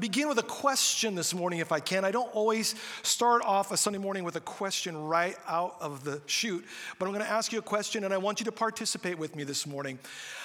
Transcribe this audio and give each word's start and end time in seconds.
begin 0.00 0.28
with 0.28 0.38
a 0.38 0.42
question 0.42 1.14
this 1.14 1.34
morning, 1.34 1.60
if 1.60 1.72
I 1.72 1.80
can. 1.80 2.04
I 2.04 2.10
don't 2.10 2.32
always 2.34 2.74
start 3.02 3.42
off 3.42 3.72
a 3.72 3.76
Sunday 3.76 3.98
morning 3.98 4.24
with 4.24 4.36
a 4.36 4.40
question 4.40 4.96
right 4.96 5.36
out 5.46 5.76
of 5.80 6.04
the 6.04 6.20
chute, 6.26 6.64
but 6.98 7.06
I'm 7.06 7.12
going 7.12 7.24
to 7.24 7.30
ask 7.30 7.52
you 7.52 7.58
a 7.58 7.62
question 7.62 8.04
and 8.04 8.12
I 8.12 8.18
want 8.18 8.40
you 8.40 8.44
to 8.44 8.52
participate 8.52 9.18
with 9.18 9.34
me 9.36 9.44
this 9.44 9.66
morning. 9.66 9.98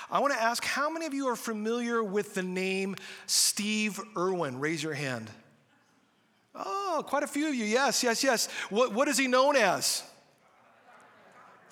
I 0.09 0.19
want 0.19 0.33
to 0.33 0.41
ask 0.41 0.63
how 0.63 0.89
many 0.89 1.05
of 1.05 1.13
you 1.13 1.27
are 1.27 1.35
familiar 1.35 2.03
with 2.03 2.33
the 2.33 2.43
name 2.43 2.95
Steve 3.27 3.99
Irwin? 4.17 4.59
Raise 4.59 4.83
your 4.83 4.93
hand. 4.93 5.29
Oh, 6.54 7.04
quite 7.08 7.24
a 7.24 7.28
few 7.28 7.47
of 7.47 7.56
you. 7.56 7.65
Yes, 7.65 8.04
yes, 8.04 8.24
yes. 8.24 8.49
What, 8.70 8.94
what 8.94 9.08
is 9.08 9.18
he 9.18 9.28
known 9.28 9.56
as? 9.56 10.04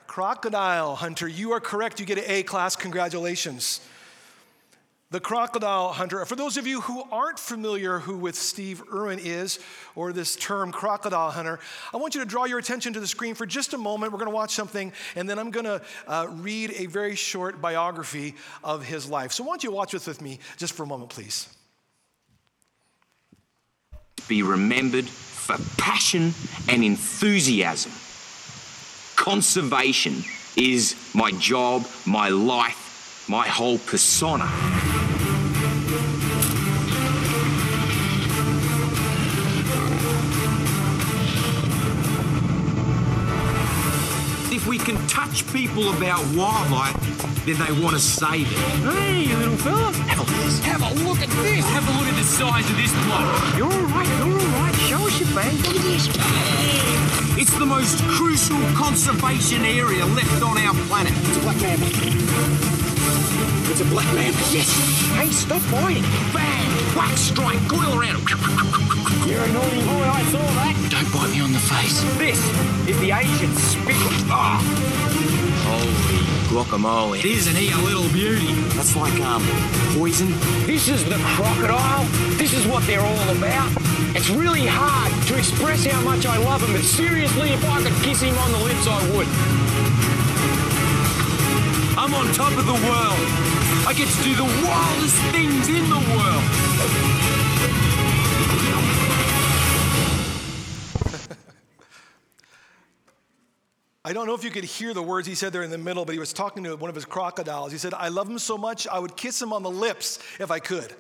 Crocodile 0.07 0.95
hunter. 0.95 1.27
You 1.27 1.51
are 1.51 1.59
correct. 1.59 1.99
You 1.99 2.05
get 2.05 2.17
an 2.17 2.23
A 2.27 2.43
class. 2.43 2.75
Congratulations 2.75 3.81
the 5.11 5.19
crocodile 5.19 5.89
hunter. 5.89 6.23
For 6.25 6.35
those 6.35 6.57
of 6.57 6.67
you 6.67 6.81
who 6.81 7.03
aren't 7.11 7.39
familiar 7.39 7.97
who 7.99 8.15
with 8.15 8.35
Steve 8.35 8.83
Irwin 8.93 9.19
is, 9.19 9.59
or 9.95 10.13
this 10.13 10.35
term 10.35 10.71
crocodile 10.71 11.31
hunter, 11.31 11.59
I 11.91 11.97
want 11.97 12.13
you 12.13 12.21
to 12.21 12.27
draw 12.27 12.45
your 12.45 12.59
attention 12.59 12.93
to 12.93 12.99
the 12.99 13.07
screen 13.07 13.33
for 13.33 13.47
just 13.47 13.73
a 13.73 13.77
moment. 13.77 14.11
We're 14.11 14.19
going 14.19 14.29
to 14.29 14.35
watch 14.35 14.53
something, 14.53 14.93
and 15.15 15.27
then 15.27 15.39
I'm 15.39 15.49
going 15.49 15.65
to 15.65 15.81
uh, 16.07 16.27
read 16.29 16.73
a 16.77 16.85
very 16.85 17.15
short 17.15 17.59
biography 17.59 18.35
of 18.63 18.85
his 18.85 19.09
life. 19.09 19.31
So, 19.31 19.43
why 19.43 19.53
don't 19.53 19.63
you 19.63 19.71
watch 19.71 19.93
this 19.93 20.05
with 20.05 20.21
me 20.21 20.39
just 20.57 20.73
for 20.73 20.83
a 20.83 20.87
moment, 20.87 21.09
please? 21.09 21.49
Be 24.27 24.43
remembered 24.43 25.05
for 25.05 25.55
passion 25.77 26.33
and 26.67 26.83
enthusiasm. 26.83 27.91
Conservation 29.15 30.23
is 30.55 30.95
my 31.15 31.31
job, 31.31 31.87
my 32.05 32.29
life, 32.29 33.25
my 33.27 33.47
whole 33.47 33.79
persona. 33.79 34.47
We 44.69 44.77
can 44.77 44.95
touch 45.07 45.41
people 45.51 45.89
about 45.97 46.21
wildlife, 46.37 46.93
then 47.43 47.57
they 47.57 47.73
want 47.81 47.95
to 47.95 47.99
save 47.99 48.45
it. 48.45 48.57
Hey, 48.85 49.25
you 49.25 49.35
little 49.37 49.57
fella. 49.57 49.91
Have 50.05 50.21
a, 50.21 50.25
have 50.61 50.81
a 50.85 50.93
look 51.09 51.17
at 51.25 51.29
this. 51.41 51.65
Have 51.73 51.89
a 51.89 51.93
look 51.97 52.05
at 52.05 52.13
the 52.13 52.23
size 52.23 52.69
of 52.69 52.77
this 52.77 52.93
bloke. 53.09 53.33
You're 53.57 53.65
all 53.65 53.89
right. 53.89 54.07
You're 54.21 54.37
all 54.37 54.53
right. 54.61 54.75
Show 54.85 55.01
us 55.07 55.19
your 55.19 55.33
bang. 55.33 55.57
Look 55.65 55.73
at 55.73 55.81
this. 55.81 56.05
It's 57.41 57.57
the 57.57 57.65
most 57.65 57.97
crucial 58.13 58.61
conservation 58.77 59.65
area 59.65 60.05
left 60.05 60.43
on 60.43 60.59
our 60.59 60.75
planet. 60.85 61.13
It's 61.17 61.37
a 61.37 61.41
black 61.41 61.57
man. 61.65 61.79
It's 63.73 63.81
a 63.81 63.85
black 63.85 64.13
man. 64.13 64.33
Yes. 64.53 64.69
Hey, 65.17 65.31
stop 65.31 65.61
fighting. 65.73 66.03
Bang! 66.29 66.69
Whack, 66.93 67.17
strike, 67.17 67.57
coil 67.67 67.97
around. 67.97 68.21
You're 69.25 69.41
a 69.41 69.49
naughty 69.49 69.81
boy. 69.81 70.05
I 70.05 70.21
saw 70.29 70.45
that. 70.61 70.77
Don't 70.93 71.09
bite 71.09 71.31
me 71.33 71.41
on 71.41 71.53
the 71.53 71.59
face. 71.59 72.05
This 72.21 72.78
is 72.89 72.99
the 73.01 73.11
Asian 73.11 73.53
spit. 73.55 73.95
Ah. 74.33 74.57
Holy 75.69 76.25
guacamole. 76.49 77.23
Isn't 77.23 77.55
he 77.55 77.71
a 77.71 77.77
little 77.85 78.09
beauty? 78.09 78.53
That's 78.73 78.95
like, 78.95 79.13
um, 79.21 79.43
poison. 79.93 80.29
This 80.65 80.87
is 80.89 81.05
the 81.05 81.17
crocodile. 81.37 82.05
This 82.41 82.53
is 82.53 82.65
what 82.65 82.81
they're 82.87 83.05
all 83.05 83.29
about. 83.37 83.69
It's 84.17 84.29
really 84.31 84.65
hard 84.65 85.13
to 85.27 85.37
express 85.37 85.85
how 85.85 86.01
much 86.01 86.25
I 86.25 86.37
love 86.37 86.63
him, 86.63 86.73
but 86.73 86.81
seriously, 86.81 87.49
if 87.51 87.63
I 87.63 87.81
could 87.83 87.93
kiss 88.01 88.21
him 88.21 88.35
on 88.39 88.51
the 88.51 88.61
lips, 88.65 88.87
I 88.87 88.99
would. 89.13 89.27
I'm 91.93 92.13
on 92.15 92.33
top 92.33 92.57
of 92.57 92.65
the 92.65 92.79
world. 92.89 93.25
I 93.85 93.93
get 93.93 94.09
to 94.09 94.23
do 94.23 94.33
the 94.33 94.49
wildest 94.65 95.17
things 95.29 95.69
in 95.69 95.85
the 95.93 96.01
world. 96.17 96.45
I 104.05 104.13
don't 104.13 104.27
know 104.27 104.33
if 104.33 104.45
you 104.45 104.49
could 104.49 104.63
hear 104.63 104.93
the 104.93 105.03
words 105.03 105.27
he 105.27 105.35
said 105.35 105.51
there 105.51 105.61
in 105.61 105.71
the 105.71 105.77
middle, 105.77 106.05
but 106.05 106.13
he 106.13 106.19
was 106.19 106.31
talking 106.31 106.63
to 106.63 106.75
one 106.77 106.89
of 106.89 106.95
his 106.95 107.03
crocodiles. 107.03 107.73
He 107.73 107.77
said, 107.77 107.93
I 107.93 108.07
love 108.07 108.29
him 108.29 108.39
so 108.39 108.57
much, 108.57 108.87
I 108.87 108.97
would 108.97 109.17
kiss 109.17 109.41
him 109.41 109.51
on 109.51 109.61
the 109.61 109.69
lips 109.69 110.19
if 110.39 110.51
I 110.51 110.59
could. 110.59 110.93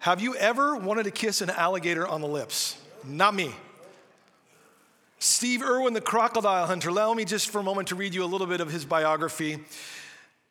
Have 0.00 0.20
you 0.20 0.34
ever 0.36 0.76
wanted 0.76 1.04
to 1.04 1.10
kiss 1.10 1.40
an 1.40 1.50
alligator 1.50 2.06
on 2.06 2.20
the 2.20 2.28
lips? 2.28 2.76
Not 3.04 3.34
me. 3.34 3.54
Steve 5.20 5.62
Irwin, 5.62 5.94
the 5.94 6.00
crocodile 6.00 6.66
hunter. 6.66 6.88
Allow 6.90 7.14
me 7.14 7.24
just 7.24 7.50
for 7.50 7.58
a 7.58 7.62
moment 7.62 7.88
to 7.88 7.96
read 7.96 8.14
you 8.14 8.24
a 8.24 8.26
little 8.26 8.46
bit 8.46 8.60
of 8.60 8.70
his 8.70 8.84
biography. 8.84 9.58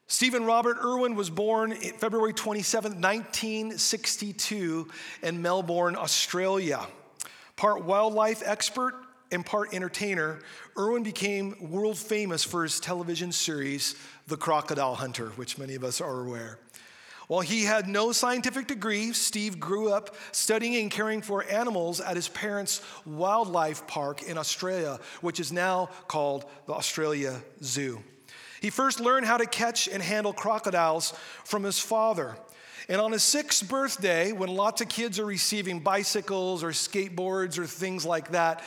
Stephen 0.07 0.45
Robert 0.45 0.77
Irwin 0.81 1.15
was 1.15 1.29
born 1.29 1.73
February 1.73 2.33
27, 2.33 2.93
1962, 2.93 4.87
in 5.23 5.41
Melbourne, 5.41 5.95
Australia. 5.97 6.85
Part 7.55 7.83
wildlife 7.83 8.41
expert, 8.45 8.93
in 9.31 9.43
part 9.43 9.73
entertainer, 9.73 10.39
Irwin 10.77 11.03
became 11.03 11.71
world 11.71 11.97
famous 11.97 12.43
for 12.43 12.63
his 12.63 12.79
television 12.79 13.31
series, 13.31 13.95
The 14.27 14.37
Crocodile 14.37 14.95
Hunter, 14.95 15.29
which 15.31 15.57
many 15.57 15.75
of 15.75 15.83
us 15.83 16.01
are 16.01 16.21
aware. 16.21 16.59
While 17.27 17.41
he 17.41 17.65
had 17.65 17.89
no 17.89 18.13
scientific 18.13 18.67
degree, 18.67 19.11
Steve 19.11 19.59
grew 19.59 19.91
up 19.91 20.15
studying 20.31 20.77
and 20.77 20.89
caring 20.89 21.21
for 21.21 21.43
animals 21.43 21.99
at 21.99 22.15
his 22.15 22.29
parents' 22.29 22.81
wildlife 23.05 23.85
park 23.85 24.23
in 24.23 24.37
Australia, 24.37 24.99
which 25.19 25.41
is 25.41 25.51
now 25.51 25.89
called 26.07 26.45
the 26.67 26.73
Australia 26.73 27.41
Zoo. 27.61 28.01
He 28.61 28.69
first 28.69 29.01
learned 29.01 29.25
how 29.25 29.37
to 29.37 29.45
catch 29.45 29.89
and 29.89 30.01
handle 30.01 30.31
crocodiles 30.31 31.13
from 31.43 31.63
his 31.63 31.79
father. 31.79 32.37
And 32.89 33.01
on 33.01 33.11
his 33.11 33.23
sixth 33.23 33.67
birthday, 33.67 34.31
when 34.31 34.49
lots 34.49 34.79
of 34.81 34.87
kids 34.87 35.19
are 35.19 35.25
receiving 35.25 35.81
bicycles 35.81 36.63
or 36.63 36.69
skateboards 36.69 37.57
or 37.57 37.65
things 37.65 38.05
like 38.05 38.31
that, 38.31 38.63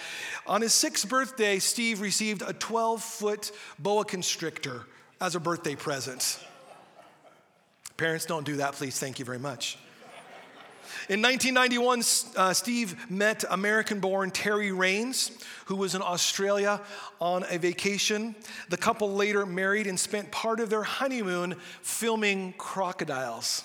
on 0.46 0.60
his 0.60 0.74
sixth 0.74 1.08
birthday, 1.08 1.58
Steve 1.58 2.02
received 2.02 2.42
a 2.42 2.52
12 2.52 3.02
foot 3.02 3.52
boa 3.78 4.04
constrictor 4.04 4.84
as 5.22 5.34
a 5.34 5.40
birthday 5.40 5.74
present. 5.74 6.38
Parents, 7.96 8.26
don't 8.26 8.44
do 8.44 8.56
that, 8.56 8.74
please. 8.74 8.98
Thank 8.98 9.18
you 9.18 9.24
very 9.24 9.38
much. 9.38 9.78
In 11.08 11.22
1991, 11.22 12.02
uh, 12.36 12.52
Steve 12.52 13.10
met 13.10 13.44
American 13.48 14.00
born 14.00 14.30
Terri 14.30 14.76
Raines, 14.76 15.30
who 15.64 15.76
was 15.76 15.94
in 15.94 16.02
Australia 16.02 16.80
on 17.20 17.44
a 17.48 17.58
vacation. 17.58 18.34
The 18.68 18.76
couple 18.76 19.14
later 19.14 19.46
married 19.46 19.86
and 19.86 19.98
spent 19.98 20.30
part 20.30 20.60
of 20.60 20.68
their 20.68 20.82
honeymoon 20.82 21.54
filming 21.80 22.52
crocodiles 22.58 23.64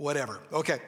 whatever. 0.00 0.40
Okay. 0.52 0.80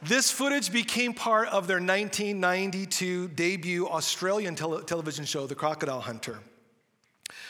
This 0.00 0.30
footage 0.30 0.72
became 0.72 1.14
part 1.14 1.48
of 1.48 1.66
their 1.68 1.76
1992 1.76 3.28
debut 3.28 3.86
Australian 3.86 4.56
tele- 4.56 4.82
television 4.82 5.24
show, 5.24 5.46
The 5.46 5.54
Crocodile 5.54 6.00
Hunter. 6.00 6.40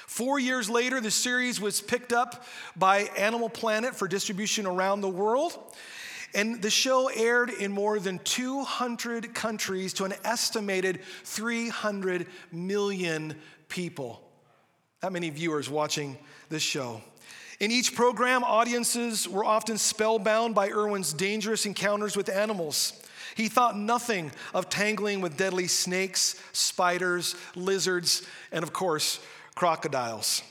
Four 0.06 0.38
years 0.38 0.68
later, 0.68 1.00
the 1.00 1.10
series 1.10 1.60
was 1.60 1.80
picked 1.80 2.12
up 2.12 2.44
by 2.76 3.02
Animal 3.16 3.48
Planet 3.48 3.94
for 3.94 4.06
distribution 4.06 4.66
around 4.66 5.00
the 5.00 5.08
world. 5.08 5.56
And 6.34 6.60
the 6.60 6.70
show 6.70 7.08
aired 7.08 7.50
in 7.50 7.72
more 7.72 7.98
than 7.98 8.18
200 8.18 9.34
countries 9.34 9.94
to 9.94 10.04
an 10.04 10.12
estimated 10.24 11.00
300 11.24 12.26
million 12.50 13.36
people. 13.68 14.22
That 15.00 15.12
many 15.12 15.30
viewers 15.30 15.70
watching 15.70 16.18
this 16.48 16.62
show. 16.62 17.00
In 17.62 17.70
each 17.70 17.94
program, 17.94 18.42
audiences 18.42 19.28
were 19.28 19.44
often 19.44 19.78
spellbound 19.78 20.52
by 20.52 20.70
Irwin's 20.70 21.12
dangerous 21.12 21.64
encounters 21.64 22.16
with 22.16 22.28
animals. 22.28 22.92
He 23.36 23.46
thought 23.46 23.78
nothing 23.78 24.32
of 24.52 24.68
tangling 24.68 25.20
with 25.20 25.36
deadly 25.36 25.68
snakes, 25.68 26.34
spiders, 26.52 27.36
lizards, 27.54 28.26
and 28.50 28.64
of 28.64 28.72
course, 28.72 29.20
crocodiles. 29.54 30.42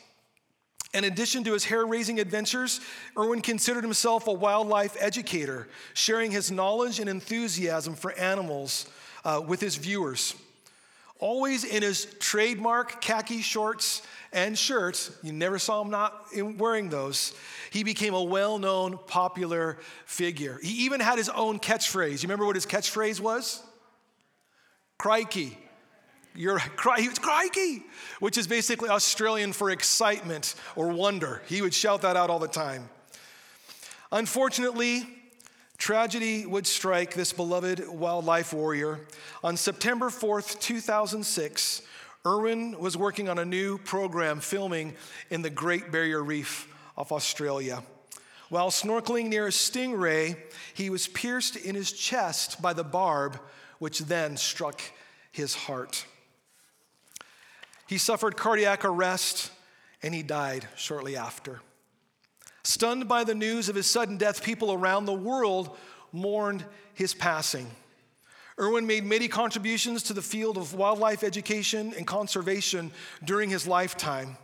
In 0.94 1.04
addition 1.04 1.44
to 1.44 1.52
his 1.52 1.66
hair 1.66 1.86
raising 1.86 2.18
adventures, 2.18 2.80
Irwin 3.20 3.42
considered 3.42 3.84
himself 3.84 4.28
a 4.28 4.34
wildlife 4.34 4.96
educator, 4.98 5.68
sharing 5.94 6.32
his 6.32 6.50
knowledge 6.50 7.02
and 7.02 7.10
enthusiasm 7.10 7.94
for 7.94 8.14
animals 8.14 8.86
uh, 9.26 9.42
with 9.46 9.60
his 9.60 9.76
viewers. 9.76 10.34
Always 11.22 11.64
in 11.64 11.84
his 11.84 12.06
trademark 12.20 13.00
khaki 13.00 13.42
shorts 13.42 14.02
and 14.34 14.58
shirts. 14.58 15.12
You 15.22 15.32
never 15.32 15.60
saw 15.60 15.84
him 15.84 15.92
not 15.92 16.26
wearing 16.58 16.90
those. 16.90 17.34
He 17.70 17.84
became 17.84 18.16
a 18.16 18.24
well 18.24 18.58
known, 18.58 18.98
popular 19.06 19.78
figure. 20.06 20.60
He 20.64 20.86
even 20.86 21.00
had 21.00 21.20
his 21.20 21.30
own 21.30 21.60
catchphrase. 21.60 22.24
You 22.24 22.28
remember 22.28 22.46
what 22.48 22.56
his 22.56 22.66
catchphrase 22.66 23.20
was? 23.20 23.62
Crikey. 24.98 25.58
You're, 26.34 26.58
he 26.98 27.08
was 27.08 27.20
crikey, 27.20 27.84
which 28.20 28.40
is 28.40 28.48
basically 28.48 28.90
Australian 28.90 29.54
for 29.54 29.70
excitement 29.70 30.56
or 30.76 30.88
wonder. 30.88 31.44
He 31.46 31.62
would 31.62 31.74
shout 31.74 32.02
that 32.02 32.18
out 32.18 32.32
all 32.32 32.40
the 32.40 32.48
time. 32.48 32.90
Unfortunately, 34.12 35.08
tragedy 35.82 36.46
would 36.46 36.68
strike 36.68 37.16
this 37.16 37.34
beloved 37.34 37.90
wildlife 37.90 38.54
warrior. 38.54 39.00
On 39.44 39.58
September 39.58 40.10
4th, 40.10 40.60
2006, 40.60 41.82
Irwin 42.24 42.80
was 42.80 42.96
working 42.96 43.28
on 43.28 43.40
a 43.40 43.46
new 43.46 43.80
program 43.80 44.42
filming 44.42 44.94
in 45.32 45.42
the 45.42 45.50
Great 45.50 45.92
Barrier 45.92 46.24
Reef 46.24 46.72
of 46.96 47.12
Australia. 47.12 47.82
While 48.50 48.70
snorkeling 48.70 49.28
near 49.30 49.48
a 49.48 49.50
stingray, 49.50 50.38
he 50.76 50.92
was 50.92 51.08
pierced 51.08 51.56
in 51.56 51.74
his 51.74 51.92
chest 51.92 52.62
by 52.62 52.74
the 52.74 52.84
barb, 52.84 53.40
which 53.80 54.00
then 54.00 54.38
struck 54.38 54.82
his 55.32 55.56
heart. 55.56 56.06
He 57.88 57.98
suffered 57.98 58.38
cardiac 58.38 58.86
arrest 58.86 59.52
and 60.04 60.14
he 60.14 60.22
died 60.22 60.68
shortly 60.76 61.18
after. 61.18 61.60
Stunned 62.64 63.08
by 63.08 63.24
the 63.24 63.36
news 63.36 63.70
of 63.70 63.76
his 63.76 63.88
sudden 63.88 64.18
death, 64.18 64.44
people 64.44 64.72
around 64.72 65.06
the 65.06 65.14
world 65.14 65.78
mourned 66.12 66.64
his 66.94 67.14
passing. 67.14 67.70
Irwin 68.60 68.86
made 68.86 69.04
many 69.04 69.28
contributions 69.28 70.04
to 70.04 70.14
the 70.14 70.22
field 70.22 70.58
of 70.58 70.74
wildlife 70.76 71.24
education 71.24 71.94
and 71.98 72.06
conservation 72.06 72.92
during 73.24 73.50
his 73.50 73.66
lifetime. 73.66 74.38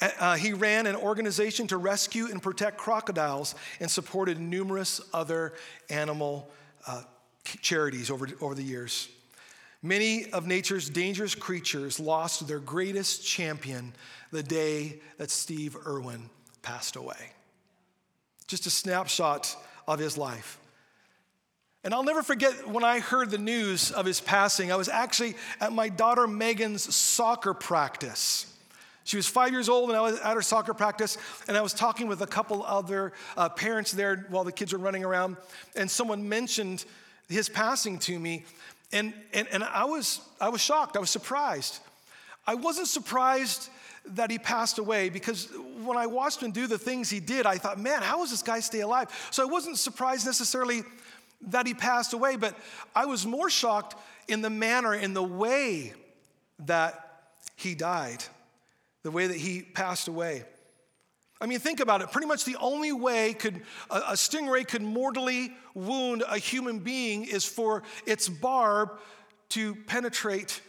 Uh, 0.00 0.36
he 0.36 0.52
ran 0.52 0.86
an 0.86 0.96
organization 0.96 1.66
to 1.68 1.78
rescue 1.78 2.26
and 2.26 2.42
protect 2.42 2.76
crocodiles 2.76 3.54
and 3.80 3.90
supported 3.90 4.38
numerous 4.38 5.00
other 5.14 5.54
animal 5.88 6.50
uh, 6.86 7.02
charities 7.44 8.10
over, 8.10 8.28
over 8.42 8.54
the 8.54 8.62
years. 8.62 9.08
Many 9.82 10.30
of 10.32 10.46
nature's 10.46 10.90
dangerous 10.90 11.34
creatures 11.34 11.98
lost 11.98 12.46
their 12.46 12.58
greatest 12.58 13.26
champion 13.26 13.94
the 14.32 14.42
day 14.42 15.00
that 15.16 15.30
Steve 15.30 15.76
Irwin 15.86 16.28
passed 16.66 16.96
away. 16.96 17.30
Just 18.48 18.66
a 18.66 18.70
snapshot 18.70 19.56
of 19.86 20.00
his 20.00 20.18
life. 20.18 20.58
And 21.84 21.94
I'll 21.94 22.02
never 22.02 22.24
forget 22.24 22.68
when 22.68 22.82
I 22.82 22.98
heard 22.98 23.30
the 23.30 23.38
news 23.38 23.92
of 23.92 24.04
his 24.04 24.20
passing. 24.20 24.72
I 24.72 24.76
was 24.76 24.88
actually 24.88 25.36
at 25.60 25.72
my 25.72 25.88
daughter 25.88 26.26
Megan's 26.26 26.92
soccer 26.92 27.54
practice. 27.54 28.52
She 29.04 29.16
was 29.16 29.28
five 29.28 29.52
years 29.52 29.68
old, 29.68 29.90
and 29.90 29.96
I 29.96 30.00
was 30.00 30.18
at 30.18 30.34
her 30.34 30.42
soccer 30.42 30.74
practice, 30.74 31.18
and 31.46 31.56
I 31.56 31.60
was 31.60 31.72
talking 31.72 32.08
with 32.08 32.20
a 32.22 32.26
couple 32.26 32.64
other 32.64 33.12
uh, 33.36 33.48
parents 33.48 33.92
there 33.92 34.26
while 34.30 34.42
the 34.42 34.50
kids 34.50 34.72
were 34.72 34.80
running 34.80 35.04
around, 35.04 35.36
and 35.76 35.88
someone 35.88 36.28
mentioned 36.28 36.84
his 37.28 37.48
passing 37.48 38.00
to 38.00 38.18
me, 38.18 38.44
and, 38.92 39.14
and, 39.32 39.46
and 39.52 39.62
I, 39.62 39.84
was, 39.84 40.20
I 40.40 40.48
was 40.48 40.60
shocked. 40.60 40.96
I 40.96 40.98
was 40.98 41.10
surprised. 41.10 41.78
I 42.44 42.56
wasn't 42.56 42.88
surprised 42.88 43.70
that 44.08 44.30
he 44.30 44.38
passed 44.38 44.78
away 44.78 45.08
because 45.08 45.48
when 45.82 45.96
I 45.96 46.06
watched 46.06 46.42
him 46.42 46.52
do 46.52 46.66
the 46.66 46.78
things 46.78 47.10
he 47.10 47.20
did, 47.20 47.46
I 47.46 47.58
thought, 47.58 47.78
man, 47.78 48.02
how 48.02 48.18
does 48.18 48.30
this 48.30 48.42
guy 48.42 48.60
stay 48.60 48.80
alive? 48.80 49.08
So 49.30 49.42
I 49.42 49.46
wasn't 49.46 49.78
surprised 49.78 50.26
necessarily 50.26 50.82
that 51.48 51.66
he 51.66 51.74
passed 51.74 52.12
away, 52.12 52.36
but 52.36 52.56
I 52.94 53.06
was 53.06 53.26
more 53.26 53.50
shocked 53.50 53.94
in 54.28 54.42
the 54.42 54.50
manner, 54.50 54.94
in 54.94 55.14
the 55.14 55.22
way 55.22 55.92
that 56.60 57.02
he 57.56 57.74
died 57.74 58.22
the 59.06 59.12
way 59.12 59.28
that 59.28 59.36
he 59.36 59.62
passed 59.62 60.08
away. 60.08 60.42
I 61.40 61.46
mean, 61.46 61.60
think 61.60 61.78
about 61.78 62.02
it. 62.02 62.10
Pretty 62.10 62.26
much 62.26 62.44
the 62.44 62.56
only 62.56 62.90
way 62.90 63.34
could 63.34 63.62
a, 63.88 63.98
a 63.98 64.12
stingray 64.14 64.66
could 64.66 64.82
mortally 64.82 65.52
wound 65.74 66.24
a 66.28 66.38
human 66.38 66.80
being 66.80 67.22
is 67.22 67.44
for 67.44 67.84
its 68.04 68.28
barb 68.28 68.90
to 69.50 69.76
penetrate 69.86 70.60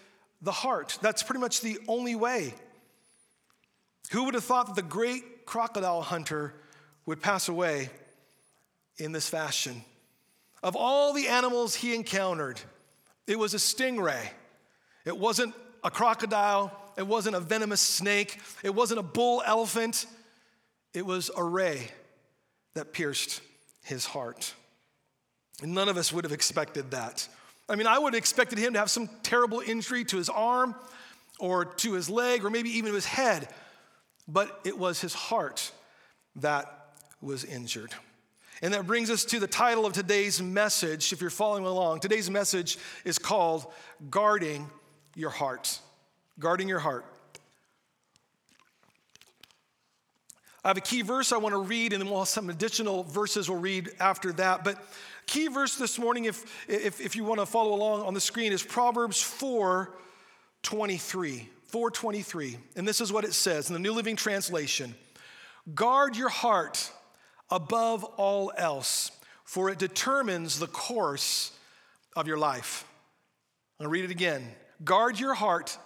the 0.43 0.51
heart. 0.51 0.99
That's 1.01 1.23
pretty 1.23 1.39
much 1.39 1.61
the 1.61 1.79
only 1.87 2.13
way. 2.13 2.53
Who 4.11 4.23
would 4.23 4.33
have 4.33 4.43
thought 4.43 4.67
that 4.67 4.75
the 4.75 4.81
great 4.81 5.45
crocodile 5.45 6.01
hunter 6.01 6.53
would 7.05 7.21
pass 7.21 7.49
away 7.49 7.89
in 8.97 9.11
this 9.11 9.29
fashion? 9.29 9.83
Of 10.63 10.75
all 10.75 11.13
the 11.13 11.27
animals 11.27 11.75
he 11.75 11.93
encountered, 11.93 12.59
it 13.27 13.37
was 13.37 13.53
a 13.53 13.57
stingray. 13.57 14.29
It 15.05 15.17
wasn't 15.17 15.53
a 15.83 15.91
crocodile, 15.91 16.71
it 16.97 17.05
wasn't 17.05 17.35
a 17.35 17.39
venomous 17.39 17.81
snake, 17.81 18.39
it 18.63 18.73
wasn't 18.73 18.99
a 18.99 19.03
bull 19.03 19.43
elephant, 19.45 20.05
it 20.93 21.05
was 21.05 21.29
a 21.35 21.43
ray 21.43 21.89
that 22.73 22.93
pierced 22.93 23.41
his 23.83 24.05
heart. 24.05 24.53
And 25.61 25.73
none 25.73 25.89
of 25.89 25.97
us 25.97 26.11
would 26.11 26.23
have 26.23 26.33
expected 26.33 26.91
that. 26.91 27.27
I 27.69 27.75
mean, 27.75 27.87
I 27.87 27.99
would 27.99 28.13
have 28.13 28.19
expected 28.19 28.57
him 28.57 28.73
to 28.73 28.79
have 28.79 28.89
some 28.89 29.09
terrible 29.23 29.59
injury 29.59 30.05
to 30.05 30.17
his 30.17 30.29
arm 30.29 30.75
or 31.39 31.65
to 31.65 31.93
his 31.93 32.09
leg 32.09 32.45
or 32.45 32.49
maybe 32.49 32.69
even 32.69 32.89
to 32.89 32.95
his 32.95 33.05
head, 33.05 33.47
but 34.27 34.59
it 34.63 34.77
was 34.77 35.01
his 35.01 35.13
heart 35.13 35.71
that 36.37 36.95
was 37.21 37.43
injured. 37.43 37.93
And 38.61 38.73
that 38.73 38.87
brings 38.87 39.09
us 39.09 39.23
to 39.25 39.39
the 39.39 39.47
title 39.47 39.85
of 39.85 39.93
today's 39.93 40.41
message. 40.41 41.13
If 41.13 41.21
you're 41.21 41.29
following 41.29 41.65
along, 41.65 41.99
today's 41.99 42.29
message 42.29 42.77
is 43.05 43.19
called 43.19 43.71
Guarding 44.09 44.69
Your 45.15 45.29
Heart 45.29 45.79
guarding 46.39 46.69
your 46.69 46.79
heart. 46.79 47.05
I 50.63 50.69
have 50.69 50.77
a 50.77 50.81
key 50.81 51.01
verse 51.01 51.31
I 51.31 51.37
want 51.37 51.53
to 51.53 51.61
read, 51.61 51.93
and 51.93 52.01
then 52.01 52.09
we'll 52.09 52.19
have 52.19 52.27
some 52.27 52.49
additional 52.49 53.03
verses 53.03 53.49
we'll 53.49 53.59
read 53.59 53.89
after 53.99 54.33
that. 54.33 54.63
But 54.63 54.77
key 55.25 55.47
verse 55.47 55.75
this 55.75 55.97
morning, 55.97 56.25
if, 56.25 56.43
if, 56.69 56.99
if 56.99 57.15
you 57.15 57.23
want 57.23 57.39
to 57.39 57.45
follow 57.45 57.73
along 57.73 58.01
on 58.03 58.13
the 58.13 58.21
screen, 58.21 58.51
is 58.51 58.63
Proverbs 58.63 59.21
4 59.21 59.93
23. 60.63 61.49
423. 61.67 62.57
And 62.75 62.87
this 62.87 63.01
is 63.01 63.11
what 63.11 63.23
it 63.23 63.33
says 63.33 63.69
in 63.69 63.73
the 63.73 63.79
New 63.79 63.93
Living 63.93 64.15
Translation 64.15 64.95
Guard 65.73 66.15
your 66.15 66.29
heart 66.29 66.91
above 67.49 68.03
all 68.03 68.51
else, 68.57 69.11
for 69.43 69.69
it 69.69 69.77
determines 69.77 70.59
the 70.59 70.67
course 70.67 71.51
of 72.15 72.27
your 72.27 72.37
life. 72.37 72.85
I'll 73.79 73.87
read 73.87 74.05
it 74.05 74.11
again. 74.11 74.43
Guard 74.83 75.19
your 75.19 75.33
heart 75.33 75.77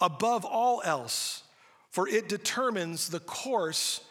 above 0.00 0.44
all 0.44 0.82
else, 0.84 1.42
for 1.90 2.08
it 2.08 2.28
determines 2.28 3.08
the 3.08 3.20
course 3.20 4.02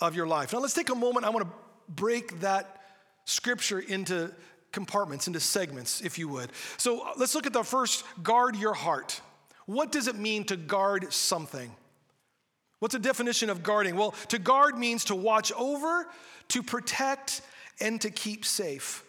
of 0.00 0.16
your 0.16 0.26
life. 0.26 0.52
Now, 0.52 0.60
let's 0.60 0.74
take 0.74 0.90
a 0.90 0.94
moment. 0.94 1.26
I 1.26 1.30
want 1.30 1.46
to 1.46 1.52
break 1.88 2.40
that 2.40 2.80
scripture 3.24 3.80
into 3.80 4.32
compartments, 4.72 5.26
into 5.26 5.40
segments, 5.40 6.00
if 6.00 6.18
you 6.18 6.28
would. 6.28 6.50
So 6.76 7.00
uh, 7.00 7.12
let's 7.16 7.34
look 7.34 7.46
at 7.46 7.52
the 7.52 7.64
first 7.64 8.04
guard 8.22 8.56
your 8.56 8.74
heart. 8.74 9.20
What 9.66 9.92
does 9.92 10.08
it 10.08 10.16
mean 10.16 10.44
to 10.44 10.56
guard 10.56 11.12
something? 11.12 11.70
What's 12.80 12.94
the 12.94 12.98
definition 12.98 13.50
of 13.50 13.62
guarding? 13.62 13.94
Well, 13.94 14.12
to 14.28 14.38
guard 14.38 14.78
means 14.78 15.04
to 15.06 15.14
watch 15.14 15.52
over, 15.52 16.08
to 16.48 16.62
protect, 16.62 17.42
and 17.80 18.00
to 18.00 18.10
keep 18.10 18.44
safe. 18.44 19.04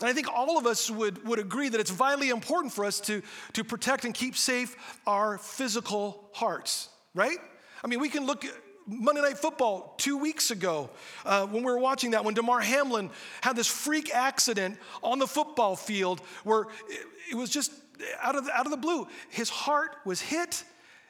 And 0.00 0.08
I 0.08 0.12
think 0.12 0.28
all 0.28 0.58
of 0.58 0.66
us 0.66 0.90
would, 0.90 1.26
would 1.26 1.38
agree 1.38 1.68
that 1.68 1.80
it's 1.80 1.90
vitally 1.90 2.28
important 2.28 2.72
for 2.72 2.84
us 2.84 3.00
to, 3.02 3.22
to 3.54 3.64
protect 3.64 4.04
and 4.04 4.12
keep 4.12 4.36
safe 4.36 4.76
our 5.06 5.38
physical 5.38 6.28
hearts, 6.34 6.90
right? 7.14 7.38
I 7.82 7.86
mean, 7.86 8.00
we 8.00 8.08
can 8.08 8.26
look 8.26 8.44
at 8.44 8.52
Monday 8.86 9.22
Night 9.22 9.38
Football 9.38 9.94
two 9.96 10.16
weeks 10.18 10.50
ago 10.50 10.90
uh, 11.24 11.46
when 11.46 11.62
we 11.62 11.72
were 11.72 11.78
watching 11.78 12.10
that, 12.10 12.24
when 12.24 12.34
Damar 12.34 12.60
Hamlin 12.60 13.10
had 13.40 13.56
this 13.56 13.66
freak 13.66 14.14
accident 14.14 14.78
on 15.02 15.18
the 15.18 15.26
football 15.26 15.76
field 15.76 16.20
where 16.44 16.62
it, 16.88 17.06
it 17.30 17.34
was 17.34 17.50
just 17.50 17.72
out 18.20 18.36
of, 18.36 18.44
the, 18.44 18.52
out 18.52 18.66
of 18.66 18.70
the 18.70 18.76
blue. 18.76 19.06
His 19.30 19.48
heart 19.48 19.96
was 20.04 20.20
hit 20.20 20.64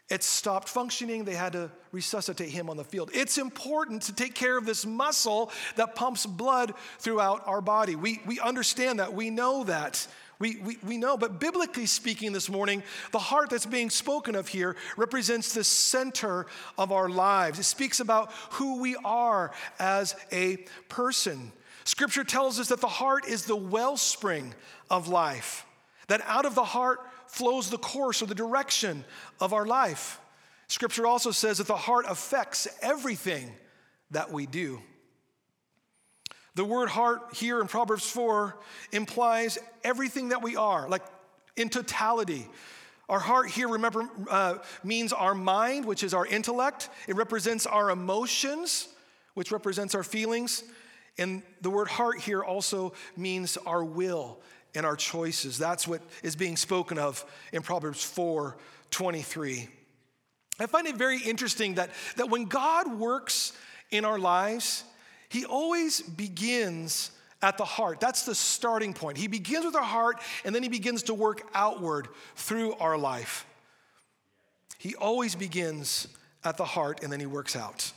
it 0.08 0.22
stopped 0.22 0.68
functioning. 0.68 1.24
They 1.24 1.34
had 1.34 1.54
to 1.54 1.70
resuscitate 1.90 2.50
him 2.50 2.70
on 2.70 2.76
the 2.76 2.84
field. 2.84 3.10
It's 3.12 3.38
important 3.38 4.02
to 4.02 4.12
take 4.12 4.34
care 4.34 4.56
of 4.56 4.64
this 4.64 4.86
muscle 4.86 5.50
that 5.74 5.96
pumps 5.96 6.26
blood 6.26 6.74
throughout 6.98 7.42
our 7.46 7.60
body. 7.60 7.96
We, 7.96 8.20
we 8.24 8.38
understand 8.38 9.00
that. 9.00 9.14
We 9.14 9.30
know 9.30 9.64
that. 9.64 10.06
We, 10.38 10.58
we, 10.58 10.78
we 10.86 10.96
know. 10.96 11.16
But 11.16 11.40
biblically 11.40 11.86
speaking, 11.86 12.32
this 12.32 12.48
morning, 12.48 12.84
the 13.10 13.18
heart 13.18 13.50
that's 13.50 13.66
being 13.66 13.90
spoken 13.90 14.36
of 14.36 14.46
here 14.46 14.76
represents 14.96 15.54
the 15.54 15.64
center 15.64 16.46
of 16.78 16.92
our 16.92 17.08
lives. 17.08 17.58
It 17.58 17.64
speaks 17.64 17.98
about 17.98 18.30
who 18.52 18.80
we 18.80 18.94
are 19.04 19.50
as 19.80 20.14
a 20.30 20.58
person. 20.88 21.50
Scripture 21.82 22.24
tells 22.24 22.60
us 22.60 22.68
that 22.68 22.80
the 22.80 22.86
heart 22.86 23.26
is 23.26 23.46
the 23.46 23.56
wellspring 23.56 24.54
of 24.88 25.08
life, 25.08 25.65
that 26.08 26.22
out 26.26 26.46
of 26.46 26.54
the 26.54 26.64
heart, 26.64 27.00
flows 27.26 27.70
the 27.70 27.78
course 27.78 28.22
or 28.22 28.26
the 28.26 28.34
direction 28.34 29.04
of 29.40 29.52
our 29.52 29.66
life. 29.66 30.20
Scripture 30.68 31.06
also 31.06 31.30
says 31.30 31.58
that 31.58 31.66
the 31.66 31.76
heart 31.76 32.06
affects 32.08 32.66
everything 32.82 33.52
that 34.10 34.32
we 34.32 34.46
do. 34.46 34.80
The 36.54 36.64
word 36.64 36.88
heart 36.88 37.34
here 37.34 37.60
in 37.60 37.66
Proverbs 37.66 38.08
4 38.08 38.56
implies 38.92 39.58
everything 39.84 40.30
that 40.30 40.42
we 40.42 40.56
are, 40.56 40.88
like 40.88 41.02
in 41.56 41.68
totality. 41.68 42.46
Our 43.08 43.20
heart 43.20 43.50
here, 43.50 43.68
remember, 43.68 44.08
uh, 44.28 44.58
means 44.82 45.12
our 45.12 45.34
mind, 45.34 45.84
which 45.84 46.02
is 46.02 46.14
our 46.14 46.26
intellect. 46.26 46.88
It 47.06 47.14
represents 47.14 47.66
our 47.66 47.90
emotions, 47.90 48.88
which 49.34 49.52
represents 49.52 49.94
our 49.94 50.02
feelings. 50.02 50.64
And 51.18 51.42
the 51.60 51.70
word 51.70 51.88
heart 51.88 52.20
here 52.20 52.42
also 52.42 52.94
means 53.16 53.56
our 53.58 53.84
will 53.84 54.40
and 54.76 54.84
our 54.84 54.96
choices. 54.96 55.58
That's 55.58 55.88
what 55.88 56.02
is 56.22 56.36
being 56.36 56.56
spoken 56.56 56.98
of 56.98 57.24
in 57.52 57.62
Proverbs 57.62 58.04
4 58.04 58.56
23. 58.90 59.68
I 60.58 60.66
find 60.66 60.86
it 60.86 60.96
very 60.96 61.18
interesting 61.18 61.74
that, 61.74 61.90
that 62.16 62.30
when 62.30 62.44
God 62.44 62.98
works 62.98 63.52
in 63.90 64.04
our 64.04 64.18
lives, 64.18 64.84
He 65.28 65.44
always 65.44 66.00
begins 66.00 67.10
at 67.42 67.58
the 67.58 67.64
heart. 67.64 68.00
That's 68.00 68.24
the 68.24 68.34
starting 68.34 68.94
point. 68.94 69.18
He 69.18 69.26
begins 69.26 69.64
with 69.64 69.74
our 69.74 69.82
heart 69.82 70.20
and 70.44 70.54
then 70.54 70.62
He 70.62 70.68
begins 70.68 71.04
to 71.04 71.14
work 71.14 71.42
outward 71.54 72.08
through 72.36 72.74
our 72.74 72.96
life. 72.96 73.46
He 74.78 74.94
always 74.94 75.34
begins 75.34 76.06
at 76.44 76.56
the 76.56 76.64
heart 76.64 77.02
and 77.02 77.12
then 77.12 77.20
He 77.20 77.26
works 77.26 77.56
out. 77.56 77.92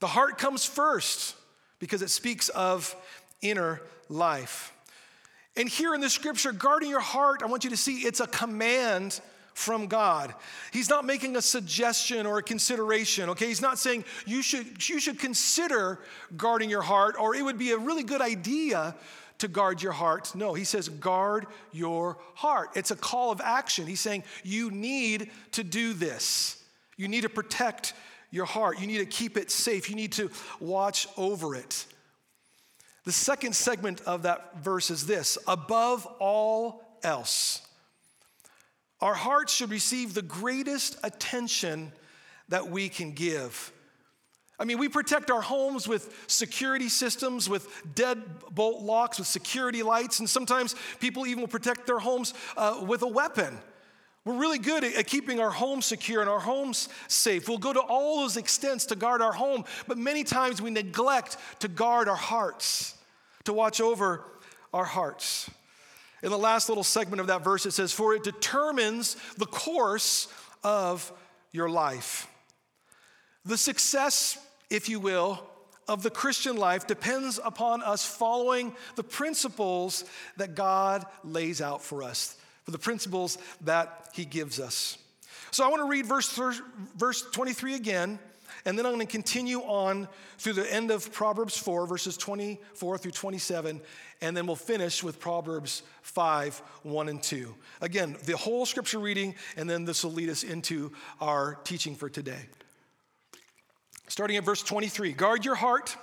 The 0.00 0.08
heart 0.08 0.36
comes 0.36 0.64
first 0.64 1.36
because 1.78 2.02
it 2.02 2.10
speaks 2.10 2.48
of 2.50 2.96
inner 3.40 3.80
life. 4.08 4.72
And 5.56 5.68
here 5.68 5.94
in 5.94 6.00
the 6.00 6.10
scripture, 6.10 6.52
guarding 6.52 6.88
your 6.88 7.00
heart, 7.00 7.42
I 7.42 7.46
want 7.46 7.64
you 7.64 7.70
to 7.70 7.76
see 7.76 7.98
it's 7.98 8.20
a 8.20 8.26
command 8.26 9.20
from 9.54 9.86
God. 9.86 10.34
He's 10.72 10.88
not 10.88 11.04
making 11.04 11.36
a 11.36 11.42
suggestion 11.42 12.26
or 12.26 12.38
a 12.38 12.42
consideration, 12.42 13.28
okay? 13.30 13.46
He's 13.46 13.60
not 13.60 13.78
saying 13.78 14.04
you 14.26 14.42
should, 14.42 14.88
you 14.88 14.98
should 14.98 15.18
consider 15.18 15.98
guarding 16.36 16.70
your 16.70 16.82
heart 16.82 17.16
or 17.18 17.34
it 17.34 17.42
would 17.42 17.58
be 17.58 17.72
a 17.72 17.78
really 17.78 18.02
good 18.02 18.22
idea 18.22 18.94
to 19.38 19.48
guard 19.48 19.82
your 19.82 19.92
heart. 19.92 20.34
No, 20.34 20.54
he 20.54 20.64
says, 20.64 20.88
guard 20.88 21.46
your 21.72 22.16
heart. 22.34 22.70
It's 22.74 22.90
a 22.92 22.96
call 22.96 23.32
of 23.32 23.40
action. 23.40 23.86
He's 23.86 24.00
saying, 24.00 24.24
you 24.42 24.70
need 24.70 25.30
to 25.52 25.64
do 25.64 25.92
this. 25.92 26.62
You 26.96 27.08
need 27.08 27.22
to 27.22 27.28
protect 27.28 27.92
your 28.30 28.44
heart. 28.46 28.80
You 28.80 28.86
need 28.86 28.98
to 28.98 29.06
keep 29.06 29.36
it 29.36 29.50
safe. 29.50 29.90
You 29.90 29.96
need 29.96 30.12
to 30.12 30.30
watch 30.60 31.08
over 31.16 31.54
it. 31.54 31.86
The 33.04 33.12
second 33.12 33.56
segment 33.56 34.00
of 34.02 34.22
that 34.22 34.62
verse 34.62 34.90
is 34.90 35.06
this 35.06 35.36
above 35.48 36.06
all 36.20 36.82
else. 37.02 37.66
Our 39.00 39.14
hearts 39.14 39.52
should 39.52 39.70
receive 39.70 40.14
the 40.14 40.22
greatest 40.22 40.96
attention 41.02 41.92
that 42.48 42.68
we 42.68 42.88
can 42.88 43.12
give. 43.12 43.72
I 44.60 44.64
mean, 44.64 44.78
we 44.78 44.88
protect 44.88 45.30
our 45.32 45.40
homes 45.40 45.88
with 45.88 46.24
security 46.28 46.88
systems, 46.88 47.48
with 47.48 47.68
deadbolt 47.96 48.82
locks, 48.82 49.18
with 49.18 49.26
security 49.26 49.82
lights, 49.82 50.20
and 50.20 50.30
sometimes 50.30 50.76
people 51.00 51.26
even 51.26 51.40
will 51.40 51.48
protect 51.48 51.86
their 51.86 51.98
homes 51.98 52.32
uh, 52.56 52.84
with 52.86 53.02
a 53.02 53.08
weapon. 53.08 53.58
We're 54.24 54.38
really 54.38 54.58
good 54.58 54.84
at, 54.84 55.06
keeping 55.06 55.40
our 55.40 55.50
homes 55.50 55.86
secure 55.86 56.20
and 56.20 56.30
our 56.30 56.38
homes 56.38 56.88
safe. 57.08 57.48
We'll 57.48 57.58
go 57.58 57.72
to 57.72 57.80
all 57.80 58.20
those 58.20 58.36
extents 58.36 58.86
to 58.86 58.96
guard 58.96 59.20
our 59.20 59.32
home, 59.32 59.64
but 59.88 59.98
many 59.98 60.22
times 60.22 60.62
we 60.62 60.70
neglect 60.70 61.36
to 61.60 61.68
guard 61.68 62.08
our 62.08 62.14
hearts, 62.14 62.94
to 63.44 63.52
watch 63.52 63.80
over 63.80 64.24
our 64.72 64.84
hearts. 64.84 65.50
In 66.22 66.30
the 66.30 66.38
last 66.38 66.68
little 66.68 66.84
segment 66.84 67.20
of 67.20 67.26
that 67.26 67.42
verse, 67.42 67.66
it 67.66 67.72
says, 67.72 67.92
For 67.92 68.14
it 68.14 68.22
determines 68.22 69.16
the 69.38 69.46
course 69.46 70.28
of 70.62 71.12
your 71.50 71.68
life. 71.68 72.28
The 73.44 73.58
success, 73.58 74.38
if 74.70 74.88
you 74.88 75.00
will, 75.00 75.44
of 75.88 76.04
the 76.04 76.10
Christian 76.10 76.56
life 76.56 76.86
depends 76.86 77.40
upon 77.44 77.82
us 77.82 78.06
following 78.06 78.74
the 78.94 79.02
principles 79.02 80.04
that 80.36 80.54
God 80.54 81.04
lays 81.24 81.60
out 81.60 81.82
for 81.82 82.04
us, 82.04 82.36
for 82.64 82.70
the 82.70 82.78
principles 82.78 83.38
that 83.62 84.08
He 84.12 84.24
gives 84.24 84.60
us. 84.60 84.98
So 85.50 85.64
I 85.64 85.68
want 85.68 85.82
to 85.82 85.88
read 85.88 86.06
verse, 86.06 86.40
verse 86.96 87.22
23 87.30 87.74
again, 87.74 88.18
and 88.64 88.78
then 88.78 88.86
I'm 88.86 88.92
going 88.92 89.06
to 89.06 89.10
continue 89.10 89.60
on 89.60 90.08
through 90.38 90.54
the 90.54 90.72
end 90.72 90.90
of 90.90 91.12
Proverbs 91.12 91.56
4, 91.56 91.86
verses 91.86 92.16
24 92.16 92.98
through 92.98 93.10
27, 93.10 93.80
and 94.20 94.36
then 94.36 94.46
we'll 94.46 94.56
finish 94.56 95.02
with 95.02 95.18
Proverbs 95.18 95.82
5, 96.02 96.62
1 96.82 97.08
and 97.08 97.22
2. 97.22 97.54
Again, 97.80 98.16
the 98.24 98.36
whole 98.36 98.64
scripture 98.64 98.98
reading, 99.00 99.34
and 99.56 99.68
then 99.68 99.84
this 99.84 100.04
will 100.04 100.12
lead 100.12 100.28
us 100.28 100.44
into 100.44 100.92
our 101.20 101.58
teaching 101.64 101.94
for 101.94 102.08
today. 102.08 102.46
Starting 104.06 104.36
at 104.36 104.44
verse 104.44 104.62
23 104.62 105.12
Guard 105.12 105.44
your 105.44 105.54
heart 105.54 105.96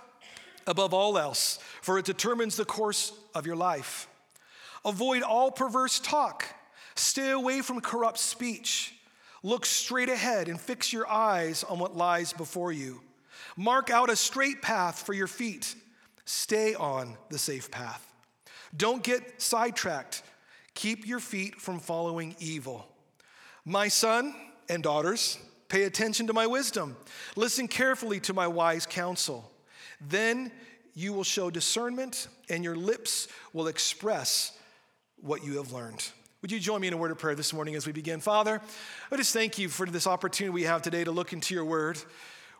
above 0.67 0.93
all 0.93 1.17
else, 1.17 1.59
for 1.81 1.97
it 1.97 2.05
determines 2.05 2.57
the 2.57 2.65
course 2.65 3.13
of 3.33 3.45
your 3.45 3.55
life. 3.55 4.08
Avoid 4.85 5.23
all 5.23 5.51
perverse 5.51 5.99
talk, 5.99 6.45
stay 6.95 7.31
away 7.31 7.61
from 7.61 7.81
corrupt 7.81 8.19
speech. 8.19 8.95
Look 9.43 9.65
straight 9.65 10.09
ahead 10.09 10.47
and 10.49 10.59
fix 10.59 10.91
your 10.91 11.09
eyes 11.09 11.63
on 11.63 11.79
what 11.79 11.95
lies 11.95 12.33
before 12.33 12.71
you. 12.71 13.01
Mark 13.55 13.89
out 13.89 14.09
a 14.09 14.15
straight 14.15 14.61
path 14.61 15.03
for 15.05 15.13
your 15.13 15.27
feet. 15.27 15.75
Stay 16.25 16.75
on 16.75 17.17
the 17.29 17.37
safe 17.37 17.71
path. 17.71 18.05
Don't 18.75 19.03
get 19.03 19.41
sidetracked. 19.41 20.23
Keep 20.75 21.07
your 21.07 21.19
feet 21.19 21.55
from 21.55 21.79
following 21.79 22.35
evil. 22.39 22.87
My 23.65 23.87
son 23.87 24.35
and 24.69 24.83
daughters, 24.83 25.39
pay 25.67 25.83
attention 25.83 26.27
to 26.27 26.33
my 26.33 26.47
wisdom. 26.47 26.95
Listen 27.35 27.67
carefully 27.67 28.19
to 28.21 28.33
my 28.33 28.47
wise 28.47 28.85
counsel. 28.85 29.49
Then 30.01 30.51
you 30.93 31.13
will 31.13 31.23
show 31.23 31.49
discernment, 31.49 32.27
and 32.49 32.63
your 32.63 32.75
lips 32.75 33.27
will 33.53 33.67
express 33.67 34.57
what 35.21 35.43
you 35.43 35.57
have 35.57 35.71
learned. 35.71 36.09
Would 36.41 36.51
you 36.51 36.59
join 36.59 36.79
me 36.79 36.87
in 36.87 36.93
a 36.93 36.97
word 36.97 37.11
of 37.11 37.17
prayer 37.17 37.35
this 37.35 37.51
morning 37.51 37.75
as 37.75 37.85
we 37.85 37.91
begin? 37.91 38.21
Father, 38.21 38.61
I 39.11 39.17
just 39.17 39.33
thank 39.33 39.59
you 39.59 39.67
for 39.67 39.85
this 39.85 40.07
opportunity 40.07 40.53
we 40.53 40.63
have 40.63 40.81
today 40.81 41.03
to 41.03 41.11
look 41.11 41.33
into 41.33 41.53
your 41.53 41.65
word. 41.65 41.99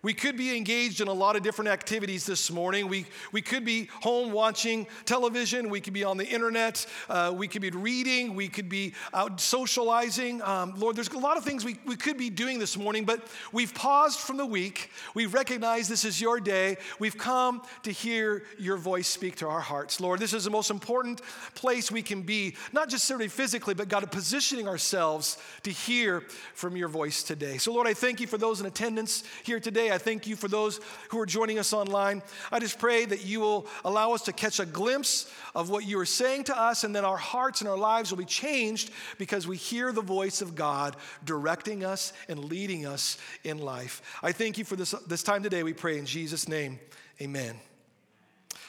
We 0.02 0.14
could 0.14 0.38
be 0.38 0.56
engaged 0.56 1.02
in 1.02 1.10
a 1.10 1.14
lot 1.14 1.36
of 1.36 1.44
different 1.44 1.70
activities 1.70 2.26
this 2.26 2.50
morning. 2.50 2.88
We, 2.88 3.06
we 3.34 3.42
could 3.42 3.66
be 3.66 3.90
home 4.02 4.32
watching 4.32 4.88
television. 5.04 5.70
We 5.70 5.82
could 5.82 5.92
be 5.92 6.06
on 6.06 6.16
the 6.16 6.26
internet. 6.26 6.86
Uh, 7.10 7.34
we 7.36 7.50
could 7.50 7.62
be 7.62 7.72
reading. 7.72 8.34
We 8.34 8.48
could 8.48 8.70
be 8.70 8.94
out 9.14 9.42
socializing. 9.42 10.42
Um, 10.42 10.74
Lord, 10.78 10.96
there's 10.96 11.10
a 11.10 11.18
lot 11.18 11.36
of 11.36 11.44
things 11.44 11.66
we, 11.66 11.78
we 11.86 11.98
could 11.98 12.18
be 12.18 12.30
doing 12.30 12.60
this 12.60 12.78
morning, 12.78 13.04
but 13.04 13.28
we've 13.52 13.74
paused 13.76 14.20
from 14.20 14.38
the 14.38 14.46
week. 14.46 14.90
We 15.16 15.26
recognize 15.26 15.90
this 15.90 16.06
is 16.06 16.22
your 16.22 16.40
day. 16.40 16.78
We've 16.98 17.18
come 17.18 17.62
to 17.84 17.92
hear 17.92 18.44
your 18.58 18.78
voice 18.78 19.08
speak 19.08 19.36
to 19.38 19.50
our 19.50 19.60
hearts. 19.60 20.00
Lord, 20.00 20.22
this 20.22 20.34
is 20.34 20.46
the 20.46 20.50
most 20.50 20.72
important 20.72 21.22
place 21.56 21.92
we 21.92 22.04
can 22.04 22.22
be, 22.22 22.56
not 22.72 22.88
just 22.88 23.04
certainly 23.04 23.28
physically, 23.28 23.74
but 23.74 23.90
God, 23.90 24.10
positioning 24.12 24.66
ourselves 24.66 25.38
to 25.64 25.72
hear 25.72 26.22
from 26.54 26.78
your 26.78 26.88
voice 26.88 27.22
today. 27.22 27.58
So, 27.58 27.74
Lord, 27.74 27.86
I 27.86 27.94
thank 27.94 28.22
you 28.22 28.28
for 28.28 28.38
those 28.38 28.62
in 28.62 28.66
attendance 28.66 29.26
here 29.44 29.60
today. 29.60 29.89
I 29.92 29.98
thank 29.98 30.28
you 30.28 30.36
for 30.36 30.48
those 30.48 30.80
who 31.10 31.20
are 31.20 31.26
joining 31.26 31.60
us 31.60 31.74
online. 31.74 32.22
I 32.52 32.60
just 32.60 32.80
pray 32.80 33.06
that 33.06 33.26
you 33.26 33.40
will 33.40 33.68
allow 33.84 34.14
us 34.14 34.24
to 34.24 34.34
catch 34.34 34.60
a 34.60 34.66
glimpse 34.66 35.32
of 35.56 35.70
what 35.70 35.86
you 35.86 36.00
are 36.00 36.06
saying 36.06 36.46
to 36.46 36.60
us, 36.60 36.84
and 36.84 36.96
then 36.96 37.06
our 37.06 37.18
hearts 37.18 37.62
and 37.62 37.70
our 37.70 37.78
lives 37.78 38.12
will 38.12 38.18
be 38.18 38.26
changed 38.26 38.92
because 39.18 39.48
we 39.48 39.58
hear 39.58 39.92
the 39.92 40.02
voice 40.02 40.42
of 40.42 40.56
God 40.56 40.96
directing 41.26 41.84
us 41.84 42.14
and 42.28 42.46
leading 42.46 42.86
us 42.86 43.18
in 43.44 43.60
life. 43.60 44.02
I 44.24 44.32
thank 44.32 44.58
you 44.58 44.66
for 44.66 44.76
this, 44.76 44.92
this 45.08 45.24
time 45.24 45.44
today. 45.44 45.64
We 45.64 45.74
pray 45.74 45.98
in 45.98 46.06
Jesus' 46.06 46.48
name. 46.48 46.80
Amen. 47.22 47.56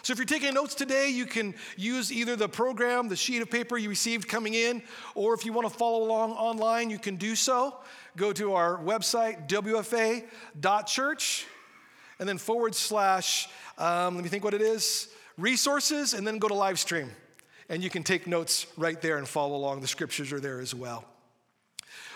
So, 0.03 0.13
if 0.13 0.19
you're 0.19 0.27
taking 0.27 0.55
notes 0.55 0.75
today, 0.75 1.11
you 1.11 1.27
can 1.27 1.55
use 1.77 2.11
either 2.11 2.35
the 2.35 2.49
program, 2.49 3.09
the 3.09 3.17
sheet 3.17 3.43
of 3.43 3.51
paper 3.51 3.77
you 3.77 3.91
received 3.91 4.29
coming 4.29 4.55
in, 4.55 4.83
or 5.15 5.35
if 5.35 5.45
you 5.45 5.53
want 5.53 5.69
to 5.71 5.75
follow 5.75 6.03
along 6.03 6.33
online, 6.33 6.89
you 6.89 6.99
can 6.99 7.17
do 7.17 7.37
so 7.37 7.75
go 8.17 8.33
to 8.33 8.55
our 8.55 8.79
website, 8.79 9.49
wfa.church, 9.49 10.27
and 12.19 12.29
then 12.29 12.39
forward 12.39 12.75
slash, 12.75 13.49
um, 13.79 14.15
let 14.15 14.25
me 14.25 14.31
think 14.31 14.45
what 14.45 14.55
it 14.55 14.63
is, 14.63 15.09
resources, 15.39 16.15
and 16.15 16.27
then 16.27 16.39
go 16.39 16.49
to 16.49 16.55
live 16.55 16.79
stream. 16.79 17.11
And 17.69 17.83
you 17.83 17.91
can 17.91 18.03
take 18.03 18.27
notes 18.27 18.67
right 18.77 19.01
there 19.01 19.17
and 19.19 19.29
follow 19.29 19.57
along. 19.57 19.81
The 19.81 19.87
scriptures 19.87 20.33
are 20.33 20.41
there 20.41 20.61
as 20.61 20.75
well. 20.75 21.05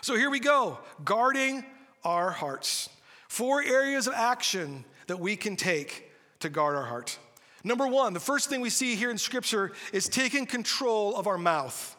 So 0.01 0.17
here 0.17 0.31
we 0.31 0.41
go 0.41 0.79
guarding 1.05 1.65
our 2.05 2.31
hearts. 2.31 2.91
Four 3.29 3.63
areas 3.63 4.07
of 4.07 4.15
action 4.15 4.85
that 5.07 5.19
we 5.19 5.37
can 5.37 5.57
take 5.57 6.11
to 6.41 6.49
guard 6.49 6.77
our 6.77 6.85
heart. 6.85 7.19
Number 7.65 7.89
one, 7.89 8.13
the 8.13 8.21
first 8.21 8.51
thing 8.51 8.61
we 8.61 8.69
see 8.69 8.95
here 8.95 9.11
in 9.11 9.17
Scripture 9.17 9.73
is 9.93 10.07
taking 10.07 10.45
control 10.45 11.17
of 11.17 11.27
our 11.27 11.39
mouth. 11.39 11.97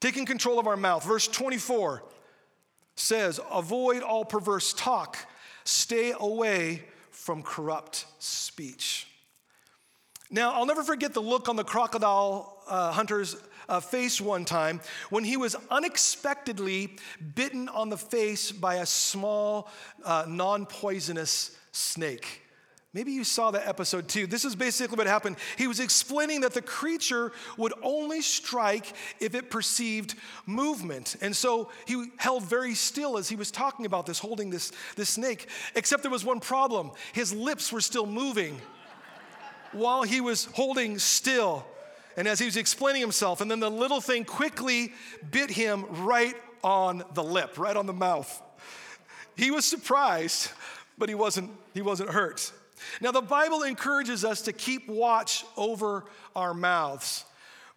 Taking 0.00 0.26
control 0.26 0.58
of 0.58 0.66
our 0.66 0.76
mouth. 0.76 1.04
Verse 1.04 1.28
24 1.28 2.02
says, 2.96 3.40
Avoid 3.50 4.02
all 4.02 4.24
perverse 4.24 4.72
talk, 4.72 5.16
stay 5.64 6.12
away 6.18 6.84
from 7.10 7.42
corrupt 7.42 8.06
speech. 8.18 9.06
Now, 10.30 10.52
I'll 10.52 10.66
never 10.66 10.84
forget 10.84 11.12
the 11.12 11.20
look 11.20 11.48
on 11.48 11.56
the 11.56 11.64
crocodile 11.64 12.62
uh, 12.68 12.92
hunter's 12.92 13.36
uh, 13.68 13.80
face 13.80 14.20
one 14.20 14.44
time 14.44 14.80
when 15.10 15.24
he 15.24 15.36
was 15.36 15.56
unexpectedly 15.70 16.96
bitten 17.34 17.68
on 17.68 17.88
the 17.88 17.96
face 17.96 18.52
by 18.52 18.76
a 18.76 18.86
small, 18.86 19.68
uh, 20.04 20.24
non 20.28 20.66
poisonous 20.66 21.56
snake. 21.72 22.42
Maybe 22.92 23.12
you 23.12 23.22
saw 23.22 23.52
that 23.52 23.68
episode 23.68 24.08
too. 24.08 24.26
This 24.26 24.44
is 24.44 24.56
basically 24.56 24.96
what 24.96 25.06
happened. 25.06 25.36
He 25.56 25.68
was 25.68 25.78
explaining 25.78 26.40
that 26.40 26.54
the 26.54 26.62
creature 26.62 27.30
would 27.56 27.72
only 27.84 28.20
strike 28.20 28.92
if 29.20 29.36
it 29.36 29.48
perceived 29.48 30.16
movement. 30.44 31.14
And 31.20 31.36
so 31.36 31.70
he 31.86 32.06
held 32.16 32.42
very 32.42 32.74
still 32.74 33.16
as 33.16 33.28
he 33.28 33.36
was 33.36 33.52
talking 33.52 33.86
about 33.86 34.06
this, 34.06 34.18
holding 34.18 34.50
this, 34.50 34.72
this 34.96 35.10
snake. 35.10 35.48
Except 35.76 36.02
there 36.02 36.10
was 36.10 36.24
one 36.24 36.40
problem 36.40 36.90
his 37.12 37.32
lips 37.32 37.72
were 37.72 37.80
still 37.80 38.06
moving 38.06 38.60
while 39.70 40.02
he 40.02 40.20
was 40.20 40.46
holding 40.46 40.98
still. 40.98 41.64
And 42.16 42.26
as 42.26 42.40
he 42.40 42.46
was 42.46 42.56
explaining 42.56 43.02
himself, 43.02 43.40
and 43.40 43.48
then 43.48 43.60
the 43.60 43.70
little 43.70 44.00
thing 44.00 44.24
quickly 44.24 44.92
bit 45.30 45.48
him 45.48 45.84
right 46.04 46.34
on 46.64 47.04
the 47.14 47.22
lip, 47.22 47.56
right 47.56 47.76
on 47.76 47.86
the 47.86 47.92
mouth. 47.92 48.42
He 49.36 49.52
was 49.52 49.64
surprised, 49.64 50.50
but 50.98 51.08
he 51.08 51.14
wasn't, 51.14 51.52
he 51.72 51.82
wasn't 51.82 52.10
hurt. 52.10 52.50
Now, 53.00 53.12
the 53.12 53.20
Bible 53.20 53.62
encourages 53.62 54.24
us 54.24 54.42
to 54.42 54.52
keep 54.52 54.88
watch 54.88 55.44
over 55.56 56.04
our 56.34 56.54
mouths. 56.54 57.24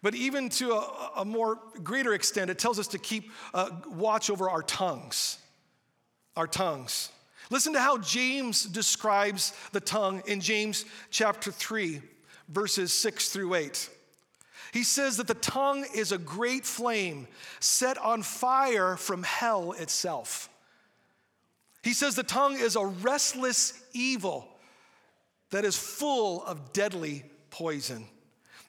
But 0.02 0.14
even 0.14 0.50
to 0.50 0.72
a, 0.72 1.10
a 1.18 1.24
more 1.24 1.58
greater 1.82 2.12
extent, 2.12 2.50
it 2.50 2.58
tells 2.58 2.78
us 2.78 2.88
to 2.88 2.98
keep 2.98 3.30
uh, 3.54 3.70
watch 3.88 4.28
over 4.28 4.50
our 4.50 4.62
tongues. 4.62 5.38
Our 6.36 6.46
tongues. 6.46 7.10
Listen 7.50 7.72
to 7.74 7.80
how 7.80 7.98
James 7.98 8.64
describes 8.64 9.52
the 9.72 9.80
tongue 9.80 10.22
in 10.26 10.40
James 10.40 10.84
chapter 11.10 11.50
3, 11.50 12.02
verses 12.48 12.92
6 12.92 13.30
through 13.30 13.54
8. 13.54 13.90
He 14.72 14.82
says 14.82 15.18
that 15.18 15.28
the 15.28 15.34
tongue 15.34 15.86
is 15.94 16.10
a 16.10 16.18
great 16.18 16.66
flame 16.66 17.28
set 17.60 17.96
on 17.96 18.22
fire 18.22 18.96
from 18.96 19.22
hell 19.22 19.72
itself. 19.72 20.48
He 21.82 21.92
says 21.92 22.16
the 22.16 22.22
tongue 22.22 22.58
is 22.58 22.76
a 22.76 22.84
restless 22.84 23.80
evil 23.92 24.48
that 25.54 25.64
is 25.64 25.76
full 25.78 26.42
of 26.46 26.72
deadly 26.72 27.22
poison. 27.50 28.04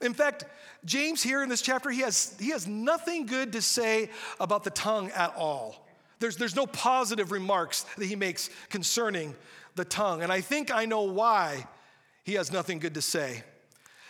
In 0.02 0.14
fact, 0.14 0.46
James 0.86 1.24
here 1.24 1.42
in 1.42 1.50
this 1.50 1.64
chapter, 1.64 1.90
he 1.90 2.02
has, 2.02 2.36
he 2.40 2.52
has 2.52 2.68
nothing 2.68 3.26
good 3.26 3.54
to 3.54 3.62
say 3.64 4.12
about 4.40 4.64
the 4.64 4.70
tongue 4.70 5.10
at 5.16 5.34
all. 5.36 5.88
There's, 6.20 6.38
there's 6.38 6.56
no 6.56 6.68
positive 6.68 7.32
remarks 7.32 7.88
that 7.98 8.06
he 8.06 8.16
makes 8.16 8.52
concerning 8.70 9.36
the 9.74 9.84
tongue. 9.84 10.22
And 10.22 10.32
I 10.32 10.42
think 10.42 10.72
I 10.72 10.86
know 10.86 11.02
why 11.02 11.66
he 12.24 12.36
has 12.36 12.52
nothing 12.52 12.78
good 12.78 12.94
to 12.94 13.02
say. 13.02 13.44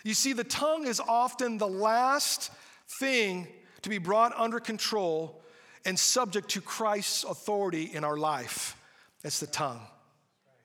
You 0.03 0.13
see, 0.13 0.33
the 0.33 0.43
tongue 0.43 0.85
is 0.85 0.99
often 0.99 1.57
the 1.57 1.69
last 1.69 2.51
thing 2.99 3.47
to 3.83 3.89
be 3.89 3.99
brought 3.99 4.37
under 4.37 4.59
control 4.59 5.41
and 5.85 5.97
subject 5.97 6.49
to 6.49 6.59
Christ's 6.59 7.23
authority 7.23 7.83
in 7.83 8.03
our 8.03 8.17
life. 8.17 8.75
It's 9.23 9.39
the 9.39 9.47
tongue. 9.47 9.79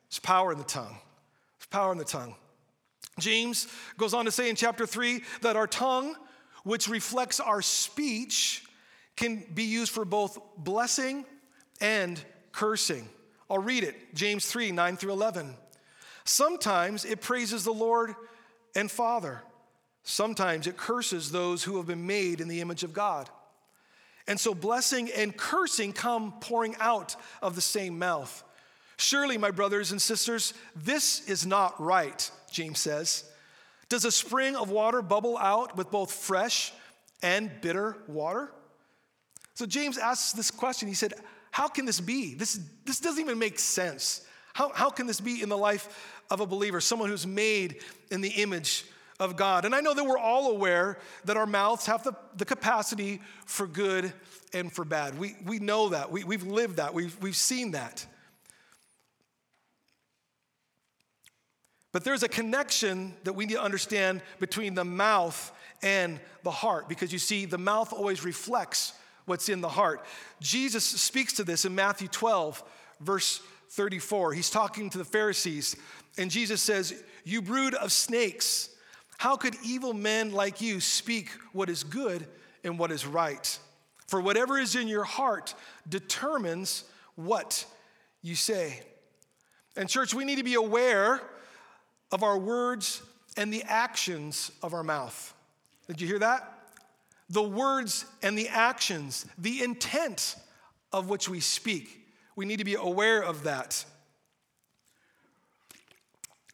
it's 0.09 0.19
power 0.19 0.51
in 0.51 0.59
the 0.59 0.65
tongue. 0.65 0.97
Power 1.71 1.93
in 1.93 1.99
the 1.99 2.05
tongue. 2.05 2.35
James 3.19 3.69
goes 3.97 4.15
on 4.15 4.25
to 4.25 4.31
say 4.31 4.49
in 4.49 4.57
chapter 4.57 4.87
3 4.87 5.23
that 5.43 5.57
our 5.57 5.67
tongue, 5.67 6.15
which 6.65 6.89
reflects 6.89 7.41
our 7.41 7.63
speech, 7.63 8.65
can 9.17 9.45
be 9.55 9.65
used 9.65 9.93
for 9.93 10.05
both 10.05 10.39
blessing 10.57 11.25
and 11.81 12.23
cursing. 12.53 13.09
I'll 13.49 13.59
read 13.59 13.85
it 13.85 14.15
James 14.15 14.47
3 14.47 14.73
9 14.73 14.97
through 14.97 15.13
11. 15.13 15.55
Sometimes 16.25 17.05
it 17.05 17.21
praises 17.21 17.65
the 17.65 17.73
Lord 17.73 18.15
and 18.75 18.91
Father, 18.91 19.43
sometimes 20.05 20.67
it 20.67 20.77
curses 20.77 21.33
those 21.33 21.65
who 21.65 21.77
have 21.77 21.87
been 21.87 22.07
made 22.07 22.41
in 22.41 22.49
the 22.49 22.61
image 22.61 22.85
of 22.85 22.93
God. 22.93 23.29
And 24.29 24.39
so 24.39 24.55
blessing 24.55 25.11
and 25.11 25.37
cursing 25.37 25.93
come 25.93 26.35
pouring 26.41 26.77
out 26.79 27.17
of 27.43 27.57
the 27.57 27.61
same 27.61 27.99
mouth. 27.99 28.45
Surely, 29.01 29.39
my 29.39 29.51
brothers 29.51 29.93
and 29.93 30.03
sisters, 30.03 30.53
this 30.77 31.27
is 31.27 31.47
not 31.47 31.81
right, 31.81 32.31
James 32.53 32.81
says. 32.81 33.25
Does 33.89 34.05
a 34.05 34.13
spring 34.13 34.55
of 34.55 34.71
water 34.71 35.01
bubble 35.01 35.39
out 35.39 35.75
with 35.75 35.91
both 35.91 36.13
fresh 36.13 36.71
and 37.23 37.51
bitter 37.63 37.97
water? 38.07 38.53
So 39.55 39.65
James 39.65 39.97
asks 39.97 40.33
this 40.33 40.51
question. 40.51 40.87
He 40.87 40.93
said, 40.93 41.15
How 41.51 41.67
can 41.67 41.87
this 41.87 41.99
be? 41.99 42.35
This, 42.35 42.61
this 42.85 43.01
doesn't 43.01 43.23
even 43.23 43.39
make 43.39 43.59
sense. 43.59 44.21
How, 44.53 44.71
how 44.75 44.91
can 44.91 45.07
this 45.07 45.21
be 45.21 45.43
in 45.43 45.49
the 45.49 45.57
life 45.57 46.23
of 46.31 46.41
a 46.41 46.47
believer, 46.47 46.79
someone 46.79 47.09
who's 47.09 47.27
made 47.27 47.83
in 48.11 48.21
the 48.21 48.29
image 48.29 48.85
of 49.19 49.35
God? 49.35 49.65
And 49.65 49.75
I 49.75 49.81
know 49.81 49.95
that 49.95 50.05
we're 50.05 50.19
all 50.19 50.51
aware 50.51 50.99
that 51.25 51.39
our 51.39 51.47
mouths 51.47 51.87
have 51.87 52.05
the, 52.05 52.13
the 52.37 52.45
capacity 52.45 53.23
for 53.47 53.67
good 53.67 54.13
and 54.53 54.71
for 54.71 54.85
bad. 54.85 55.19
We, 55.19 55.37
we 55.47 55.59
know 55.59 55.89
that. 55.89 56.13
We, 56.13 56.23
we've 56.23 56.43
lived 56.43 56.77
that. 56.77 56.93
We've, 56.93 57.17
we've 57.23 57.35
seen 57.35 57.71
that. 57.71 58.05
But 61.93 62.05
there's 62.05 62.23
a 62.23 62.29
connection 62.29 63.15
that 63.25 63.33
we 63.33 63.47
need 63.47 63.55
to 63.55 63.63
understand 63.63 64.23
between 64.39 64.75
the 64.75 64.85
mouth 64.85 65.53
and 65.83 66.21
the 66.43 66.51
heart 66.51 66.89
because 66.89 67.13
you 67.13 67.19
see, 67.19 67.47
the 67.47 67.59
mouth 67.59 67.93
always 67.93 68.25
reflects 68.25 68.93
what's 69.27 69.49
in 69.49 69.61
the 69.61 69.69
heart. 69.69 70.05
Jesus 70.41 70.85
speaks 70.85 71.35
to 71.35 71.45
this 71.45 71.65
in 71.65 71.75
Matthew 71.75 72.09
12, 72.09 72.63
verse 73.01 73.41
34. 73.71 74.33
He's 74.33 74.51
talking 74.51 74.91
to 74.91 74.99
the 74.99 75.05
Pharisees, 75.05 75.77
and 76.19 76.31
Jesus 76.31 76.63
says, 76.63 77.03
You 77.25 77.43
brood 77.43 77.75
of 77.75 77.93
snakes, 77.93 78.69
how 79.19 79.37
could 79.37 79.55
evil 79.65 79.93
men 79.93 80.33
like 80.33 80.61
you 80.61 80.81
speak 80.81 81.31
what 81.53 81.69
is 81.69 81.85
good 81.85 82.27
and 82.65 82.79
what 82.79 82.91
is 82.91 83.07
right? 83.07 83.59
For 84.07 84.21
whatever 84.21 84.59
is 84.59 84.75
in 84.75 84.89
your 84.89 85.05
heart 85.05 85.55
determines 85.89 86.85
what 87.15 87.65
you 88.23 88.35
say. 88.35 88.81
And, 89.77 89.89
church, 89.89 90.15
we 90.15 90.25
need 90.25 90.39
to 90.39 90.45
be 90.45 90.55
aware 90.55 91.21
of 92.13 92.23
our 92.23 92.39
words 92.39 93.03
and 93.37 93.53
the 93.53 93.63
actions 93.65 94.51
of 94.63 94.75
our 94.75 94.83
mouth. 94.83 95.35
Did 95.87 96.01
you 96.01 96.07
hear 96.07 96.19
that? 96.19 96.53
The 97.29 97.43
words 97.43 98.05
and 98.23 98.37
the 98.37 98.49
actions, 98.49 99.27
the 99.39 99.63
intent 99.63 100.37
of 100.93 101.09
which 101.09 101.29
we 101.29 101.41
speak. 101.41 102.05
We 102.37 102.45
need 102.45 102.59
to 102.59 102.65
be 102.65 102.75
aware 102.75 103.23
of 103.23 103.45
that. 103.45 103.85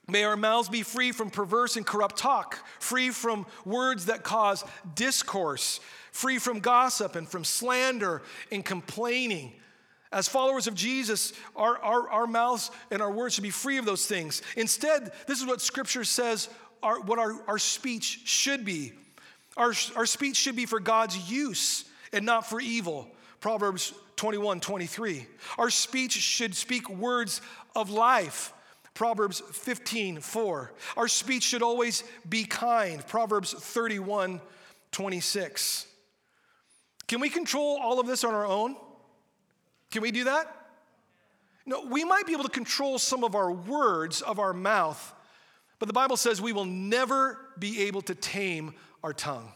May 0.08 0.24
our 0.24 0.36
mouths 0.36 0.68
be 0.68 0.82
free 0.82 1.10
from 1.10 1.30
perverse 1.30 1.76
and 1.76 1.84
corrupt 1.84 2.16
talk, 2.16 2.64
free 2.78 3.10
from 3.10 3.44
words 3.64 4.06
that 4.06 4.22
cause 4.22 4.64
discourse, 4.94 5.80
free 6.12 6.38
from 6.38 6.60
gossip 6.60 7.16
and 7.16 7.28
from 7.28 7.42
slander 7.42 8.22
and 8.52 8.64
complaining 8.64 9.52
as 10.12 10.28
followers 10.28 10.66
of 10.66 10.74
Jesus, 10.74 11.32
our, 11.54 11.78
our, 11.78 12.08
our 12.08 12.26
mouths 12.26 12.70
and 12.90 13.02
our 13.02 13.10
words 13.10 13.34
should 13.34 13.42
be 13.42 13.50
free 13.50 13.78
of 13.78 13.84
those 13.84 14.06
things. 14.06 14.42
Instead, 14.56 15.12
this 15.26 15.40
is 15.40 15.46
what 15.46 15.60
Scripture 15.60 16.04
says 16.04 16.48
our, 16.82 17.00
what 17.00 17.18
our, 17.18 17.34
our 17.48 17.58
speech 17.58 18.20
should 18.24 18.64
be. 18.64 18.92
Our, 19.56 19.72
our 19.96 20.06
speech 20.06 20.36
should 20.36 20.56
be 20.56 20.66
for 20.66 20.80
God's 20.80 21.30
use 21.30 21.84
and 22.12 22.24
not 22.24 22.46
for 22.46 22.60
evil. 22.60 23.08
Proverbs 23.40 23.92
21 24.16 24.60
23. 24.60 25.26
Our 25.58 25.70
speech 25.70 26.12
should 26.12 26.54
speak 26.54 26.88
words 26.88 27.40
of 27.74 27.90
life. 27.90 28.52
Proverbs 28.94 29.40
15 29.52 30.20
4. 30.20 30.72
Our 30.96 31.08
speech 31.08 31.42
should 31.42 31.62
always 31.62 32.02
be 32.28 32.44
kind. 32.44 33.06
Proverbs 33.06 33.52
31 33.52 34.40
26. 34.92 35.86
Can 37.06 37.20
we 37.20 37.28
control 37.28 37.78
all 37.80 38.00
of 38.00 38.06
this 38.06 38.24
on 38.24 38.34
our 38.34 38.46
own? 38.46 38.76
Can 39.90 40.02
we 40.02 40.10
do 40.10 40.24
that? 40.24 40.52
No, 41.64 41.84
we 41.84 42.04
might 42.04 42.26
be 42.26 42.32
able 42.32 42.44
to 42.44 42.50
control 42.50 42.98
some 42.98 43.24
of 43.24 43.34
our 43.34 43.50
words 43.50 44.22
of 44.22 44.38
our 44.38 44.52
mouth, 44.52 45.14
but 45.78 45.86
the 45.86 45.92
Bible 45.92 46.16
says 46.16 46.40
we 46.40 46.52
will 46.52 46.64
never 46.64 47.38
be 47.58 47.82
able 47.82 48.02
to 48.02 48.14
tame 48.14 48.74
our 49.02 49.12
tongue. 49.12 49.52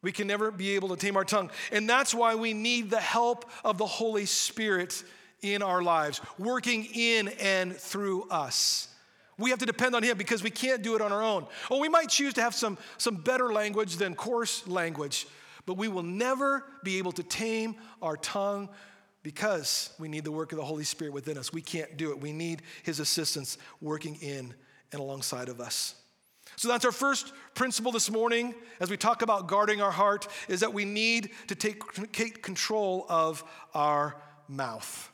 We 0.00 0.12
can 0.12 0.26
never 0.26 0.50
be 0.50 0.70
able 0.76 0.88
to 0.90 0.96
tame 0.96 1.16
our 1.16 1.24
tongue. 1.24 1.50
And 1.72 1.88
that's 1.88 2.14
why 2.14 2.36
we 2.36 2.54
need 2.54 2.90
the 2.90 3.00
help 3.00 3.50
of 3.64 3.78
the 3.78 3.86
Holy 3.86 4.26
Spirit 4.26 5.02
in 5.42 5.62
our 5.62 5.82
lives, 5.82 6.20
working 6.38 6.86
in 6.94 7.28
and 7.40 7.76
through 7.76 8.28
us. 8.30 8.88
We 9.38 9.50
have 9.50 9.58
to 9.60 9.66
depend 9.66 9.94
on 9.94 10.02
Him 10.02 10.16
because 10.16 10.42
we 10.42 10.50
can't 10.50 10.82
do 10.82 10.96
it 10.96 11.02
on 11.02 11.12
our 11.12 11.22
own. 11.22 11.46
Or 11.70 11.80
we 11.80 11.88
might 11.88 12.08
choose 12.08 12.34
to 12.34 12.42
have 12.42 12.54
some, 12.54 12.78
some 12.96 13.16
better 13.16 13.52
language 13.52 13.96
than 13.96 14.14
coarse 14.14 14.66
language, 14.66 15.26
but 15.66 15.74
we 15.74 15.88
will 15.88 16.02
never 16.02 16.64
be 16.82 16.98
able 16.98 17.12
to 17.12 17.22
tame 17.22 17.76
our 18.02 18.16
tongue 18.16 18.68
because 19.22 19.90
we 19.98 20.08
need 20.08 20.24
the 20.24 20.32
work 20.32 20.52
of 20.52 20.58
the 20.58 20.64
Holy 20.64 20.84
Spirit 20.84 21.12
within 21.12 21.36
us. 21.36 21.52
We 21.52 21.62
can't 21.62 21.96
do 21.96 22.10
it. 22.10 22.20
We 22.20 22.32
need 22.32 22.62
His 22.82 23.00
assistance 23.00 23.58
working 23.80 24.16
in 24.16 24.54
and 24.92 25.00
alongside 25.00 25.48
of 25.48 25.60
us. 25.60 25.94
So 26.56 26.68
that's 26.68 26.84
our 26.84 26.92
first 26.92 27.32
principle 27.54 27.92
this 27.92 28.10
morning 28.10 28.54
as 28.80 28.90
we 28.90 28.96
talk 28.96 29.22
about 29.22 29.46
guarding 29.46 29.80
our 29.80 29.90
heart 29.90 30.26
is 30.48 30.60
that 30.60 30.72
we 30.72 30.84
need 30.84 31.30
to 31.46 31.54
take, 31.54 32.42
control 32.42 33.06
of 33.08 33.44
our 33.74 34.16
mouth. 34.48 35.10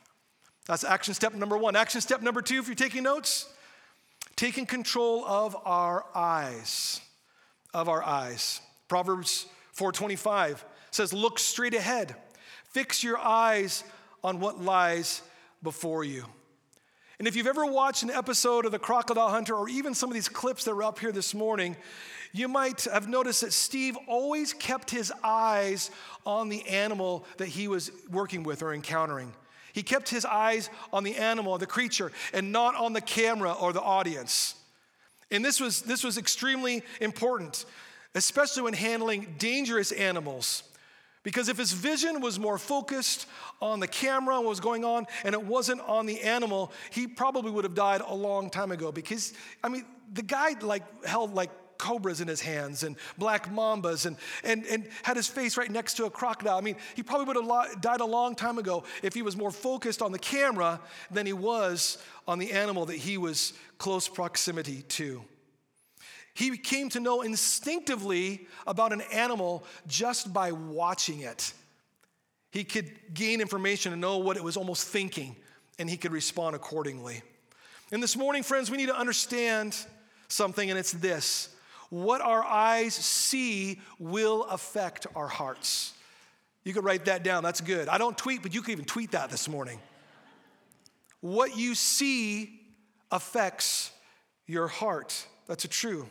That's 0.65 0.83
action 0.83 1.13
step 1.13 1.35
number 1.35 1.57
one. 1.57 1.75
Action 1.75 2.01
step 2.01 2.21
number 2.21 2.41
two, 2.41 2.59
if 2.59 2.67
you're 2.67 2.75
taking 2.75 3.03
notes, 3.03 3.47
taking 4.35 4.65
control 4.65 5.23
of 5.25 5.55
our 5.65 6.05
eyes. 6.15 6.99
Of 7.73 7.89
our 7.89 8.01
eyes. 8.01 8.61
Proverbs 8.87 9.45
4:25 9.73 10.65
says, 10.89 11.13
"Look 11.13 11.37
straight 11.37 11.73
ahead. 11.73 12.15
Fix 12.71 13.03
your 13.03 13.19
eyes 13.19 13.83
on 14.25 14.39
what 14.39 14.59
lies 14.59 15.21
before 15.61 16.03
you. 16.03 16.25
And 17.19 17.27
if 17.27 17.35
you've 17.35 17.47
ever 17.47 17.65
watched 17.65 18.03
an 18.03 18.09
episode 18.09 18.65
of 18.65 18.71
The 18.71 18.79
Crocodile 18.79 19.29
Hunter 19.29 19.55
or 19.55 19.69
even 19.69 19.93
some 19.93 20.09
of 20.09 20.15
these 20.15 20.27
clips 20.27 20.65
that 20.65 20.75
were 20.75 20.83
up 20.83 20.99
here 20.99 21.11
this 21.11 21.33
morning, 21.33 21.77
you 22.33 22.47
might 22.47 22.83
have 22.85 23.07
noticed 23.07 23.41
that 23.41 23.53
Steve 23.53 23.95
always 24.07 24.51
kept 24.51 24.89
his 24.89 25.13
eyes 25.23 25.91
on 26.25 26.49
the 26.49 26.67
animal 26.67 27.25
that 27.37 27.47
he 27.47 27.67
was 27.67 27.91
working 28.11 28.43
with 28.43 28.63
or 28.63 28.73
encountering. 28.73 29.31
He 29.73 29.83
kept 29.83 30.09
his 30.09 30.25
eyes 30.25 30.69
on 30.91 31.03
the 31.03 31.15
animal, 31.15 31.57
the 31.57 31.67
creature, 31.67 32.11
and 32.33 32.51
not 32.51 32.75
on 32.75 32.93
the 32.93 33.01
camera 33.01 33.53
or 33.53 33.73
the 33.73 33.81
audience. 33.81 34.55
And 35.29 35.45
this 35.45 35.59
was, 35.59 35.83
this 35.83 36.03
was 36.03 36.17
extremely 36.17 36.81
important, 36.99 37.65
especially 38.15 38.63
when 38.63 38.73
handling 38.73 39.35
dangerous 39.37 39.91
animals. 39.91 40.63
Because 41.25 41.49
if 41.49 41.57
his 41.57 41.73
vision 41.73 42.21
was 42.21 42.39
more 42.39 42.59
focused 42.59 43.25
on 43.59 43.79
the 43.79 43.87
camera 43.87 44.35
and 44.35 44.45
what 44.45 44.51
was 44.51 44.59
going 44.59 44.85
on 44.85 45.07
and 45.23 45.33
it 45.33 45.43
wasn't 45.43 45.81
on 45.81 46.05
the 46.05 46.21
animal, 46.21 46.71
he 46.91 47.07
probably 47.07 47.49
would 47.49 47.63
have 47.63 47.73
died 47.73 48.01
a 48.01 48.13
long 48.13 48.51
time 48.51 48.71
ago. 48.71 48.91
Because, 48.91 49.33
I 49.63 49.69
mean, 49.69 49.85
the 50.13 50.21
guy 50.21 50.55
like 50.61 51.03
held 51.03 51.33
like 51.33 51.49
cobras 51.79 52.21
in 52.21 52.27
his 52.27 52.41
hands 52.41 52.83
and 52.83 52.95
black 53.17 53.51
mambas 53.51 54.05
and, 54.05 54.17
and, 54.43 54.65
and 54.67 54.87
had 55.01 55.17
his 55.17 55.27
face 55.27 55.57
right 55.57 55.71
next 55.71 55.95
to 55.95 56.05
a 56.05 56.11
crocodile. 56.11 56.59
I 56.59 56.61
mean, 56.61 56.75
he 56.95 57.01
probably 57.01 57.25
would 57.25 57.43
have 57.43 57.81
died 57.81 58.01
a 58.01 58.05
long 58.05 58.35
time 58.35 58.59
ago 58.59 58.83
if 59.01 59.15
he 59.15 59.23
was 59.23 59.35
more 59.35 59.51
focused 59.51 60.03
on 60.03 60.11
the 60.11 60.19
camera 60.19 60.79
than 61.09 61.25
he 61.25 61.33
was 61.33 61.97
on 62.27 62.37
the 62.37 62.51
animal 62.51 62.85
that 62.85 62.97
he 62.97 63.17
was 63.17 63.53
close 63.79 64.07
proximity 64.07 64.83
to. 64.89 65.25
He 66.35 66.57
came 66.57 66.89
to 66.89 66.99
know 66.99 67.21
instinctively 67.21 68.45
about 68.67 68.91
an 68.91 68.99
animal 69.13 69.63
just 69.87 70.33
by 70.33 70.51
watching 70.51 71.21
it. 71.21 71.53
He 72.51 72.65
could 72.65 72.91
gain 73.13 73.39
information 73.39 73.93
and 73.93 74.01
know 74.01 74.17
what 74.17 74.35
it 74.35 74.43
was 74.43 74.57
almost 74.57 74.85
thinking, 74.85 75.37
and 75.79 75.89
he 75.89 75.95
could 75.95 76.11
respond 76.11 76.53
accordingly. 76.53 77.21
And 77.93 78.03
this 78.03 78.17
morning, 78.17 78.43
friends, 78.43 78.69
we 78.69 78.75
need 78.75 78.87
to 78.87 78.97
understand 78.97 79.77
something, 80.27 80.69
and 80.69 80.77
it's 80.77 80.91
this 80.91 81.55
what 81.89 82.19
our 82.19 82.43
eyes 82.43 82.93
see 82.93 83.79
will 83.97 84.43
affect 84.43 85.07
our 85.15 85.29
hearts. 85.29 85.93
You 86.65 86.73
could 86.73 86.83
write 86.83 87.05
that 87.05 87.23
down, 87.23 87.43
that's 87.43 87.61
good. 87.61 87.87
I 87.87 87.97
don't 87.97 88.17
tweet, 88.17 88.41
but 88.41 88.53
you 88.53 88.61
could 88.61 88.71
even 88.71 88.85
tweet 88.85 89.11
that 89.11 89.29
this 89.29 89.47
morning. 89.47 89.79
What 91.21 91.55
you 91.55 91.75
see 91.75 92.59
affects 93.09 93.91
your 94.47 94.67
heart. 94.67 95.25
That's 95.47 95.63
a 95.63 95.69
true. 95.69 96.09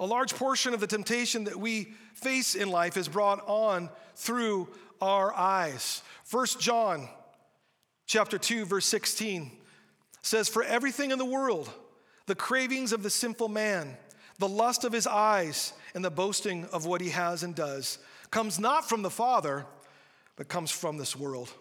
A 0.00 0.06
large 0.06 0.34
portion 0.34 0.74
of 0.74 0.80
the 0.80 0.86
temptation 0.86 1.44
that 1.44 1.56
we 1.56 1.94
face 2.14 2.54
in 2.54 2.68
life 2.68 2.96
is 2.96 3.08
brought 3.08 3.42
on 3.46 3.90
through 4.16 4.68
our 5.00 5.32
eyes. 5.34 6.02
First 6.24 6.60
John 6.60 7.08
chapter 8.06 8.38
2 8.38 8.66
verse 8.66 8.86
16 8.86 9.50
says 10.22 10.48
for 10.48 10.62
everything 10.62 11.10
in 11.10 11.18
the 11.18 11.24
world 11.24 11.70
the 12.26 12.34
cravings 12.34 12.92
of 12.92 13.02
the 13.02 13.10
sinful 13.10 13.48
man 13.48 13.96
the 14.38 14.48
lust 14.48 14.84
of 14.84 14.92
his 14.92 15.06
eyes 15.06 15.72
and 15.94 16.04
the 16.04 16.10
boasting 16.10 16.66
of 16.66 16.86
what 16.86 17.00
he 17.00 17.10
has 17.10 17.42
and 17.42 17.54
does 17.54 17.98
comes 18.30 18.58
not 18.58 18.88
from 18.88 19.02
the 19.02 19.10
father 19.10 19.64
but 20.36 20.48
comes 20.48 20.70
from 20.70 20.98
this 20.98 21.14
world. 21.14 21.52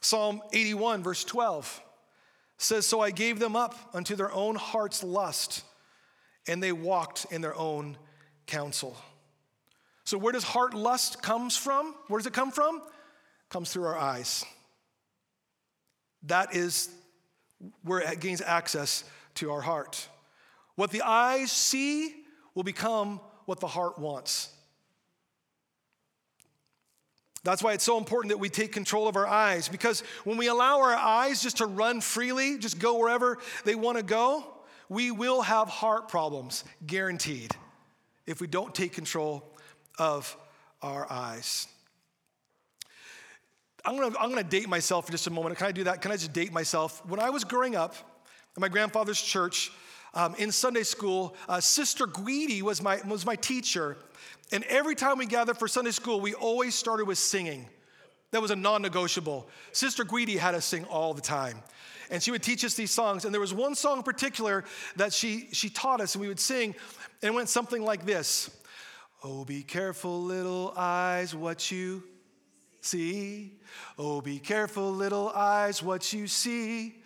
Psalm 0.00 0.42
81 0.52 1.02
verse 1.02 1.24
12 1.24 1.82
says 2.58 2.86
so 2.86 3.00
I 3.00 3.10
gave 3.10 3.38
them 3.38 3.54
up 3.54 3.76
unto 3.94 4.16
their 4.16 4.32
own 4.32 4.56
heart's 4.56 5.04
lust 5.04 5.62
and 6.50 6.60
they 6.60 6.72
walked 6.72 7.26
in 7.30 7.40
their 7.40 7.54
own 7.54 7.96
counsel. 8.46 8.96
So 10.02 10.18
where 10.18 10.32
does 10.32 10.42
heart 10.42 10.74
lust 10.74 11.22
comes 11.22 11.56
from? 11.56 11.94
Where 12.08 12.18
does 12.18 12.26
it 12.26 12.32
come 12.32 12.50
from? 12.50 12.78
It 12.78 13.50
comes 13.50 13.72
through 13.72 13.84
our 13.84 13.96
eyes. 13.96 14.44
That 16.24 16.54
is 16.54 16.90
where 17.84 18.00
it 18.00 18.18
gains 18.18 18.42
access 18.42 19.04
to 19.36 19.52
our 19.52 19.60
heart. 19.60 20.08
What 20.74 20.90
the 20.90 21.02
eyes 21.02 21.52
see 21.52 22.12
will 22.56 22.64
become 22.64 23.20
what 23.44 23.60
the 23.60 23.68
heart 23.68 24.00
wants. 24.00 24.52
That's 27.44 27.62
why 27.62 27.74
it's 27.74 27.84
so 27.84 27.96
important 27.96 28.30
that 28.30 28.38
we 28.38 28.48
take 28.48 28.72
control 28.72 29.06
of 29.06 29.14
our 29.14 29.26
eyes 29.26 29.68
because 29.68 30.02
when 30.24 30.36
we 30.36 30.48
allow 30.48 30.80
our 30.80 30.94
eyes 30.94 31.40
just 31.40 31.58
to 31.58 31.66
run 31.66 32.00
freely, 32.00 32.58
just 32.58 32.80
go 32.80 32.98
wherever 32.98 33.38
they 33.64 33.76
want 33.76 33.98
to 33.98 34.02
go, 34.02 34.44
we 34.90 35.12
will 35.12 35.40
have 35.40 35.68
heart 35.68 36.08
problems, 36.08 36.64
guaranteed, 36.84 37.52
if 38.26 38.40
we 38.40 38.48
don't 38.48 38.74
take 38.74 38.92
control 38.92 39.42
of 39.98 40.36
our 40.82 41.10
eyes. 41.10 41.68
I'm 43.84 43.96
gonna, 43.96 44.14
I'm 44.18 44.28
gonna 44.30 44.42
date 44.42 44.68
myself 44.68 45.06
for 45.06 45.12
just 45.12 45.28
a 45.28 45.30
moment. 45.30 45.56
Can 45.56 45.68
I 45.68 45.72
do 45.72 45.84
that? 45.84 46.02
Can 46.02 46.10
I 46.10 46.16
just 46.16 46.32
date 46.32 46.52
myself? 46.52 47.06
When 47.06 47.20
I 47.20 47.30
was 47.30 47.44
growing 47.44 47.76
up 47.76 47.94
in 48.56 48.60
my 48.60 48.68
grandfather's 48.68 49.22
church, 49.22 49.70
um, 50.12 50.34
in 50.38 50.50
Sunday 50.50 50.82
school, 50.82 51.36
uh, 51.48 51.60
Sister 51.60 52.08
Guidi 52.08 52.60
was 52.60 52.82
my, 52.82 53.00
was 53.06 53.24
my 53.24 53.36
teacher. 53.36 53.96
And 54.50 54.64
every 54.64 54.96
time 54.96 55.18
we 55.18 55.26
gathered 55.26 55.56
for 55.56 55.68
Sunday 55.68 55.92
school, 55.92 56.20
we 56.20 56.34
always 56.34 56.74
started 56.74 57.06
with 57.06 57.18
singing. 57.18 57.68
That 58.32 58.42
was 58.42 58.50
a 58.50 58.56
non 58.56 58.82
negotiable. 58.82 59.48
Sister 59.70 60.04
Guidi 60.04 60.36
had 60.36 60.56
us 60.56 60.64
sing 60.64 60.84
all 60.86 61.14
the 61.14 61.20
time 61.20 61.62
and 62.10 62.22
she 62.22 62.30
would 62.30 62.42
teach 62.42 62.64
us 62.64 62.74
these 62.74 62.90
songs. 62.90 63.24
And 63.24 63.32
there 63.32 63.40
was 63.40 63.54
one 63.54 63.74
song 63.74 63.98
in 63.98 64.02
particular 64.02 64.64
that 64.96 65.12
she, 65.12 65.48
she 65.52 65.70
taught 65.70 66.00
us, 66.00 66.14
and 66.14 66.22
we 66.22 66.28
would 66.28 66.40
sing, 66.40 66.74
and 67.22 67.32
it 67.32 67.34
went 67.34 67.48
something 67.48 67.82
like 67.82 68.04
this 68.04 68.50
Oh, 69.22 69.44
be 69.44 69.62
careful, 69.62 70.22
little 70.22 70.72
eyes, 70.76 71.34
what 71.34 71.70
you 71.70 72.02
see. 72.80 73.58
Oh, 73.98 74.20
be 74.20 74.38
careful, 74.38 74.90
little 74.90 75.28
eyes, 75.30 75.82
what 75.82 76.12
you 76.12 76.26
see. 76.26 76.96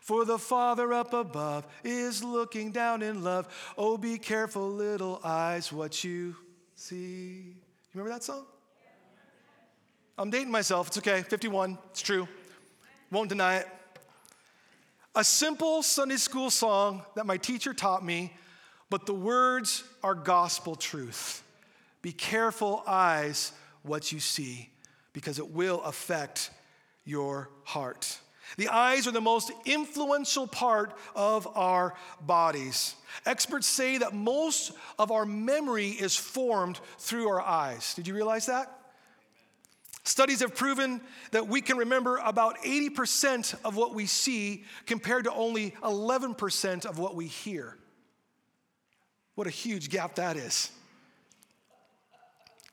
For 0.00 0.24
the 0.24 0.38
Father 0.38 0.92
up 0.92 1.14
above 1.14 1.66
is 1.82 2.22
looking 2.22 2.72
down 2.72 3.02
in 3.02 3.24
love. 3.24 3.48
Oh, 3.76 3.96
be 3.96 4.18
careful, 4.18 4.70
little 4.70 5.20
eyes, 5.24 5.72
what 5.72 6.04
you 6.04 6.36
see. 6.74 7.54
You 7.56 8.00
remember 8.00 8.12
that 8.12 8.22
song? 8.22 8.44
I'm 10.16 10.30
dating 10.30 10.50
myself. 10.50 10.88
It's 10.88 10.98
okay. 10.98 11.22
51. 11.22 11.78
It's 11.90 12.02
true. 12.02 12.28
Won't 13.10 13.30
deny 13.30 13.56
it. 13.56 13.68
A 15.16 15.22
simple 15.22 15.84
Sunday 15.84 16.16
school 16.16 16.50
song 16.50 17.02
that 17.14 17.24
my 17.24 17.36
teacher 17.36 17.72
taught 17.72 18.04
me, 18.04 18.32
but 18.90 19.06
the 19.06 19.14
words 19.14 19.84
are 20.02 20.14
gospel 20.14 20.74
truth. 20.74 21.44
Be 22.02 22.10
careful, 22.10 22.82
eyes, 22.84 23.52
what 23.84 24.10
you 24.10 24.18
see, 24.18 24.70
because 25.12 25.38
it 25.38 25.50
will 25.50 25.80
affect 25.82 26.50
your 27.04 27.48
heart. 27.62 28.18
The 28.56 28.68
eyes 28.68 29.06
are 29.06 29.12
the 29.12 29.20
most 29.20 29.52
influential 29.64 30.48
part 30.48 30.92
of 31.14 31.46
our 31.56 31.94
bodies. 32.20 32.96
Experts 33.24 33.68
say 33.68 33.98
that 33.98 34.14
most 34.14 34.72
of 34.98 35.12
our 35.12 35.24
memory 35.24 35.90
is 35.90 36.16
formed 36.16 36.80
through 36.98 37.28
our 37.28 37.40
eyes. 37.40 37.94
Did 37.94 38.08
you 38.08 38.14
realize 38.14 38.46
that? 38.46 38.83
Studies 40.04 40.40
have 40.40 40.54
proven 40.54 41.00
that 41.30 41.48
we 41.48 41.62
can 41.62 41.78
remember 41.78 42.18
about 42.18 42.58
80% 42.58 43.54
of 43.64 43.74
what 43.74 43.94
we 43.94 44.04
see 44.04 44.64
compared 44.84 45.24
to 45.24 45.32
only 45.32 45.70
11% 45.82 46.84
of 46.84 46.98
what 46.98 47.14
we 47.14 47.26
hear. 47.26 47.78
What 49.34 49.46
a 49.46 49.50
huge 49.50 49.88
gap 49.88 50.16
that 50.16 50.36
is. 50.36 50.70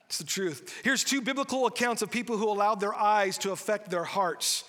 It's 0.08 0.18
the 0.18 0.26
truth. 0.26 0.82
Here's 0.84 1.06
two 1.06 1.22
biblical 1.22 1.68
accounts 1.68 2.02
of 2.02 2.12
people 2.12 2.38
who 2.38 2.50
allowed 2.50 2.82
their 2.82 2.94
eyes 2.94 3.38
to 3.40 3.54
affect 3.54 3.90
their 3.90 4.04
hearts. 4.04 4.66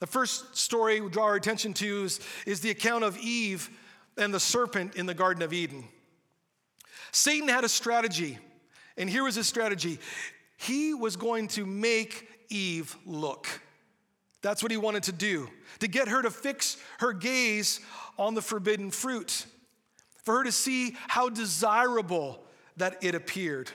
The 0.00 0.06
first 0.06 0.56
story 0.56 1.02
we 1.02 1.10
draw 1.10 1.24
our 1.24 1.34
attention 1.34 1.74
to 1.74 2.04
is, 2.04 2.20
is 2.46 2.60
the 2.60 2.70
account 2.70 3.04
of 3.04 3.18
Eve 3.18 3.68
and 4.16 4.32
the 4.32 4.40
serpent 4.40 4.96
in 4.96 5.04
the 5.04 5.12
Garden 5.12 5.42
of 5.42 5.52
Eden. 5.52 5.84
Satan 7.12 7.48
had 7.48 7.64
a 7.64 7.68
strategy, 7.68 8.38
and 8.96 9.10
here 9.10 9.24
was 9.24 9.34
his 9.34 9.46
strategy 9.46 9.98
he 10.58 10.92
was 10.92 11.16
going 11.16 11.48
to 11.48 11.64
make 11.64 12.28
Eve 12.50 12.96
look. 13.06 13.46
That's 14.42 14.62
what 14.62 14.70
he 14.70 14.76
wanted 14.76 15.04
to 15.04 15.12
do, 15.12 15.48
to 15.78 15.88
get 15.88 16.08
her 16.08 16.20
to 16.20 16.30
fix 16.30 16.76
her 16.98 17.12
gaze 17.12 17.80
on 18.18 18.34
the 18.34 18.42
forbidden 18.42 18.90
fruit, 18.90 19.46
for 20.24 20.38
her 20.38 20.44
to 20.44 20.52
see 20.52 20.96
how 21.06 21.28
desirable 21.28 22.44
that 22.76 23.02
it 23.02 23.14
appeared. 23.14 23.70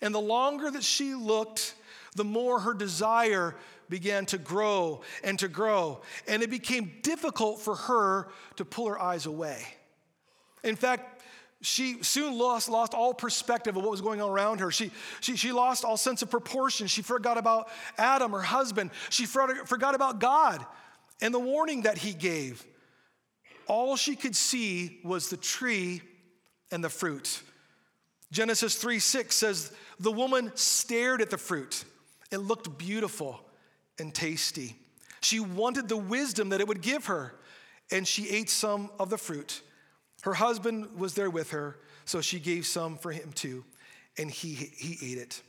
And 0.00 0.14
the 0.14 0.20
longer 0.20 0.70
that 0.70 0.84
she 0.84 1.14
looked, 1.14 1.74
the 2.14 2.24
more 2.24 2.60
her 2.60 2.74
desire 2.74 3.54
began 3.88 4.26
to 4.26 4.38
grow 4.38 5.02
and 5.22 5.38
to 5.38 5.48
grow. 5.48 6.02
And 6.26 6.42
it 6.42 6.50
became 6.50 6.92
difficult 7.02 7.60
for 7.60 7.74
her 7.74 8.28
to 8.56 8.64
pull 8.64 8.88
her 8.88 9.00
eyes 9.00 9.26
away. 9.26 9.62
In 10.64 10.76
fact, 10.76 11.15
she 11.62 12.02
soon 12.02 12.38
lost, 12.38 12.68
lost 12.68 12.94
all 12.94 13.14
perspective 13.14 13.76
of 13.76 13.82
what 13.82 13.90
was 13.90 14.00
going 14.00 14.20
on 14.20 14.30
around 14.30 14.60
her. 14.60 14.70
She, 14.70 14.90
she, 15.20 15.36
she 15.36 15.52
lost 15.52 15.84
all 15.84 15.96
sense 15.96 16.22
of 16.22 16.30
proportion. 16.30 16.86
She 16.86 17.02
forgot 17.02 17.38
about 17.38 17.68
Adam, 17.96 18.32
her 18.32 18.42
husband. 18.42 18.90
She 19.08 19.26
forgot 19.26 19.94
about 19.94 20.18
God 20.20 20.64
and 21.20 21.32
the 21.32 21.38
warning 21.38 21.82
that 21.82 21.98
he 21.98 22.12
gave. 22.12 22.64
All 23.66 23.96
she 23.96 24.16
could 24.16 24.36
see 24.36 25.00
was 25.02 25.28
the 25.28 25.36
tree 25.36 26.02
and 26.70 26.84
the 26.84 26.90
fruit. 26.90 27.42
Genesis 28.30 28.76
3 28.76 28.98
6 28.98 29.34
says, 29.34 29.72
The 29.98 30.12
woman 30.12 30.52
stared 30.54 31.20
at 31.20 31.30
the 31.30 31.38
fruit. 31.38 31.84
It 32.30 32.38
looked 32.38 32.76
beautiful 32.76 33.40
and 33.98 34.14
tasty. 34.14 34.76
She 35.20 35.40
wanted 35.40 35.88
the 35.88 35.96
wisdom 35.96 36.50
that 36.50 36.60
it 36.60 36.68
would 36.68 36.82
give 36.82 37.06
her, 37.06 37.34
and 37.90 38.06
she 38.06 38.28
ate 38.28 38.50
some 38.50 38.90
of 38.98 39.10
the 39.10 39.18
fruit. 39.18 39.62
Her 40.22 40.34
husband 40.34 40.98
was 40.98 41.14
there 41.14 41.30
with 41.30 41.50
her, 41.50 41.76
so 42.04 42.20
she 42.20 42.40
gave 42.40 42.66
some 42.66 42.96
for 42.96 43.12
him 43.12 43.32
too, 43.32 43.64
and 44.18 44.30
he, 44.30 44.54
he 44.54 45.12
ate 45.12 45.18
it. 45.18 45.42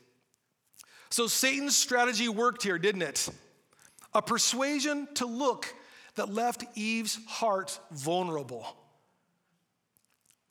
So 1.09 1.27
Satan's 1.27 1.75
strategy 1.75 2.29
worked 2.29 2.63
here, 2.63 2.77
didn't 2.77 3.01
it? 3.01 3.29
A 4.13 4.21
persuasion 4.21 5.07
to 5.15 5.25
look 5.25 5.73
that 6.15 6.33
left 6.33 6.65
Eve's 6.75 7.19
heart 7.27 7.79
vulnerable. 7.91 8.75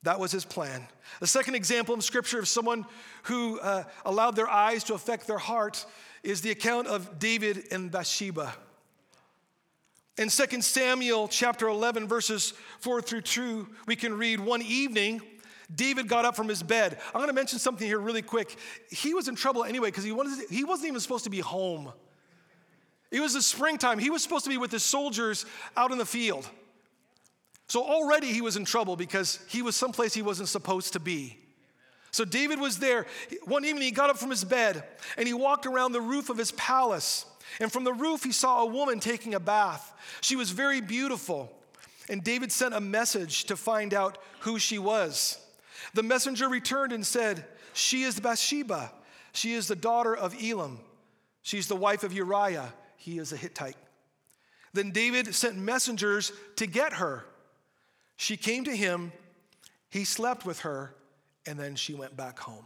That 0.03 0.19
was 0.19 0.31
his 0.31 0.45
plan. 0.45 0.87
The 1.19 1.27
second 1.27 1.55
example 1.55 1.93
in 1.93 2.01
scripture 2.01 2.39
of 2.39 2.47
someone 2.47 2.85
who 3.23 3.59
uh, 3.59 3.83
allowed 4.05 4.35
their 4.35 4.49
eyes 4.49 4.83
to 4.85 4.93
affect 4.93 5.27
their 5.27 5.37
heart 5.37 5.85
is 6.23 6.41
the 6.41 6.51
account 6.51 6.87
of 6.87 7.19
David 7.19 7.65
and 7.71 7.91
Bathsheba. 7.91 8.53
In 10.17 10.29
2 10.29 10.61
Samuel 10.61 11.27
chapter 11.27 11.67
11, 11.67 12.07
verses 12.07 12.53
4 12.79 13.01
through 13.01 13.21
2, 13.21 13.67
we 13.85 13.95
can 13.95 14.17
read 14.17 14.39
one 14.39 14.63
evening, 14.63 15.21
David 15.73 16.07
got 16.07 16.25
up 16.25 16.35
from 16.35 16.47
his 16.47 16.63
bed. 16.63 16.97
I'm 17.07 17.19
going 17.19 17.27
to 17.27 17.33
mention 17.33 17.59
something 17.59 17.85
here 17.85 17.99
really 17.99 18.21
quick. 18.23 18.55
He 18.89 19.13
was 19.13 19.27
in 19.27 19.35
trouble 19.35 19.63
anyway 19.63 19.89
because 19.89 20.03
he, 20.03 20.11
wasn't- 20.11 20.49
he 20.49 20.63
wasn't 20.63 20.87
even 20.87 20.99
supposed 21.01 21.25
to 21.25 21.29
be 21.29 21.39
home. 21.39 21.91
It 23.11 23.19
was 23.19 23.33
the 23.33 23.41
springtime. 23.41 23.99
He 23.99 24.09
was 24.09 24.23
supposed 24.23 24.45
to 24.45 24.49
be 24.49 24.57
with 24.57 24.71
his 24.71 24.83
soldiers 24.83 25.45
out 25.75 25.91
in 25.91 25.97
the 25.97 26.05
field. 26.05 26.49
So 27.67 27.83
already 27.83 28.27
he 28.27 28.41
was 28.41 28.55
in 28.57 28.65
trouble 28.65 28.95
because 28.95 29.39
he 29.49 29.61
was 29.61 29.75
someplace 29.75 30.13
he 30.13 30.21
wasn't 30.21 30.49
supposed 30.49 30.93
to 30.93 30.99
be. 30.99 31.37
So 32.11 32.25
David 32.25 32.59
was 32.59 32.79
there. 32.79 33.05
One 33.45 33.65
evening 33.65 33.83
he 33.83 33.91
got 33.91 34.09
up 34.09 34.17
from 34.17 34.29
his 34.29 34.43
bed 34.43 34.83
and 35.17 35.27
he 35.27 35.33
walked 35.33 35.65
around 35.65 35.91
the 35.91 36.01
roof 36.01 36.29
of 36.29 36.37
his 36.37 36.51
palace. 36.53 37.25
And 37.59 37.71
from 37.71 37.83
the 37.83 37.93
roof 37.93 38.23
he 38.23 38.31
saw 38.31 38.61
a 38.61 38.65
woman 38.65 38.99
taking 38.99 39.33
a 39.33 39.39
bath. 39.39 39.93
She 40.21 40.35
was 40.35 40.51
very 40.51 40.81
beautiful. 40.81 41.51
And 42.09 42.23
David 42.23 42.51
sent 42.51 42.73
a 42.73 42.81
message 42.81 43.45
to 43.45 43.57
find 43.57 43.93
out 43.93 44.17
who 44.41 44.59
she 44.59 44.79
was. 44.79 45.39
The 45.93 46.03
messenger 46.03 46.47
returned 46.49 46.93
and 46.93 47.05
said, 47.05 47.45
She 47.73 48.03
is 48.03 48.19
Bathsheba. 48.19 48.91
She 49.33 49.53
is 49.53 49.67
the 49.67 49.75
daughter 49.75 50.15
of 50.15 50.35
Elam. 50.41 50.79
She's 51.41 51.67
the 51.67 51.75
wife 51.75 52.03
of 52.03 52.13
Uriah. 52.13 52.73
He 52.97 53.19
is 53.19 53.31
a 53.31 53.37
Hittite. 53.37 53.77
Then 54.73 54.91
David 54.91 55.33
sent 55.33 55.57
messengers 55.57 56.31
to 56.57 56.67
get 56.67 56.93
her. 56.93 57.25
She 58.15 58.35
came 58.35 58.63
to 58.65 58.75
him, 58.75 59.11
he 59.89 60.03
slept 60.03 60.45
with 60.45 60.61
her, 60.61 60.93
and 61.45 61.59
then 61.59 61.75
she 61.75 61.93
went 61.93 62.17
back 62.17 62.39
home. 62.39 62.65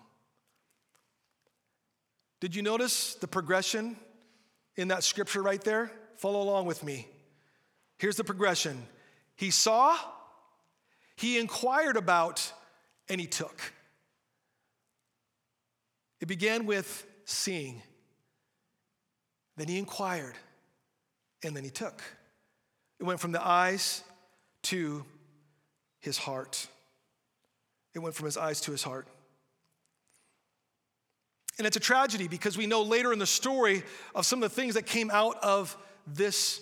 Did 2.39 2.55
you 2.55 2.63
notice 2.63 3.15
the 3.15 3.27
progression 3.27 3.97
in 4.75 4.89
that 4.89 5.03
scripture 5.03 5.41
right 5.41 5.63
there? 5.63 5.91
Follow 6.17 6.41
along 6.41 6.65
with 6.65 6.83
me. 6.83 7.07
Here's 7.97 8.15
the 8.15 8.23
progression 8.23 8.85
He 9.35 9.51
saw, 9.51 9.97
he 11.15 11.39
inquired 11.39 11.97
about, 11.97 12.51
and 13.09 13.19
he 13.19 13.27
took. 13.27 13.59
It 16.19 16.27
began 16.27 16.65
with 16.65 17.05
seeing, 17.25 17.81
then 19.57 19.67
he 19.67 19.77
inquired, 19.77 20.35
and 21.43 21.55
then 21.55 21.63
he 21.63 21.69
took. 21.69 22.01
It 22.99 23.03
went 23.03 23.19
from 23.19 23.31
the 23.31 23.45
eyes 23.45 24.03
to 24.63 25.03
his 25.99 26.17
heart. 26.17 26.67
It 27.93 27.99
went 27.99 28.15
from 28.15 28.25
his 28.25 28.37
eyes 28.37 28.61
to 28.61 28.71
his 28.71 28.83
heart. 28.83 29.07
And 31.61 31.67
it's 31.67 31.77
a 31.77 31.79
tragedy 31.79 32.27
because 32.27 32.57
we 32.57 32.65
know 32.65 32.81
later 32.81 33.13
in 33.13 33.19
the 33.19 33.27
story 33.27 33.83
of 34.15 34.25
some 34.25 34.41
of 34.41 34.49
the 34.49 34.55
things 34.55 34.73
that 34.73 34.87
came 34.87 35.11
out 35.11 35.37
of 35.43 35.77
this 36.07 36.59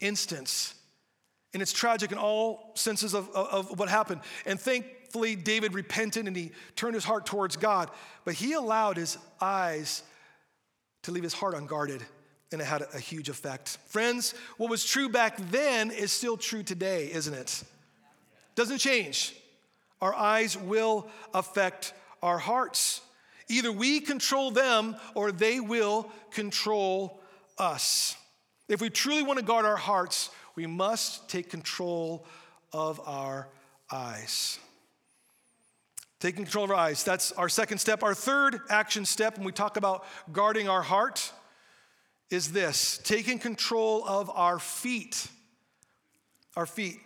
instance. 0.00 0.74
And 1.52 1.60
it's 1.60 1.70
tragic 1.70 2.12
in 2.12 2.16
all 2.16 2.72
senses 2.76 3.12
of, 3.12 3.28
of, 3.32 3.70
of 3.70 3.78
what 3.78 3.90
happened. 3.90 4.22
And 4.46 4.58
thankfully, 4.58 5.36
David 5.36 5.74
repented 5.74 6.26
and 6.26 6.34
he 6.34 6.52
turned 6.76 6.94
his 6.94 7.04
heart 7.04 7.26
towards 7.26 7.58
God. 7.58 7.90
But 8.24 8.32
he 8.32 8.54
allowed 8.54 8.96
his 8.96 9.18
eyes 9.38 10.02
to 11.02 11.10
leave 11.10 11.22
his 11.22 11.34
heart 11.34 11.52
unguarded, 11.52 12.02
and 12.52 12.62
it 12.62 12.64
had 12.64 12.80
a, 12.80 12.96
a 12.96 12.98
huge 12.98 13.28
effect. 13.28 13.76
Friends, 13.88 14.32
what 14.56 14.70
was 14.70 14.82
true 14.82 15.10
back 15.10 15.36
then 15.50 15.90
is 15.90 16.10
still 16.10 16.38
true 16.38 16.62
today, 16.62 17.12
isn't 17.12 17.34
it? 17.34 17.62
Doesn't 18.54 18.78
change. 18.78 19.36
Our 20.00 20.14
eyes 20.14 20.56
will 20.56 21.06
affect 21.34 21.92
our 22.22 22.38
hearts. 22.38 23.02
Either 23.48 23.70
we 23.70 24.00
control 24.00 24.50
them 24.50 24.96
or 25.14 25.30
they 25.30 25.60
will 25.60 26.10
control 26.30 27.20
us. 27.58 28.16
If 28.68 28.80
we 28.80 28.90
truly 28.90 29.22
want 29.22 29.38
to 29.38 29.44
guard 29.44 29.64
our 29.64 29.76
hearts, 29.76 30.30
we 30.56 30.66
must 30.66 31.28
take 31.28 31.50
control 31.50 32.26
of 32.72 33.00
our 33.06 33.48
eyes. 33.92 34.58
Taking 36.18 36.44
control 36.44 36.64
of 36.64 36.70
our 36.72 36.76
eyes. 36.76 37.04
That's 37.04 37.30
our 37.32 37.48
second 37.48 37.78
step. 37.78 38.02
Our 38.02 38.14
third 38.14 38.58
action 38.68 39.04
step 39.04 39.36
when 39.36 39.46
we 39.46 39.52
talk 39.52 39.76
about 39.76 40.04
guarding 40.32 40.68
our 40.68 40.82
heart 40.82 41.32
is 42.30 42.52
this 42.52 42.98
taking 43.04 43.38
control 43.38 44.04
of 44.04 44.30
our 44.30 44.58
feet. 44.58 45.28
Our 46.56 46.66
feet. 46.66 46.98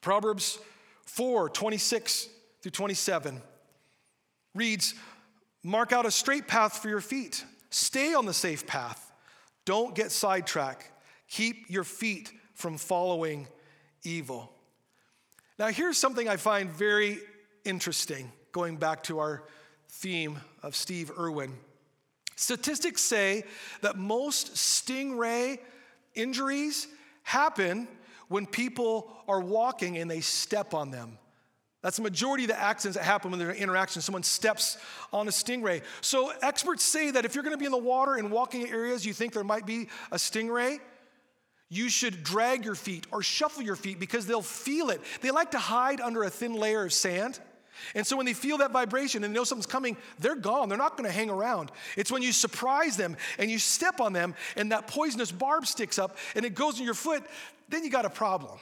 Proverbs 0.00 0.58
4 1.06 1.50
26 1.50 2.28
through 2.62 2.70
27 2.70 3.40
reads, 4.54 4.94
Mark 5.62 5.92
out 5.92 6.06
a 6.06 6.10
straight 6.10 6.46
path 6.46 6.78
for 6.78 6.88
your 6.88 7.00
feet. 7.00 7.44
Stay 7.70 8.14
on 8.14 8.26
the 8.26 8.34
safe 8.34 8.66
path. 8.66 9.12
Don't 9.64 9.94
get 9.94 10.10
sidetracked. 10.10 10.90
Keep 11.28 11.68
your 11.68 11.84
feet 11.84 12.32
from 12.54 12.78
following 12.78 13.46
evil. 14.02 14.52
Now, 15.58 15.68
here's 15.68 15.98
something 15.98 16.28
I 16.28 16.36
find 16.36 16.70
very 16.70 17.18
interesting, 17.64 18.32
going 18.52 18.76
back 18.76 19.02
to 19.04 19.18
our 19.18 19.44
theme 19.90 20.38
of 20.62 20.76
Steve 20.76 21.10
Irwin. 21.18 21.52
Statistics 22.36 23.02
say 23.02 23.42
that 23.82 23.96
most 23.96 24.54
stingray 24.54 25.58
injuries 26.14 26.86
happen 27.24 27.88
when 28.28 28.46
people 28.46 29.10
are 29.26 29.40
walking 29.40 29.98
and 29.98 30.10
they 30.10 30.20
step 30.20 30.72
on 30.72 30.90
them. 30.90 31.18
That's 31.88 31.96
the 31.96 32.02
majority 32.02 32.44
of 32.44 32.48
the 32.48 32.60
accidents 32.60 32.98
that 32.98 33.04
happen 33.04 33.30
when 33.30 33.40
there's 33.40 33.56
an 33.56 33.62
interaction. 33.62 34.02
Someone 34.02 34.22
steps 34.22 34.76
on 35.10 35.26
a 35.26 35.30
stingray. 35.30 35.82
So 36.02 36.30
experts 36.42 36.84
say 36.84 37.10
that 37.12 37.24
if 37.24 37.34
you're 37.34 37.42
going 37.42 37.54
to 37.54 37.58
be 37.58 37.64
in 37.64 37.72
the 37.72 37.78
water 37.78 38.16
and 38.16 38.30
walking 38.30 38.68
areas 38.68 39.06
you 39.06 39.14
think 39.14 39.32
there 39.32 39.42
might 39.42 39.64
be 39.64 39.88
a 40.12 40.16
stingray, 40.16 40.80
you 41.70 41.88
should 41.88 42.22
drag 42.22 42.66
your 42.66 42.74
feet 42.74 43.06
or 43.10 43.22
shuffle 43.22 43.62
your 43.62 43.74
feet 43.74 43.98
because 43.98 44.26
they'll 44.26 44.42
feel 44.42 44.90
it. 44.90 45.00
They 45.22 45.30
like 45.30 45.52
to 45.52 45.58
hide 45.58 46.02
under 46.02 46.24
a 46.24 46.28
thin 46.28 46.52
layer 46.52 46.84
of 46.84 46.92
sand. 46.92 47.40
And 47.94 48.06
so 48.06 48.18
when 48.18 48.26
they 48.26 48.34
feel 48.34 48.58
that 48.58 48.70
vibration 48.70 49.24
and 49.24 49.32
know 49.32 49.44
something's 49.44 49.64
coming, 49.64 49.96
they're 50.18 50.36
gone. 50.36 50.68
They're 50.68 50.76
not 50.76 50.98
going 50.98 51.08
to 51.08 51.16
hang 51.16 51.30
around. 51.30 51.72
It's 51.96 52.12
when 52.12 52.20
you 52.20 52.32
surprise 52.32 52.98
them 52.98 53.16
and 53.38 53.50
you 53.50 53.58
step 53.58 53.98
on 53.98 54.12
them 54.12 54.34
and 54.56 54.72
that 54.72 54.88
poisonous 54.88 55.32
barb 55.32 55.66
sticks 55.66 55.98
up 55.98 56.18
and 56.34 56.44
it 56.44 56.54
goes 56.54 56.78
in 56.78 56.84
your 56.84 56.92
foot, 56.92 57.24
then 57.70 57.82
you 57.82 57.88
got 57.88 58.04
a 58.04 58.10
problem. 58.10 58.58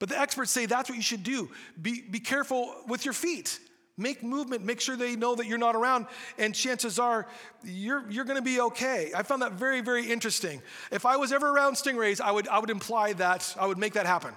But 0.00 0.08
the 0.08 0.18
experts 0.18 0.50
say 0.50 0.66
that's 0.66 0.88
what 0.88 0.96
you 0.96 1.02
should 1.02 1.22
do. 1.22 1.50
Be, 1.80 2.00
be 2.00 2.18
careful 2.18 2.74
with 2.88 3.04
your 3.04 3.14
feet. 3.14 3.60
Make 3.96 4.22
movement, 4.22 4.64
make 4.64 4.80
sure 4.80 4.96
they 4.96 5.14
know 5.14 5.34
that 5.34 5.46
you're 5.46 5.58
not 5.58 5.76
around, 5.76 6.06
and 6.38 6.54
chances 6.54 6.98
are 6.98 7.28
you're, 7.62 8.10
you're 8.10 8.24
gonna 8.24 8.40
be 8.40 8.58
okay. 8.60 9.12
I 9.14 9.22
found 9.22 9.42
that 9.42 9.52
very, 9.52 9.82
very 9.82 10.10
interesting. 10.10 10.62
If 10.90 11.04
I 11.04 11.18
was 11.18 11.32
ever 11.32 11.50
around 11.50 11.74
stingrays, 11.74 12.18
I 12.18 12.32
would, 12.32 12.48
I 12.48 12.58
would 12.58 12.70
imply 12.70 13.12
that, 13.14 13.54
I 13.60 13.66
would 13.66 13.76
make 13.76 13.92
that 13.92 14.06
happen 14.06 14.34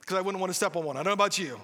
because 0.00 0.16
I 0.16 0.20
wouldn't 0.20 0.40
want 0.40 0.50
to 0.50 0.54
step 0.54 0.74
on 0.74 0.84
one. 0.84 0.96
I 0.96 1.04
don't 1.04 1.10
know 1.10 1.12
about 1.12 1.38
you. 1.38 1.60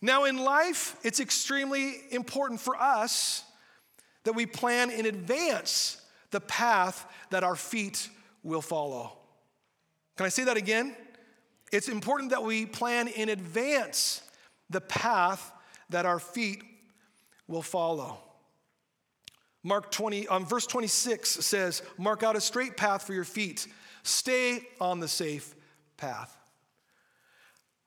Now, 0.00 0.24
in 0.26 0.38
life, 0.38 0.96
it's 1.02 1.18
extremely 1.18 1.96
important 2.12 2.60
for 2.60 2.80
us 2.80 3.42
that 4.22 4.34
we 4.34 4.46
plan 4.46 4.90
in 4.90 5.06
advance 5.06 6.00
the 6.30 6.40
path 6.40 7.04
that 7.30 7.42
our 7.42 7.56
feet 7.56 8.08
will 8.44 8.62
follow. 8.62 9.18
Can 10.16 10.26
I 10.26 10.28
say 10.28 10.44
that 10.44 10.56
again? 10.56 10.94
It's 11.72 11.88
important 11.88 12.30
that 12.30 12.42
we 12.42 12.66
plan 12.66 13.08
in 13.08 13.28
advance 13.28 14.22
the 14.70 14.80
path 14.80 15.52
that 15.90 16.06
our 16.06 16.18
feet 16.18 16.62
will 17.46 17.62
follow. 17.62 18.18
Mark 19.62 19.90
20, 19.90 20.28
um, 20.28 20.46
verse 20.46 20.66
26 20.66 21.28
says, 21.28 21.82
Mark 21.96 22.22
out 22.22 22.36
a 22.36 22.40
straight 22.40 22.76
path 22.76 23.06
for 23.06 23.12
your 23.12 23.24
feet. 23.24 23.66
Stay 24.02 24.60
on 24.80 25.00
the 25.00 25.08
safe 25.08 25.54
path. 25.96 26.34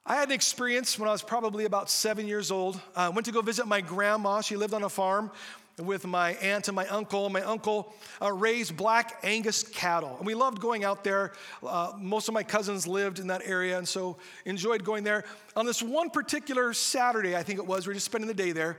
I 0.06 0.16
had 0.16 0.30
an 0.30 0.34
experience 0.34 0.98
when 0.98 1.08
I 1.08 1.12
was 1.12 1.22
probably 1.22 1.66
about 1.66 1.90
seven 1.90 2.28
years 2.28 2.52
old. 2.52 2.82
I 2.96 3.10
went 3.10 3.26
to 3.26 3.32
go 3.32 3.42
visit 3.42 3.68
my 3.68 3.82
grandma. 3.82 4.42
She 4.42 4.58
lived 4.58 4.74
on 4.74 4.84
a 4.84 4.90
farm 4.90 5.32
with 5.78 6.06
my 6.06 6.32
aunt 6.34 6.68
and 6.68 6.76
my 6.76 6.88
uncle. 6.88 7.30
My 7.30 7.42
uncle 7.42 7.94
uh, 8.22 8.32
raised 8.32 8.76
black 8.76 9.20
Angus 9.24 9.64
cattle, 9.64 10.16
and 10.18 10.26
we 10.26 10.34
loved 10.34 10.60
going 10.60 10.84
out 10.84 11.04
there. 11.04 11.34
Uh, 11.66 11.94
most 11.98 12.28
of 12.28 12.34
my 12.34 12.44
cousins 12.44 12.88
lived 12.88 13.20
in 13.20 13.28
that 13.28 13.42
area, 13.46 13.78
and 13.78 13.88
so 13.88 14.18
enjoyed 14.46 14.84
going 14.84 15.04
there. 15.04 15.24
On 15.56 15.66
this 15.66 15.82
one 15.82 16.10
particular 16.10 16.74
Saturday, 16.74 17.36
I 17.36 17.44
think 17.44 17.60
it 17.60 17.66
was, 17.66 17.88
we 17.88 17.92
were 17.92 17.96
just 17.96 18.06
spending 18.06 18.28
the 18.28 18.34
day 18.34 18.52
there. 18.52 18.78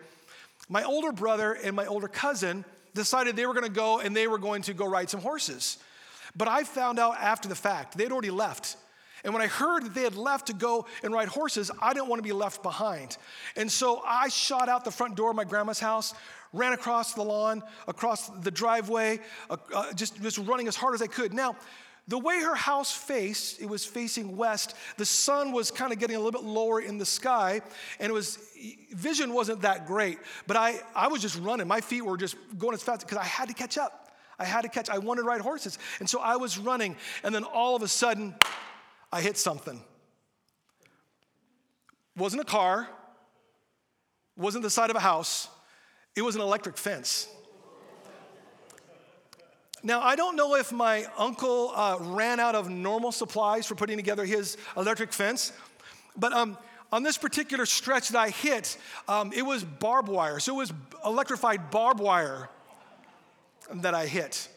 My 0.68 0.85
older 0.85 1.12
brother 1.12 1.55
and 1.55 1.74
my 1.74 1.87
older 1.87 2.09
cousin 2.09 2.64
decided 2.94 3.37
they 3.37 3.46
were 3.46 3.55
going 3.55 3.66
to 3.66 3.72
go 3.72 4.00
and 4.00 4.14
they 4.14 4.26
were 4.26 4.38
going 4.38 4.62
to 4.62 4.74
go 4.74 4.87
ride 4.87 5.11
some 5.11 5.20
horses. 5.20 5.78
But 6.37 6.48
I 6.48 6.64
found 6.64 6.98
out 6.98 7.16
after 7.18 7.48
the 7.48 7.55
fact, 7.55 7.96
they'd 7.96 8.12
already 8.12 8.31
left. 8.31 8.76
And 9.24 9.33
when 9.33 9.42
I 9.42 9.46
heard 9.46 9.85
that 9.85 9.94
they 9.94 10.02
had 10.02 10.16
left 10.16 10.48
to 10.48 10.52
go 10.52 10.87
and 11.02 11.12
ride 11.12 11.28
horses, 11.28 11.70
I 11.81 11.92
didn't 11.92 12.09
want 12.09 12.18
to 12.18 12.26
be 12.26 12.33
left 12.33 12.62
behind. 12.62 13.16
And 13.57 13.70
so 13.70 14.02
I 14.05 14.28
shot 14.28 14.68
out 14.68 14.85
the 14.85 14.90
front 14.90 15.14
door 15.14 15.31
of 15.31 15.37
my 15.37 15.44
grandma's 15.44 15.78
house, 15.78 16.14
ran 16.53 16.73
across 16.73 17.15
the 17.15 17.23
lawn, 17.23 17.62
across 17.88 18.29
the 18.29 18.51
driveway, 18.51 19.21
uh, 19.49 19.57
uh, 19.75 19.93
just, 19.95 20.21
just 20.23 20.38
running 20.38 20.69
as 20.69 20.77
hard 20.77 20.95
as 20.95 21.03
I 21.03 21.07
could. 21.07 21.33
Now, 21.33 21.57
the 22.09 22.19
way 22.19 22.41
her 22.41 22.55
house 22.55 22.93
faced, 22.93 23.61
it 23.61 23.67
was 23.67 23.85
facing 23.85 24.37
west. 24.37 24.75
The 24.97 25.07
sun 25.07 25.53
was 25.53 25.71
kind 25.71 25.93
of 25.93 25.99
getting 25.99 26.17
a 26.17 26.19
little 26.19 26.33
bit 26.33 26.49
lower 26.49 26.81
in 26.81 26.99
the 26.99 27.07
sky, 27.07 27.62
and 28.01 28.11
it 28.11 28.12
was 28.12 28.38
vision 28.91 29.33
wasn't 29.33 29.62
that 29.62 29.87
great. 29.87 30.19
But 30.49 30.57
I, 30.57 30.81
I 30.97 31.09
was 31.09 31.23
just 31.23 31.38
running. 31.38 31.69
My 31.69 31.81
feet 31.81 32.03
were 32.03 32.17
just 32.17 32.37
going 32.59 32.75
as 32.75 32.83
fast 32.83 33.03
because 33.03 33.19
I 33.19 33.25
had 33.25 33.49
to 33.49 33.55
catch 33.55 33.79
up. 33.79 34.11
I 34.38 34.45
had 34.45 34.62
to 34.62 34.69
catch. 34.69 34.91
I 34.91 34.99
wanted 34.99 35.23
to 35.23 35.29
ride 35.29 35.41
horses. 35.41 35.79
And 36.01 36.11
so 36.11 36.19
I 36.19 36.37
was 36.37 36.59
running, 36.59 36.97
and 37.23 37.33
then 37.33 37.45
all 37.45 37.77
of 37.77 37.83
a 37.83 37.88
sudden, 37.88 38.35
I 39.12 39.21
hit 39.21 39.37
something. 39.37 39.81
Wasn't 42.17 42.43
a 42.43 42.45
car, 42.45 42.88
wasn't 44.37 44.65
the 44.65 44.71
side 44.71 44.91
of 44.91 44.97
a 44.97 45.01
house, 45.01 45.49
it 46.14 46.22
was 46.22 46.35
an 46.35 46.40
electric 46.40 46.77
fence. 46.77 47.29
Now, 49.85 50.01
I 50.01 50.14
don't 50.14 50.37
know 50.37 50.55
if 50.55 50.70
my 50.70 51.07
uncle 51.18 51.72
uh, 51.75 51.98
ran 52.01 52.38
out 52.38 52.55
of 52.55 52.70
normal 52.70 53.11
supplies 53.11 53.66
for 53.66 53.75
putting 53.75 53.96
together 53.96 54.25
his 54.25 54.57
electric 54.77 55.12
fence, 55.12 55.53
but 56.16 56.33
um, 56.33 56.57
on 56.92 57.03
this 57.03 57.18
particular 57.18 57.66
stretch 57.66 58.11
that 58.11 58.18
I 58.18 58.29
hit, 58.29 58.77
um, 59.09 59.33
it 59.35 59.42
was 59.42 59.64
barbed 59.64 60.09
wire. 60.09 60.38
So 60.38 60.55
it 60.55 60.59
was 60.59 60.72
electrified 61.05 61.70
barbed 61.70 62.01
wire 62.01 62.48
that 63.75 63.94
I 63.94 64.07
hit. 64.07 64.48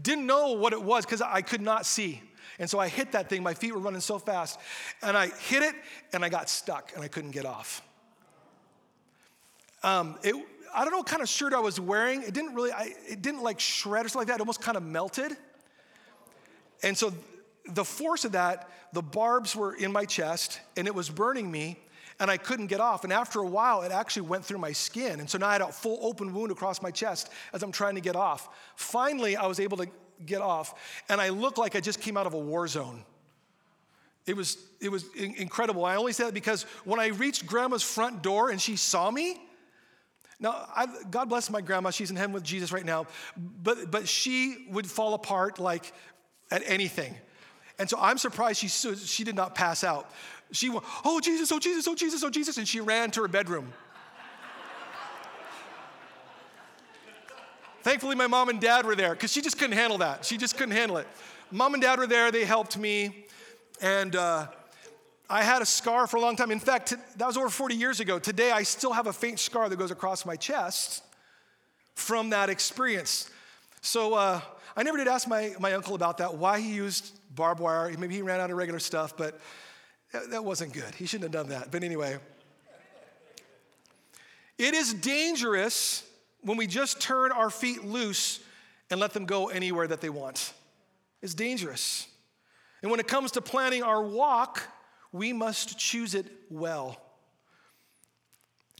Didn't 0.00 0.26
know 0.26 0.52
what 0.52 0.72
it 0.72 0.82
was 0.82 1.04
because 1.04 1.20
I 1.20 1.42
could 1.42 1.60
not 1.60 1.86
see. 1.86 2.22
And 2.58 2.68
so 2.68 2.78
I 2.78 2.88
hit 2.88 3.12
that 3.12 3.28
thing. 3.28 3.42
My 3.42 3.54
feet 3.54 3.74
were 3.74 3.80
running 3.80 4.00
so 4.00 4.18
fast. 4.18 4.58
And 5.02 5.16
I 5.16 5.28
hit 5.28 5.62
it 5.62 5.74
and 6.12 6.24
I 6.24 6.28
got 6.28 6.48
stuck 6.48 6.92
and 6.94 7.04
I 7.04 7.08
couldn't 7.08 7.32
get 7.32 7.44
off. 7.44 7.82
Um, 9.82 10.16
it, 10.22 10.34
I 10.74 10.84
don't 10.84 10.92
know 10.92 10.98
what 10.98 11.06
kind 11.06 11.22
of 11.22 11.28
shirt 11.28 11.52
I 11.52 11.60
was 11.60 11.78
wearing. 11.78 12.22
It 12.22 12.34
didn't 12.34 12.54
really, 12.54 12.72
I, 12.72 12.94
it 13.08 13.22
didn't 13.22 13.42
like 13.42 13.60
shred 13.60 14.06
or 14.06 14.08
something 14.08 14.20
like 14.20 14.28
that. 14.28 14.36
It 14.36 14.40
almost 14.40 14.60
kind 14.60 14.76
of 14.76 14.82
melted. 14.82 15.36
And 16.82 16.96
so 16.96 17.12
the 17.66 17.84
force 17.84 18.24
of 18.24 18.32
that, 18.32 18.70
the 18.92 19.02
barbs 19.02 19.54
were 19.54 19.74
in 19.74 19.92
my 19.92 20.04
chest 20.04 20.60
and 20.76 20.86
it 20.86 20.94
was 20.94 21.08
burning 21.08 21.50
me 21.50 21.78
and 22.20 22.30
I 22.30 22.36
couldn't 22.36 22.66
get 22.66 22.80
off. 22.80 23.04
And 23.04 23.12
after 23.12 23.40
a 23.40 23.46
while, 23.46 23.82
it 23.82 23.92
actually 23.92 24.22
went 24.22 24.44
through 24.44 24.58
my 24.58 24.72
skin. 24.72 25.20
And 25.20 25.28
so 25.28 25.38
now 25.38 25.48
I 25.48 25.52
had 25.52 25.62
a 25.62 25.68
full 25.68 25.98
open 26.02 26.32
wound 26.32 26.52
across 26.52 26.82
my 26.82 26.90
chest 26.90 27.30
as 27.52 27.62
I'm 27.62 27.72
trying 27.72 27.94
to 27.94 28.00
get 28.00 28.16
off. 28.16 28.48
Finally, 28.76 29.36
I 29.36 29.46
was 29.46 29.60
able 29.60 29.76
to 29.78 29.88
get 30.24 30.40
off 30.40 31.02
and 31.08 31.20
I 31.20 31.30
looked 31.30 31.58
like 31.58 31.76
I 31.76 31.80
just 31.80 32.00
came 32.00 32.16
out 32.16 32.26
of 32.26 32.34
a 32.34 32.38
war 32.38 32.66
zone. 32.68 33.04
It 34.24 34.36
was, 34.36 34.56
it 34.80 34.88
was 34.88 35.04
incredible. 35.14 35.84
I 35.84 35.96
only 35.96 36.12
say 36.12 36.24
that 36.24 36.34
because 36.34 36.62
when 36.84 37.00
I 37.00 37.08
reached 37.08 37.44
grandma's 37.44 37.82
front 37.82 38.22
door 38.22 38.50
and 38.50 38.60
she 38.60 38.76
saw 38.76 39.10
me, 39.10 39.40
now, 40.40 40.68
I, 40.74 40.86
God 41.10 41.28
bless 41.28 41.50
my 41.50 41.60
grandma. 41.60 41.90
She's 41.90 42.10
in 42.10 42.16
heaven 42.16 42.32
with 42.32 42.42
Jesus 42.42 42.72
right 42.72 42.84
now. 42.84 43.06
But, 43.36 43.90
but 43.90 44.08
she 44.08 44.66
would 44.70 44.90
fall 44.90 45.14
apart 45.14 45.58
like 45.58 45.92
at 46.50 46.62
anything. 46.66 47.14
And 47.78 47.88
so 47.88 47.96
I'm 48.00 48.18
surprised 48.18 48.60
she, 48.60 48.68
she 48.68 49.24
did 49.24 49.36
not 49.36 49.54
pass 49.54 49.84
out. 49.84 50.10
She 50.50 50.68
went, 50.68 50.84
oh, 51.04 51.20
Jesus, 51.20 51.50
oh, 51.52 51.58
Jesus, 51.58 51.86
oh, 51.88 51.94
Jesus, 51.94 52.22
oh, 52.22 52.30
Jesus. 52.30 52.58
And 52.58 52.66
she 52.66 52.80
ran 52.80 53.10
to 53.12 53.22
her 53.22 53.28
bedroom. 53.28 53.72
Thankfully, 57.82 58.14
my 58.14 58.28
mom 58.28 58.48
and 58.48 58.60
dad 58.60 58.86
were 58.86 58.94
there 58.94 59.10
because 59.10 59.32
she 59.32 59.40
just 59.40 59.58
couldn't 59.58 59.76
handle 59.76 59.98
that. 59.98 60.24
She 60.24 60.36
just 60.36 60.56
couldn't 60.56 60.74
handle 60.74 60.98
it. 60.98 61.08
Mom 61.50 61.74
and 61.74 61.82
dad 61.82 61.98
were 61.98 62.06
there. 62.06 62.30
They 62.30 62.44
helped 62.44 62.78
me. 62.78 63.26
And, 63.80 64.14
uh, 64.14 64.46
I 65.28 65.42
had 65.42 65.62
a 65.62 65.66
scar 65.66 66.06
for 66.06 66.16
a 66.16 66.20
long 66.20 66.36
time. 66.36 66.50
In 66.50 66.58
fact, 66.58 66.94
that 67.16 67.26
was 67.26 67.36
over 67.36 67.48
40 67.48 67.74
years 67.74 68.00
ago. 68.00 68.18
Today, 68.18 68.50
I 68.50 68.62
still 68.62 68.92
have 68.92 69.06
a 69.06 69.12
faint 69.12 69.38
scar 69.38 69.68
that 69.68 69.76
goes 69.76 69.90
across 69.90 70.26
my 70.26 70.36
chest 70.36 71.02
from 71.94 72.30
that 72.30 72.50
experience. 72.50 73.30
So 73.80 74.14
uh, 74.14 74.40
I 74.76 74.82
never 74.82 74.98
did 74.98 75.08
ask 75.08 75.26
my, 75.28 75.54
my 75.58 75.72
uncle 75.72 75.94
about 75.94 76.18
that, 76.18 76.34
why 76.34 76.60
he 76.60 76.74
used 76.74 77.18
barbed 77.34 77.60
wire. 77.60 77.90
Maybe 77.98 78.14
he 78.14 78.22
ran 78.22 78.40
out 78.40 78.50
of 78.50 78.56
regular 78.56 78.78
stuff, 78.78 79.16
but 79.16 79.40
that, 80.12 80.30
that 80.30 80.44
wasn't 80.44 80.72
good. 80.72 80.94
He 80.94 81.06
shouldn't 81.06 81.32
have 81.32 81.46
done 81.46 81.50
that. 81.50 81.70
But 81.70 81.82
anyway, 81.82 82.18
it 84.58 84.74
is 84.74 84.94
dangerous 84.94 86.06
when 86.42 86.56
we 86.56 86.66
just 86.66 87.00
turn 87.00 87.32
our 87.32 87.50
feet 87.50 87.84
loose 87.84 88.40
and 88.90 89.00
let 89.00 89.12
them 89.12 89.24
go 89.24 89.48
anywhere 89.48 89.86
that 89.86 90.00
they 90.00 90.10
want. 90.10 90.52
It's 91.22 91.34
dangerous. 91.34 92.06
And 92.82 92.90
when 92.90 93.00
it 93.00 93.08
comes 93.08 93.32
to 93.32 93.40
planning 93.40 93.82
our 93.82 94.02
walk, 94.02 94.62
we 95.12 95.32
must 95.32 95.78
choose 95.78 96.14
it 96.14 96.26
well. 96.50 97.00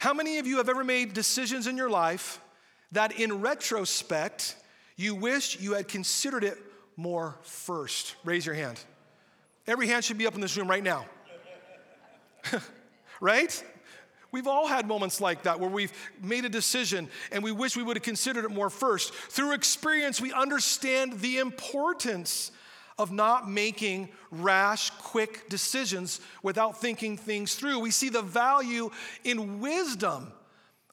How 0.00 0.14
many 0.14 0.38
of 0.38 0.46
you 0.46 0.56
have 0.56 0.68
ever 0.68 0.82
made 0.82 1.12
decisions 1.12 1.66
in 1.66 1.76
your 1.76 1.90
life 1.90 2.40
that 2.92 3.20
in 3.20 3.40
retrospect 3.40 4.56
you 4.96 5.14
wish 5.14 5.60
you 5.60 5.74
had 5.74 5.86
considered 5.86 6.42
it 6.42 6.58
more 6.96 7.36
first? 7.42 8.16
Raise 8.24 8.44
your 8.44 8.54
hand. 8.54 8.80
Every 9.66 9.86
hand 9.86 10.04
should 10.04 10.18
be 10.18 10.26
up 10.26 10.34
in 10.34 10.40
this 10.40 10.56
room 10.56 10.68
right 10.68 10.82
now. 10.82 11.06
right? 13.20 13.62
We've 14.32 14.48
all 14.48 14.66
had 14.66 14.88
moments 14.88 15.20
like 15.20 15.42
that 15.42 15.60
where 15.60 15.70
we've 15.70 15.92
made 16.20 16.46
a 16.46 16.48
decision 16.48 17.08
and 17.30 17.44
we 17.44 17.52
wish 17.52 17.76
we 17.76 17.82
would 17.82 17.96
have 17.96 18.02
considered 18.02 18.46
it 18.46 18.50
more 18.50 18.70
first. 18.70 19.14
Through 19.14 19.52
experience, 19.52 20.20
we 20.20 20.32
understand 20.32 21.20
the 21.20 21.38
importance 21.38 22.50
of 23.02 23.10
not 23.10 23.50
making 23.50 24.08
rash, 24.30 24.90
quick 24.90 25.48
decisions 25.48 26.20
without 26.40 26.80
thinking 26.80 27.16
things 27.16 27.56
through. 27.56 27.80
We 27.80 27.90
see 27.90 28.10
the 28.10 28.22
value 28.22 28.90
in 29.24 29.58
wisdom 29.58 30.32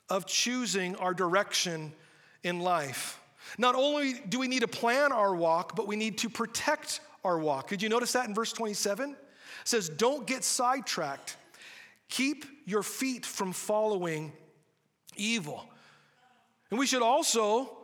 of 0.10 0.26
choosing 0.26 0.96
our 0.96 1.14
direction 1.14 1.94
in 2.42 2.62
life. 2.62 3.20
Not 3.60 3.76
only 3.76 4.14
do 4.28 4.40
we 4.40 4.48
need 4.48 4.62
to 4.62 4.68
plan 4.68 5.12
our 5.12 5.36
walk, 5.36 5.76
but 5.76 5.86
we 5.86 5.96
need 5.96 6.18
to 6.20 6.30
protect 6.30 7.00
our 7.24 7.38
walk. 7.38 7.68
Did 7.70 7.84
you 7.84 7.90
notice 7.90 8.14
that 8.14 8.28
in 8.28 8.34
verse 8.34 8.54
27? 8.54 9.12
It 9.12 9.18
says, 9.66 9.88
Don't 9.88 10.26
get 10.26 10.44
sidetracked. 10.44 11.38
Keep 12.10 12.46
your 12.66 12.82
feet 12.82 13.24
from 13.24 13.54
following 13.54 14.32
evil. 15.16 15.64
And 16.72 16.80
we 16.80 16.88
should 16.88 17.04
also 17.04 17.78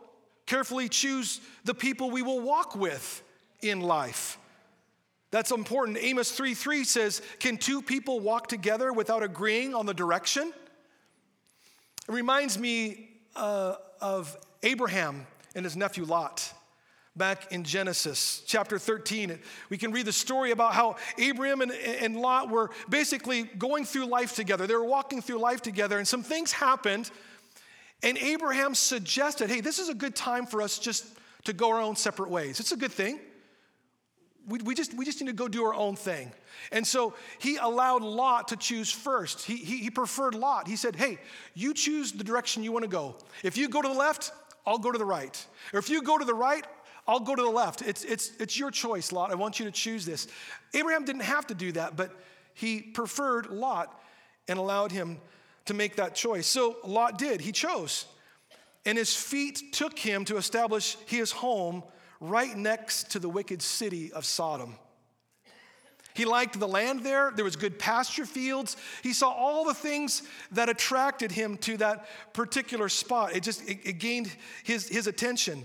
carefully 0.46 0.88
choose 0.88 1.40
the 1.64 1.74
people 1.74 2.10
we 2.10 2.22
will 2.22 2.40
walk 2.40 2.74
with 2.74 3.22
in 3.62 3.80
life. 3.80 4.38
That's 5.30 5.50
important. 5.50 5.98
Amos 6.00 6.32
3 6.32 6.54
3 6.54 6.84
says, 6.84 7.20
Can 7.40 7.56
two 7.56 7.82
people 7.82 8.20
walk 8.20 8.48
together 8.48 8.92
without 8.92 9.22
agreeing 9.22 9.74
on 9.74 9.86
the 9.86 9.94
direction? 9.94 10.52
It 12.08 12.12
reminds 12.12 12.58
me 12.58 13.10
uh, 13.34 13.74
of 14.00 14.36
Abraham 14.62 15.26
and 15.54 15.64
his 15.64 15.76
nephew 15.76 16.04
Lot 16.04 16.52
back 17.16 17.50
in 17.50 17.64
Genesis 17.64 18.42
chapter 18.46 18.78
13. 18.78 19.38
We 19.70 19.78
can 19.78 19.90
read 19.90 20.06
the 20.06 20.12
story 20.12 20.52
about 20.52 20.74
how 20.74 20.96
Abraham 21.18 21.62
and, 21.62 21.72
and 21.72 22.16
Lot 22.16 22.50
were 22.50 22.70
basically 22.88 23.44
going 23.44 23.84
through 23.84 24.06
life 24.06 24.36
together. 24.36 24.66
They 24.66 24.74
were 24.74 24.84
walking 24.84 25.22
through 25.22 25.38
life 25.38 25.62
together, 25.62 25.98
and 25.98 26.06
some 26.06 26.22
things 26.22 26.52
happened. 26.52 27.10
And 28.02 28.18
Abraham 28.18 28.74
suggested, 28.74 29.50
hey, 29.50 29.62
this 29.62 29.78
is 29.78 29.88
a 29.88 29.94
good 29.94 30.14
time 30.14 30.46
for 30.46 30.60
us 30.60 30.78
just 30.78 31.06
to 31.44 31.52
go 31.52 31.72
our 31.72 31.80
own 31.80 31.96
separate 31.96 32.30
ways. 32.30 32.60
It's 32.60 32.72
a 32.72 32.76
good 32.76 32.92
thing 32.92 33.18
we, 34.46 34.58
we, 34.60 34.74
just, 34.74 34.94
we 34.94 35.04
just 35.04 35.20
need 35.20 35.26
to 35.26 35.32
go 35.32 35.48
do 35.48 35.64
our 35.64 35.74
own 35.74 35.96
thing. 35.96 36.32
And 36.72 36.86
so 36.86 37.14
he 37.38 37.56
allowed 37.56 38.02
Lot 38.02 38.48
to 38.48 38.56
choose 38.56 38.90
first. 38.90 39.42
He, 39.42 39.56
he, 39.56 39.78
he 39.78 39.90
preferred 39.90 40.34
Lot. 40.34 40.68
He 40.68 40.76
said, 40.76 40.96
Hey, 40.96 41.18
you 41.54 41.74
choose 41.74 42.12
the 42.12 42.24
direction 42.24 42.62
you 42.62 42.72
want 42.72 42.84
to 42.84 42.88
go. 42.90 43.16
If 43.42 43.56
you 43.56 43.68
go 43.68 43.82
to 43.82 43.88
the 43.88 43.94
left, 43.94 44.32
I'll 44.66 44.78
go 44.78 44.92
to 44.92 44.98
the 44.98 45.04
right. 45.04 45.46
Or 45.72 45.78
if 45.78 45.90
you 45.90 46.02
go 46.02 46.18
to 46.18 46.24
the 46.24 46.34
right, 46.34 46.64
I'll 47.08 47.20
go 47.20 47.34
to 47.34 47.42
the 47.42 47.50
left. 47.50 47.82
It's, 47.82 48.04
it's, 48.04 48.32
it's 48.38 48.58
your 48.58 48.70
choice, 48.70 49.12
Lot. 49.12 49.30
I 49.30 49.36
want 49.36 49.60
you 49.60 49.66
to 49.66 49.70
choose 49.70 50.04
this. 50.04 50.26
Abraham 50.74 51.04
didn't 51.04 51.22
have 51.22 51.46
to 51.48 51.54
do 51.54 51.72
that, 51.72 51.96
but 51.96 52.10
he 52.54 52.80
preferred 52.80 53.50
Lot 53.50 54.00
and 54.48 54.58
allowed 54.58 54.90
him 54.90 55.18
to 55.66 55.74
make 55.74 55.96
that 55.96 56.14
choice. 56.14 56.46
So 56.46 56.76
Lot 56.84 57.18
did. 57.18 57.40
He 57.40 57.52
chose. 57.52 58.06
And 58.84 58.96
his 58.96 59.14
feet 59.14 59.72
took 59.72 59.98
him 59.98 60.24
to 60.26 60.36
establish 60.36 60.96
his 61.06 61.32
home 61.32 61.82
right 62.20 62.56
next 62.56 63.10
to 63.12 63.18
the 63.18 63.28
wicked 63.28 63.62
city 63.62 64.12
of 64.12 64.24
Sodom. 64.24 64.74
He 66.14 66.24
liked 66.24 66.58
the 66.58 66.66
land 66.66 67.02
there. 67.04 67.30
There 67.36 67.44
was 67.44 67.56
good 67.56 67.78
pasture 67.78 68.24
fields. 68.24 68.78
He 69.02 69.12
saw 69.12 69.30
all 69.30 69.66
the 69.66 69.74
things 69.74 70.22
that 70.52 70.70
attracted 70.70 71.30
him 71.30 71.58
to 71.58 71.76
that 71.76 72.06
particular 72.32 72.88
spot. 72.88 73.36
It 73.36 73.42
just 73.42 73.68
it, 73.68 73.80
it 73.84 73.98
gained 73.98 74.34
his, 74.64 74.88
his 74.88 75.06
attention. 75.06 75.62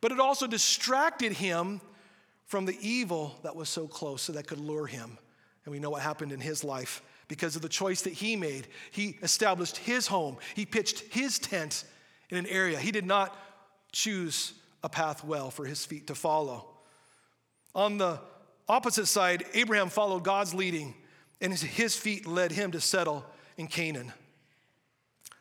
But 0.00 0.10
it 0.10 0.18
also 0.18 0.48
distracted 0.48 1.32
him 1.32 1.80
from 2.46 2.66
the 2.66 2.76
evil 2.80 3.38
that 3.44 3.54
was 3.54 3.68
so 3.68 3.86
close 3.86 4.22
so 4.22 4.32
that 4.32 4.48
could 4.48 4.58
lure 4.58 4.86
him. 4.86 5.16
And 5.64 5.72
we 5.72 5.78
know 5.78 5.90
what 5.90 6.02
happened 6.02 6.32
in 6.32 6.40
his 6.40 6.64
life 6.64 7.00
because 7.28 7.54
of 7.54 7.62
the 7.62 7.68
choice 7.68 8.02
that 8.02 8.12
he 8.12 8.34
made. 8.34 8.66
He 8.90 9.16
established 9.22 9.76
his 9.76 10.08
home. 10.08 10.38
He 10.56 10.66
pitched 10.66 11.00
his 11.14 11.38
tent 11.38 11.84
in 12.30 12.36
an 12.36 12.46
area. 12.46 12.80
He 12.80 12.90
did 12.90 13.06
not 13.06 13.36
choose 13.92 14.54
a 14.84 14.88
path 14.88 15.24
well 15.24 15.50
for 15.50 15.64
his 15.64 15.84
feet 15.84 16.06
to 16.06 16.14
follow. 16.14 16.66
On 17.74 17.96
the 17.96 18.20
opposite 18.68 19.06
side, 19.06 19.44
Abraham 19.54 19.88
followed 19.88 20.22
God's 20.22 20.54
leading, 20.54 20.94
and 21.40 21.52
his 21.54 21.96
feet 21.96 22.26
led 22.26 22.52
him 22.52 22.70
to 22.72 22.80
settle 22.80 23.24
in 23.56 23.66
Canaan. 23.66 24.12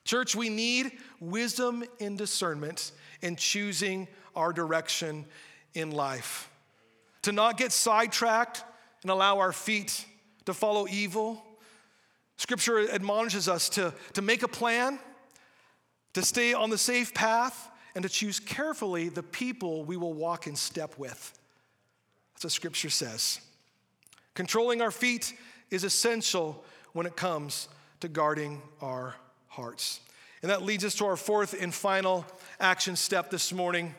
Church, 0.05 0.33
we 0.33 0.47
need 0.47 0.93
wisdom 1.19 1.83
and 1.99 2.17
discernment 2.17 2.93
in 3.21 3.35
choosing 3.35 4.07
our 4.33 4.53
direction 4.53 5.25
in 5.73 5.91
life. 5.91 6.49
To 7.23 7.33
not 7.33 7.57
get 7.57 7.73
sidetracked 7.73 8.63
and 9.01 9.11
allow 9.11 9.39
our 9.39 9.51
feet 9.51 10.05
to 10.45 10.53
follow 10.53 10.87
evil. 10.87 11.43
Scripture 12.37 12.89
admonishes 12.89 13.49
us 13.49 13.69
to, 13.69 13.93
to 14.13 14.21
make 14.21 14.43
a 14.43 14.47
plan, 14.47 14.99
to 16.13 16.21
stay 16.21 16.53
on 16.53 16.69
the 16.69 16.77
safe 16.77 17.13
path, 17.13 17.69
and 17.95 18.03
to 18.03 18.09
choose 18.09 18.39
carefully 18.39 19.09
the 19.09 19.23
people 19.23 19.83
we 19.83 19.97
will 19.97 20.13
walk 20.13 20.47
in 20.47 20.55
step 20.55 20.97
with. 20.97 21.37
That's 22.33 22.45
what 22.45 22.51
scripture 22.51 22.89
says. 22.89 23.39
Controlling 24.33 24.81
our 24.81 24.91
feet 24.91 25.33
is 25.69 25.83
essential 25.83 26.63
when 26.93 27.05
it 27.05 27.15
comes 27.15 27.67
to 27.99 28.07
guarding 28.07 28.61
our 28.81 29.15
hearts. 29.47 29.99
And 30.41 30.49
that 30.51 30.63
leads 30.63 30.83
us 30.83 30.95
to 30.95 31.05
our 31.05 31.15
fourth 31.15 31.55
and 31.59 31.73
final 31.73 32.25
action 32.59 32.95
step 32.95 33.29
this 33.29 33.53
morning 33.53 33.93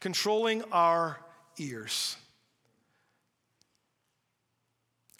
controlling 0.00 0.62
our 0.70 1.18
ears. 1.56 2.16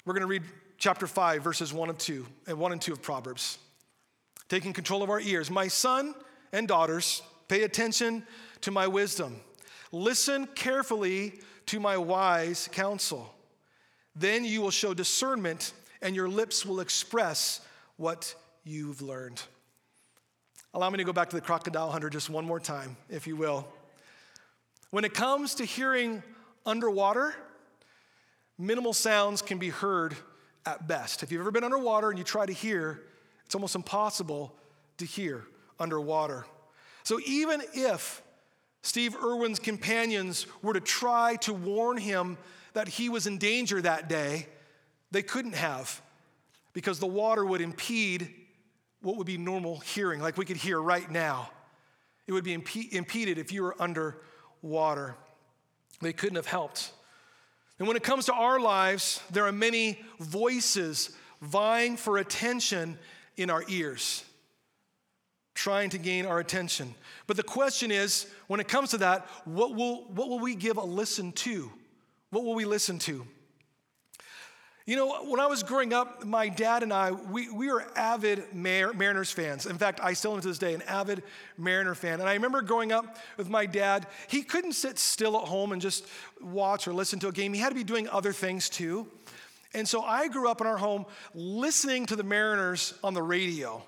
We're 0.04 0.12
going 0.12 0.20
to 0.20 0.26
read 0.26 0.42
chapter 0.76 1.06
5, 1.06 1.42
verses 1.42 1.72
1 1.72 1.88
and 1.88 1.98
2, 1.98 2.26
and 2.46 2.58
1 2.58 2.72
and 2.72 2.82
2 2.82 2.92
of 2.92 3.00
Proverbs. 3.00 3.56
Taking 4.50 4.74
control 4.74 5.02
of 5.02 5.08
our 5.08 5.20
ears. 5.20 5.50
My 5.50 5.68
son 5.68 6.14
and 6.52 6.68
daughters, 6.68 7.22
pay 7.48 7.62
attention 7.62 8.26
to 8.62 8.70
my 8.70 8.86
wisdom. 8.86 9.40
Listen 9.92 10.46
carefully 10.54 11.40
to 11.66 11.80
my 11.80 11.96
wise 11.96 12.68
counsel. 12.72 13.34
Then 14.16 14.44
you 14.44 14.60
will 14.60 14.70
show 14.70 14.94
discernment, 14.94 15.72
and 16.02 16.14
your 16.14 16.28
lips 16.28 16.64
will 16.64 16.80
express 16.80 17.60
what 17.96 18.34
you've 18.64 19.02
learned. 19.02 19.42
Allow 20.72 20.90
me 20.90 20.98
to 20.98 21.04
go 21.04 21.12
back 21.12 21.30
to 21.30 21.36
the 21.36 21.42
crocodile 21.42 21.90
hunter 21.90 22.10
just 22.10 22.28
one 22.30 22.44
more 22.44 22.60
time, 22.60 22.96
if 23.08 23.26
you 23.26 23.36
will. 23.36 23.66
When 24.90 25.04
it 25.04 25.14
comes 25.14 25.56
to 25.56 25.64
hearing 25.64 26.22
underwater, 26.66 27.34
minimal 28.58 28.92
sounds 28.92 29.42
can 29.42 29.58
be 29.58 29.70
heard 29.70 30.16
at 30.66 30.86
best. 30.88 31.22
If 31.22 31.30
you've 31.30 31.40
ever 31.40 31.50
been 31.50 31.64
underwater 31.64 32.10
and 32.10 32.18
you 32.18 32.24
try 32.24 32.46
to 32.46 32.52
hear, 32.52 33.02
it's 33.44 33.54
almost 33.54 33.74
impossible 33.74 34.54
to 34.98 35.04
hear 35.04 35.44
underwater. 35.78 36.46
So 37.04 37.20
even 37.24 37.62
if 37.72 38.22
Steve 38.82 39.16
Irwin's 39.16 39.58
companions 39.58 40.46
were 40.62 40.74
to 40.74 40.80
try 40.80 41.36
to 41.36 41.52
warn 41.52 41.96
him 41.96 42.36
that 42.72 42.88
he 42.88 43.08
was 43.08 43.26
in 43.26 43.38
danger 43.38 43.80
that 43.80 44.08
day, 44.08 44.46
they 45.10 45.22
couldn't 45.22 45.54
have 45.54 46.02
because 46.72 46.98
the 46.98 47.06
water 47.06 47.44
would 47.44 47.60
impede 47.60 48.28
what 49.00 49.16
would 49.16 49.26
be 49.26 49.38
normal 49.38 49.78
hearing, 49.80 50.20
like 50.20 50.36
we 50.36 50.44
could 50.44 50.56
hear 50.56 50.80
right 50.80 51.10
now. 51.10 51.50
It 52.26 52.32
would 52.32 52.44
be 52.44 52.54
imp- 52.54 52.92
impeded 52.92 53.38
if 53.38 53.52
you 53.52 53.62
were 53.62 53.76
under 53.80 54.16
water. 54.62 55.14
They 56.00 56.12
couldn't 56.12 56.36
have 56.36 56.46
helped. 56.46 56.90
And 57.78 57.86
when 57.86 57.96
it 57.96 58.02
comes 58.02 58.26
to 58.26 58.34
our 58.34 58.58
lives, 58.58 59.20
there 59.30 59.46
are 59.46 59.52
many 59.52 60.00
voices 60.20 61.10
vying 61.42 61.96
for 61.96 62.18
attention 62.18 62.98
in 63.36 63.50
our 63.50 63.64
ears, 63.68 64.24
trying 65.64 65.88
to 65.88 65.96
gain 65.96 66.26
our 66.26 66.40
attention. 66.40 66.94
But 67.26 67.38
the 67.38 67.42
question 67.42 67.90
is 67.90 68.26
when 68.48 68.60
it 68.60 68.68
comes 68.68 68.90
to 68.90 68.98
that, 68.98 69.26
what 69.46 69.74
will, 69.74 70.04
what 70.08 70.28
will 70.28 70.38
we 70.38 70.54
give 70.54 70.76
a 70.76 70.84
listen 70.84 71.32
to? 71.32 71.72
What 72.28 72.44
will 72.44 72.54
we 72.54 72.66
listen 72.66 72.98
to? 72.98 73.26
You 74.84 74.96
know, 74.96 75.24
when 75.24 75.40
I 75.40 75.46
was 75.46 75.62
growing 75.62 75.94
up, 75.94 76.22
my 76.22 76.50
dad 76.50 76.82
and 76.82 76.92
I, 76.92 77.12
we, 77.12 77.48
we 77.48 77.72
were 77.72 77.86
avid 77.96 78.44
Mar- 78.52 78.92
Mariners 78.92 79.32
fans. 79.32 79.64
In 79.64 79.78
fact, 79.78 80.00
I 80.02 80.12
still 80.12 80.34
am 80.34 80.42
to 80.42 80.48
this 80.48 80.58
day 80.58 80.74
an 80.74 80.82
avid 80.82 81.22
Mariner 81.56 81.94
fan. 81.94 82.20
And 82.20 82.28
I 82.28 82.34
remember 82.34 82.60
growing 82.60 82.92
up 82.92 83.16
with 83.38 83.48
my 83.48 83.64
dad, 83.64 84.06
he 84.28 84.42
couldn't 84.42 84.72
sit 84.72 84.98
still 84.98 85.34
at 85.40 85.48
home 85.48 85.72
and 85.72 85.80
just 85.80 86.04
watch 86.42 86.86
or 86.86 86.92
listen 86.92 87.18
to 87.20 87.28
a 87.28 87.32
game. 87.32 87.54
He 87.54 87.60
had 87.60 87.70
to 87.70 87.74
be 87.74 87.84
doing 87.84 88.06
other 88.10 88.34
things 88.34 88.68
too. 88.68 89.06
And 89.72 89.88
so 89.88 90.02
I 90.02 90.28
grew 90.28 90.50
up 90.50 90.60
in 90.60 90.66
our 90.66 90.76
home 90.76 91.06
listening 91.34 92.04
to 92.06 92.16
the 92.16 92.22
Mariners 92.22 92.92
on 93.02 93.14
the 93.14 93.22
radio. 93.22 93.82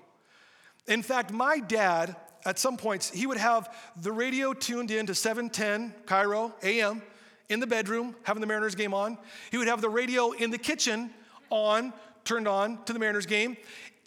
In 0.89 1.03
fact, 1.03 1.33
my 1.33 1.59
dad, 1.59 2.17
at 2.45 2.59
some 2.59 2.77
points, 2.77 3.11
he 3.11 3.27
would 3.27 3.39
have 3.39 3.75
the 4.01 4.13
radio 4.13 4.53
tuned 4.53 4.91
in 4.91 5.07
to 5.07 5.15
710 5.15 5.95
KIRO 6.07 6.53
AM 6.63 7.03
in 7.49 7.61
the 7.61 7.67
bedroom, 7.67 8.15
having 8.23 8.41
the 8.41 8.47
Mariners 8.47 8.75
game 8.75 8.95
on. 8.95 9.19
He 9.51 9.59
would 9.59 9.69
have 9.69 9.81
the 9.81 9.89
radio 9.89 10.33
in 10.33 10.51
the 10.51 10.59
kitchen 10.59 11.11
on, 11.51 11.93
turned 12.25 12.49
on 12.49 12.83
to 12.85 12.93
the 12.93 12.99
Mariners 12.99 13.27
game. 13.27 13.57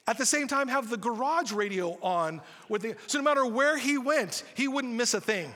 At 0.08 0.18
the 0.18 0.26
same 0.26 0.48
time, 0.48 0.68
have 0.70 0.90
the 0.90 0.98
garage 0.98 1.52
radio 1.52 1.98
on 2.02 2.42
with 2.68 2.82
the, 2.82 2.96
so 3.08 3.18
no 3.18 3.24
matter 3.24 3.46
where 3.46 3.78
he 3.78 3.98
went, 3.98 4.44
he 4.56 4.68
wouldn't 4.68 4.94
miss 4.94 5.14
a 5.14 5.22
thing. 5.22 5.54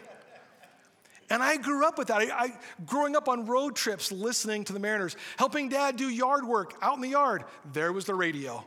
And 1.29 1.41
I 1.41 1.57
grew 1.57 1.85
up 1.87 1.97
with 1.97 2.09
that. 2.09 2.21
I, 2.21 2.43
I, 2.43 2.53
growing 2.85 3.15
up 3.15 3.27
on 3.27 3.47
road 3.47 3.75
trips, 3.75 4.11
listening 4.11 4.63
to 4.65 4.73
the 4.73 4.79
Mariners, 4.79 5.15
helping 5.37 5.69
dad 5.69 5.95
do 5.95 6.07
yard 6.07 6.45
work 6.45 6.75
out 6.81 6.95
in 6.95 7.01
the 7.01 7.09
yard. 7.09 7.45
There 7.71 7.91
was 7.91 8.05
the 8.05 8.13
radio. 8.13 8.63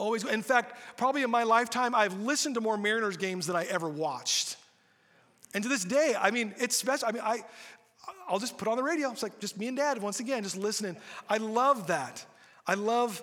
Always. 0.00 0.24
In 0.24 0.40
fact, 0.40 0.78
probably 0.96 1.22
in 1.22 1.30
my 1.30 1.42
lifetime, 1.42 1.94
I've 1.94 2.18
listened 2.20 2.54
to 2.54 2.62
more 2.62 2.78
Mariners 2.78 3.18
games 3.18 3.46
than 3.46 3.54
I 3.54 3.64
ever 3.64 3.86
watched. 3.86 4.56
And 5.52 5.62
to 5.62 5.68
this 5.68 5.84
day, 5.84 6.14
I 6.18 6.30
mean, 6.30 6.54
it's 6.58 6.74
special. 6.74 7.06
I 7.06 7.12
mean, 7.12 7.22
I, 7.22 7.40
I'll 8.26 8.38
just 8.38 8.56
put 8.56 8.66
on 8.66 8.78
the 8.78 8.82
radio. 8.82 9.10
It's 9.10 9.22
like 9.22 9.38
just 9.40 9.58
me 9.58 9.68
and 9.68 9.76
dad 9.76 10.00
once 10.00 10.18
again, 10.18 10.42
just 10.42 10.56
listening. 10.56 10.96
I 11.28 11.36
love 11.36 11.88
that. 11.88 12.24
I 12.66 12.74
love 12.74 13.22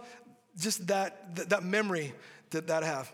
just 0.59 0.85
that, 0.87 1.35
that, 1.35 1.49
that 1.49 1.63
memory 1.63 2.13
that 2.51 2.67
that 2.67 2.83
I 2.83 2.85
have. 2.85 3.11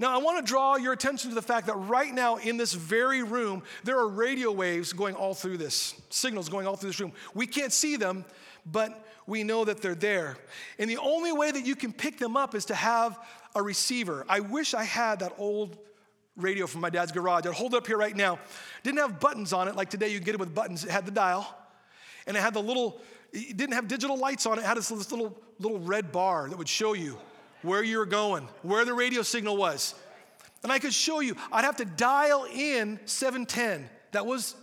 Now, 0.00 0.12
I 0.12 0.16
want 0.20 0.44
to 0.44 0.50
draw 0.50 0.74
your 0.74 0.92
attention 0.92 1.30
to 1.30 1.36
the 1.36 1.42
fact 1.42 1.68
that 1.68 1.76
right 1.76 2.12
now 2.12 2.36
in 2.36 2.56
this 2.56 2.72
very 2.72 3.22
room, 3.22 3.62
there 3.84 3.96
are 3.96 4.08
radio 4.08 4.50
waves 4.50 4.92
going 4.92 5.14
all 5.14 5.34
through 5.34 5.58
this, 5.58 5.94
signals 6.10 6.48
going 6.48 6.66
all 6.66 6.74
through 6.74 6.90
this 6.90 6.98
room. 6.98 7.12
We 7.32 7.46
can't 7.46 7.72
see 7.72 7.94
them, 7.94 8.24
but 8.66 9.06
we 9.26 9.42
know 9.42 9.64
that 9.64 9.80
they're 9.80 9.94
there. 9.94 10.36
And 10.78 10.88
the 10.88 10.98
only 10.98 11.32
way 11.32 11.50
that 11.50 11.64
you 11.66 11.76
can 11.76 11.92
pick 11.92 12.18
them 12.18 12.36
up 12.36 12.54
is 12.54 12.66
to 12.66 12.74
have 12.74 13.18
a 13.54 13.62
receiver. 13.62 14.24
I 14.28 14.40
wish 14.40 14.74
I 14.74 14.84
had 14.84 15.20
that 15.20 15.34
old 15.38 15.78
radio 16.36 16.66
from 16.66 16.80
my 16.80 16.90
dad's 16.90 17.12
garage. 17.12 17.46
I'd 17.46 17.54
hold 17.54 17.74
it 17.74 17.78
up 17.78 17.86
here 17.86 17.96
right 17.96 18.16
now. 18.16 18.38
Didn't 18.82 18.98
have 18.98 19.20
buttons 19.20 19.52
on 19.52 19.68
it 19.68 19.76
like 19.76 19.90
today 19.90 20.08
you 20.08 20.20
get 20.20 20.34
it 20.34 20.40
with 20.40 20.54
buttons. 20.54 20.84
It 20.84 20.90
had 20.90 21.06
the 21.06 21.12
dial, 21.12 21.56
and 22.26 22.36
it 22.36 22.40
had 22.40 22.54
the 22.54 22.62
little, 22.62 23.00
it 23.32 23.56
didn't 23.56 23.74
have 23.74 23.88
digital 23.88 24.18
lights 24.18 24.46
on 24.46 24.58
it. 24.58 24.62
It 24.62 24.66
had 24.66 24.76
this 24.76 24.90
little, 24.90 25.38
little 25.58 25.78
red 25.78 26.10
bar 26.10 26.48
that 26.48 26.58
would 26.58 26.68
show 26.68 26.92
you 26.92 27.16
where 27.62 27.82
you 27.82 27.98
were 27.98 28.06
going, 28.06 28.48
where 28.62 28.84
the 28.84 28.94
radio 28.94 29.22
signal 29.22 29.56
was. 29.56 29.94
And 30.62 30.72
I 30.72 30.78
could 30.78 30.94
show 30.94 31.20
you, 31.20 31.36
I'd 31.52 31.64
have 31.64 31.76
to 31.76 31.84
dial 31.84 32.46
in 32.52 32.98
710. 33.04 33.88
That 34.12 34.26
was 34.26 34.54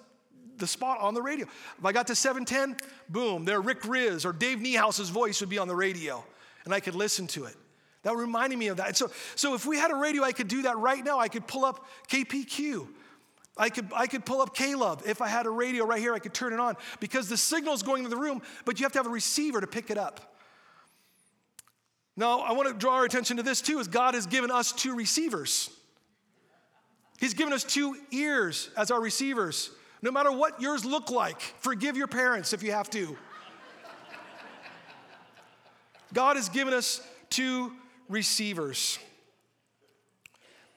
the 0.62 0.68
spot 0.68 1.00
on 1.02 1.14
the 1.14 1.22
radio. 1.22 1.46
If 1.78 1.86
I 1.86 1.92
got 1.92 2.08
to 2.08 2.16
710, 2.16 2.78
boom, 3.10 3.44
there 3.44 3.60
Rick 3.60 3.82
Rizzs 3.82 4.26
or 4.26 4.32
Dave 4.32 4.60
Niehaus's 4.60 5.10
voice 5.10 5.42
would 5.42 5.50
be 5.50 5.58
on 5.58 5.68
the 5.68 5.76
radio, 5.76 6.24
and 6.64 6.74
I 6.74 6.80
could 6.80 6.96
listen 6.96 7.28
to 7.28 7.44
it. 7.44 7.56
That 8.04 8.16
reminded 8.16 8.58
me 8.58 8.70
of 8.70 8.78
that. 8.78 8.88
And 8.88 8.98
so, 8.98 9.12
so 9.36 9.54
if 9.54 9.66
we 9.66 9.78
had 9.78 9.92
a 9.92 9.96
radio, 9.96 10.24
I 10.24 10.32
could 10.32 10.48
do 10.48 10.62
that 10.64 10.78
right 10.78 11.04
now. 11.04 11.20
I 11.20 11.28
could 11.28 11.46
pull 11.46 11.66
up 11.66 11.86
KPQ. 12.08 12.88
I 13.58 13.70
could, 13.70 13.92
I 13.94 14.08
could 14.08 14.26
pull 14.26 14.42
up 14.42 14.56
K-LOVE. 14.56 15.06
If 15.06 15.22
I 15.22 15.28
had 15.28 15.46
a 15.46 15.50
radio 15.50 15.86
right 15.86 16.00
here, 16.00 16.14
I 16.14 16.20
could 16.20 16.34
turn 16.34 16.54
it 16.54 16.60
on 16.60 16.78
because 17.00 17.28
the 17.28 17.38
signal's 17.38 17.84
going 17.84 18.04
to 18.04 18.10
the 18.10 18.18
room, 18.18 18.42
but 18.66 18.80
you 18.80 18.86
have 18.86 18.94
to 18.94 19.00
have 19.00 19.08
a 19.08 19.12
receiver 19.12 19.62
to 19.62 19.68
pick 19.68 19.92
it 19.92 19.98
up. 19.98 20.36
Now, 22.18 22.40
I 22.40 22.54
want 22.54 22.70
to 22.70 22.74
draw 22.74 22.96
our 22.96 23.06
attention 23.06 23.38
to 23.38 23.44
this 23.44 23.62
too, 23.62 23.80
is 23.80 23.88
God 23.88 24.14
has 24.14 24.26
given 24.26 24.52
us 24.52 24.72
two 24.72 24.96
receivers. 24.96 25.70
He's 27.20 27.34
given 27.36 27.54
us 27.54 27.64
two 27.64 27.96
ears 28.12 28.70
as 28.76 28.90
our 28.90 29.00
receivers. 29.00 29.70
No 30.02 30.12
matter 30.12 30.32
what 30.32 30.62
yours 30.62 30.84
look 30.84 31.12
like, 31.12 31.42
forgive 31.60 31.96
your 31.96 32.08
parents 32.08 32.54
if 32.54 32.64
you 32.64 32.72
have 32.72 32.90
to. 32.92 33.18
God 36.14 36.36
has 36.36 36.50
given 36.50 36.74
us 36.74 37.06
two 37.30 37.72
receivers. 38.10 39.00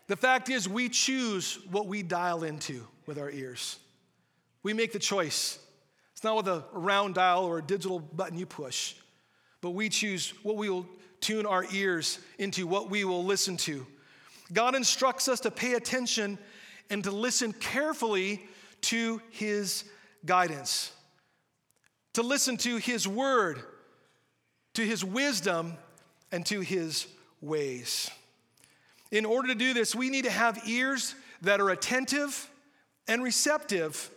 The 0.06 0.16
fact 0.16 0.50
is, 0.50 0.68
we 0.68 0.88
choose 0.88 1.58
what 1.70 1.86
we 1.86 2.02
dial 2.02 2.44
into 2.44 2.86
with 3.06 3.18
our 3.18 3.30
ears. 3.30 3.78
We 4.62 4.74
make 4.74 4.92
the 4.92 4.98
choice. 4.98 5.58
It's 6.12 6.22
not 6.22 6.36
with 6.36 6.48
a 6.48 6.64
round 6.72 7.14
dial 7.14 7.44
or 7.44 7.58
a 7.58 7.62
digital 7.62 7.98
button 7.98 8.38
you 8.38 8.46
push, 8.46 8.94
but 9.60 9.70
we 9.70 9.88
choose 9.88 10.34
what 10.42 10.56
we 10.56 10.68
will 10.68 10.86
tune 11.20 11.46
our 11.46 11.64
ears 11.72 12.18
into, 12.38 12.66
what 12.66 12.90
we 12.90 13.04
will 13.04 13.24
listen 13.24 13.56
to. 13.56 13.86
God 14.52 14.74
instructs 14.74 15.26
us 15.26 15.40
to 15.40 15.50
pay 15.50 15.72
attention 15.72 16.38
and 16.90 17.02
to 17.04 17.10
listen 17.10 17.54
carefully 17.54 18.46
to 18.84 19.20
His 19.30 19.84
guidance, 20.24 20.92
to 22.14 22.22
listen 22.22 22.56
to 22.58 22.76
His 22.76 23.06
word, 23.06 23.62
to 24.74 24.82
His 24.82 25.04
wisdom, 25.04 25.74
and 26.32 26.44
to 26.46 26.60
His 26.60 27.06
ways. 27.40 28.10
In 29.10 29.24
order 29.24 29.48
to 29.48 29.54
do 29.54 29.74
this, 29.74 29.94
we 29.94 30.10
need 30.10 30.24
to 30.24 30.30
have 30.30 30.66
ears 30.66 31.14
that 31.42 31.60
are 31.60 31.70
attentive 31.70 32.50
and 33.06 33.22
receptive, 33.22 34.10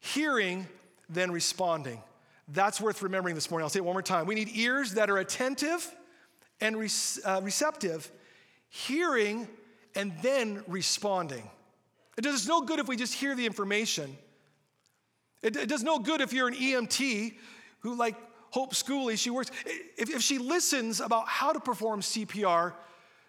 hearing, 0.00 0.66
then 1.08 1.30
responding. 1.30 2.00
That's 2.48 2.80
worth 2.80 3.02
remembering 3.02 3.34
this 3.34 3.50
morning. 3.50 3.64
I'll 3.64 3.70
say 3.70 3.78
it 3.78 3.84
one 3.84 3.94
more 3.94 4.02
time. 4.02 4.26
We 4.26 4.34
need 4.34 4.50
ears 4.54 4.92
that 4.92 5.10
are 5.10 5.18
attentive 5.18 5.94
and 6.60 6.76
re- 6.76 6.88
uh, 7.24 7.40
receptive, 7.42 8.10
hearing, 8.68 9.48
and 9.94 10.12
then 10.22 10.62
responding. 10.66 11.48
It 12.16 12.22
does 12.22 12.34
us 12.34 12.46
no 12.46 12.62
good 12.62 12.78
if 12.78 12.88
we 12.88 12.96
just 12.96 13.14
hear 13.14 13.34
the 13.34 13.46
information. 13.46 14.16
It, 15.42 15.56
it 15.56 15.68
does 15.68 15.82
no 15.82 15.98
good 15.98 16.20
if 16.20 16.32
you're 16.32 16.48
an 16.48 16.54
EMT 16.54 17.34
who, 17.80 17.96
like, 17.96 18.16
Hope 18.50 18.72
Schooley, 18.72 19.18
she 19.18 19.30
works. 19.30 19.50
If, 19.96 20.10
if 20.10 20.22
she 20.22 20.38
listens 20.38 21.00
about 21.00 21.26
how 21.26 21.52
to 21.52 21.60
perform 21.60 22.00
CPR, 22.00 22.72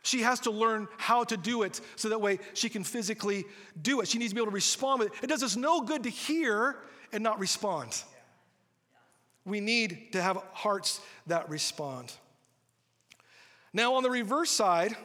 She 0.05 0.21
has 0.21 0.39
to 0.41 0.51
learn 0.51 0.88
how 0.97 1.23
to 1.23 1.36
do 1.36 1.63
it 1.63 1.81
so 1.95 2.09
that 2.09 2.21
way 2.21 2.38
she 2.53 2.69
can 2.69 2.83
physically 2.83 3.43
do 3.81 4.01
it. 4.01 4.07
She 4.07 4.19
needs 4.19 4.33
to 4.33 4.36
be 4.36 4.41
able 4.41 4.51
to 4.51 4.53
respond 4.53 4.99
with 4.99 5.07
it. 5.07 5.23
It 5.23 5.27
does 5.27 5.41
us 5.41 5.55
no 5.55 5.81
good 5.81 6.03
to 6.03 6.11
hear 6.11 6.77
and 7.11 7.23
not 7.23 7.39
respond. 7.39 8.03
We 9.45 9.61
need 9.61 10.11
to 10.11 10.21
have 10.21 10.38
hearts 10.53 11.01
that 11.25 11.49
respond. 11.49 12.13
Now, 13.73 13.95
on 13.95 14.03
the 14.03 14.11
reverse 14.11 14.51
side, 14.51 14.95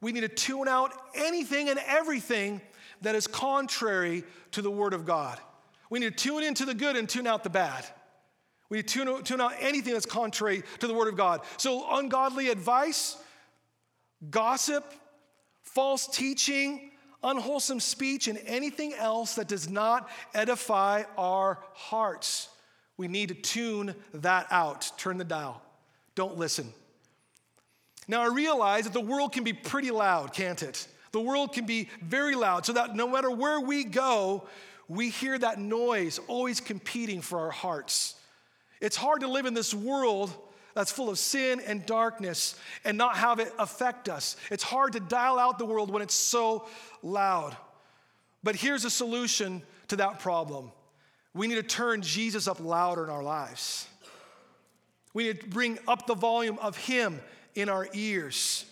we 0.00 0.10
need 0.10 0.22
to 0.22 0.28
tune 0.28 0.66
out 0.66 0.92
anything 1.14 1.68
and 1.68 1.78
everything 1.86 2.60
that 3.02 3.14
is 3.14 3.26
contrary 3.26 4.24
to 4.52 4.62
the 4.62 4.70
Word 4.70 4.94
of 4.94 5.04
God. 5.04 5.38
We 5.90 5.98
need 5.98 6.16
to 6.16 6.24
tune 6.24 6.42
into 6.42 6.64
the 6.64 6.74
good 6.74 6.96
and 6.96 7.08
tune 7.08 7.26
out 7.26 7.44
the 7.44 7.50
bad. 7.50 7.84
We 8.68 8.78
need 8.78 8.88
to 8.88 9.04
tune, 9.04 9.22
tune 9.24 9.40
out 9.40 9.52
anything 9.60 9.92
that's 9.92 10.06
contrary 10.06 10.62
to 10.78 10.86
the 10.86 10.94
Word 10.94 11.08
of 11.08 11.16
God. 11.16 11.42
So, 11.58 11.86
ungodly 11.96 12.48
advice, 12.48 13.16
gossip, 14.30 14.90
false 15.62 16.06
teaching, 16.06 16.90
unwholesome 17.22 17.80
speech, 17.80 18.28
and 18.28 18.40
anything 18.46 18.94
else 18.94 19.34
that 19.34 19.48
does 19.48 19.68
not 19.68 20.08
edify 20.34 21.02
our 21.18 21.58
hearts. 21.74 22.48
We 22.96 23.08
need 23.08 23.28
to 23.28 23.34
tune 23.34 23.94
that 24.14 24.46
out. 24.50 24.90
Turn 24.96 25.18
the 25.18 25.24
dial. 25.24 25.62
Don't 26.14 26.38
listen. 26.38 26.72
Now, 28.08 28.22
I 28.22 28.26
realize 28.26 28.84
that 28.84 28.92
the 28.92 29.00
world 29.00 29.32
can 29.32 29.44
be 29.44 29.52
pretty 29.52 29.90
loud, 29.90 30.32
can't 30.32 30.62
it? 30.62 30.86
The 31.12 31.20
world 31.20 31.52
can 31.52 31.66
be 31.66 31.88
very 32.02 32.34
loud, 32.34 32.66
so 32.66 32.72
that 32.72 32.96
no 32.96 33.08
matter 33.08 33.30
where 33.30 33.60
we 33.60 33.84
go, 33.84 34.46
we 34.88 35.10
hear 35.10 35.38
that 35.38 35.58
noise 35.58 36.18
always 36.26 36.60
competing 36.60 37.20
for 37.20 37.38
our 37.40 37.50
hearts. 37.50 38.14
It's 38.80 38.96
hard 38.96 39.20
to 39.20 39.28
live 39.28 39.46
in 39.46 39.54
this 39.54 39.72
world 39.72 40.34
that's 40.74 40.90
full 40.90 41.10
of 41.10 41.18
sin 41.18 41.60
and 41.66 41.84
darkness 41.84 42.58
and 42.84 42.96
not 42.96 43.16
have 43.16 43.38
it 43.38 43.52
affect 43.58 44.08
us. 44.08 44.36
It's 44.50 44.62
hard 44.62 44.94
to 44.94 45.00
dial 45.00 45.38
out 45.38 45.58
the 45.58 45.66
world 45.66 45.90
when 45.90 46.02
it's 46.02 46.14
so 46.14 46.66
loud. 47.02 47.56
But 48.42 48.56
here's 48.56 48.84
a 48.84 48.90
solution 48.90 49.62
to 49.88 49.96
that 49.96 50.18
problem 50.18 50.72
we 51.34 51.46
need 51.46 51.54
to 51.54 51.62
turn 51.62 52.02
Jesus 52.02 52.46
up 52.46 52.60
louder 52.60 53.04
in 53.04 53.10
our 53.10 53.22
lives. 53.22 53.86
We 55.14 55.24
need 55.24 55.40
to 55.40 55.48
bring 55.48 55.78
up 55.88 56.06
the 56.06 56.14
volume 56.14 56.58
of 56.60 56.76
Him 56.76 57.20
in 57.54 57.68
our 57.68 57.88
ears. 57.92 58.66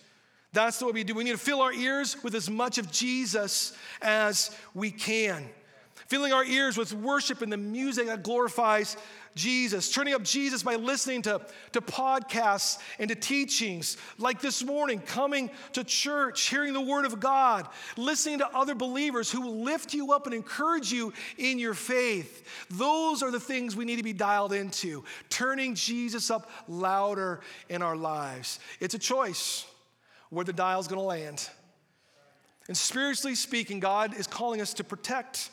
That's 0.53 0.81
what 0.81 0.93
we 0.93 1.03
do. 1.03 1.13
We 1.13 1.23
need 1.23 1.31
to 1.31 1.37
fill 1.37 1.61
our 1.61 1.71
ears 1.71 2.21
with 2.23 2.35
as 2.35 2.49
much 2.49 2.77
of 2.77 2.91
Jesus 2.91 3.73
as 4.01 4.55
we 4.73 4.91
can. 4.91 5.49
Filling 6.07 6.33
our 6.33 6.43
ears 6.43 6.77
with 6.77 6.93
worship 6.93 7.41
and 7.41 7.51
the 7.51 7.57
music 7.57 8.07
that 8.07 8.21
glorifies 8.21 8.97
Jesus, 9.33 9.89
turning 9.89 10.13
up 10.13 10.23
Jesus 10.23 10.61
by 10.61 10.75
listening 10.75 11.21
to, 11.21 11.39
to 11.71 11.79
podcasts 11.79 12.79
and 12.99 13.07
to 13.07 13.15
teachings 13.15 13.95
like 14.17 14.41
this 14.41 14.61
morning, 14.61 14.99
coming 14.99 15.49
to 15.71 15.85
church, 15.85 16.49
hearing 16.49 16.73
the 16.73 16.81
Word 16.81 17.05
of 17.05 17.21
God, 17.21 17.65
listening 17.95 18.39
to 18.39 18.49
other 18.49 18.75
believers 18.75 19.31
who 19.31 19.47
lift 19.47 19.93
you 19.93 20.11
up 20.11 20.25
and 20.25 20.35
encourage 20.35 20.91
you 20.91 21.13
in 21.37 21.59
your 21.59 21.73
faith. 21.73 22.45
Those 22.69 23.23
are 23.23 23.31
the 23.31 23.39
things 23.39 23.73
we 23.73 23.85
need 23.85 23.97
to 23.97 24.03
be 24.03 24.11
dialed 24.11 24.51
into, 24.51 25.05
turning 25.29 25.75
Jesus 25.75 26.29
up 26.29 26.49
louder 26.67 27.39
in 27.69 27.81
our 27.81 27.95
lives. 27.95 28.59
It's 28.81 28.95
a 28.95 28.99
choice 28.99 29.65
where 30.31 30.43
the 30.43 30.53
dial's 30.53 30.87
gonna 30.87 31.01
land. 31.01 31.47
And 32.67 32.75
spiritually 32.75 33.35
speaking, 33.35 33.79
God 33.79 34.17
is 34.17 34.25
calling 34.25 34.59
us 34.61 34.73
to 34.75 34.83
protect 34.83 35.51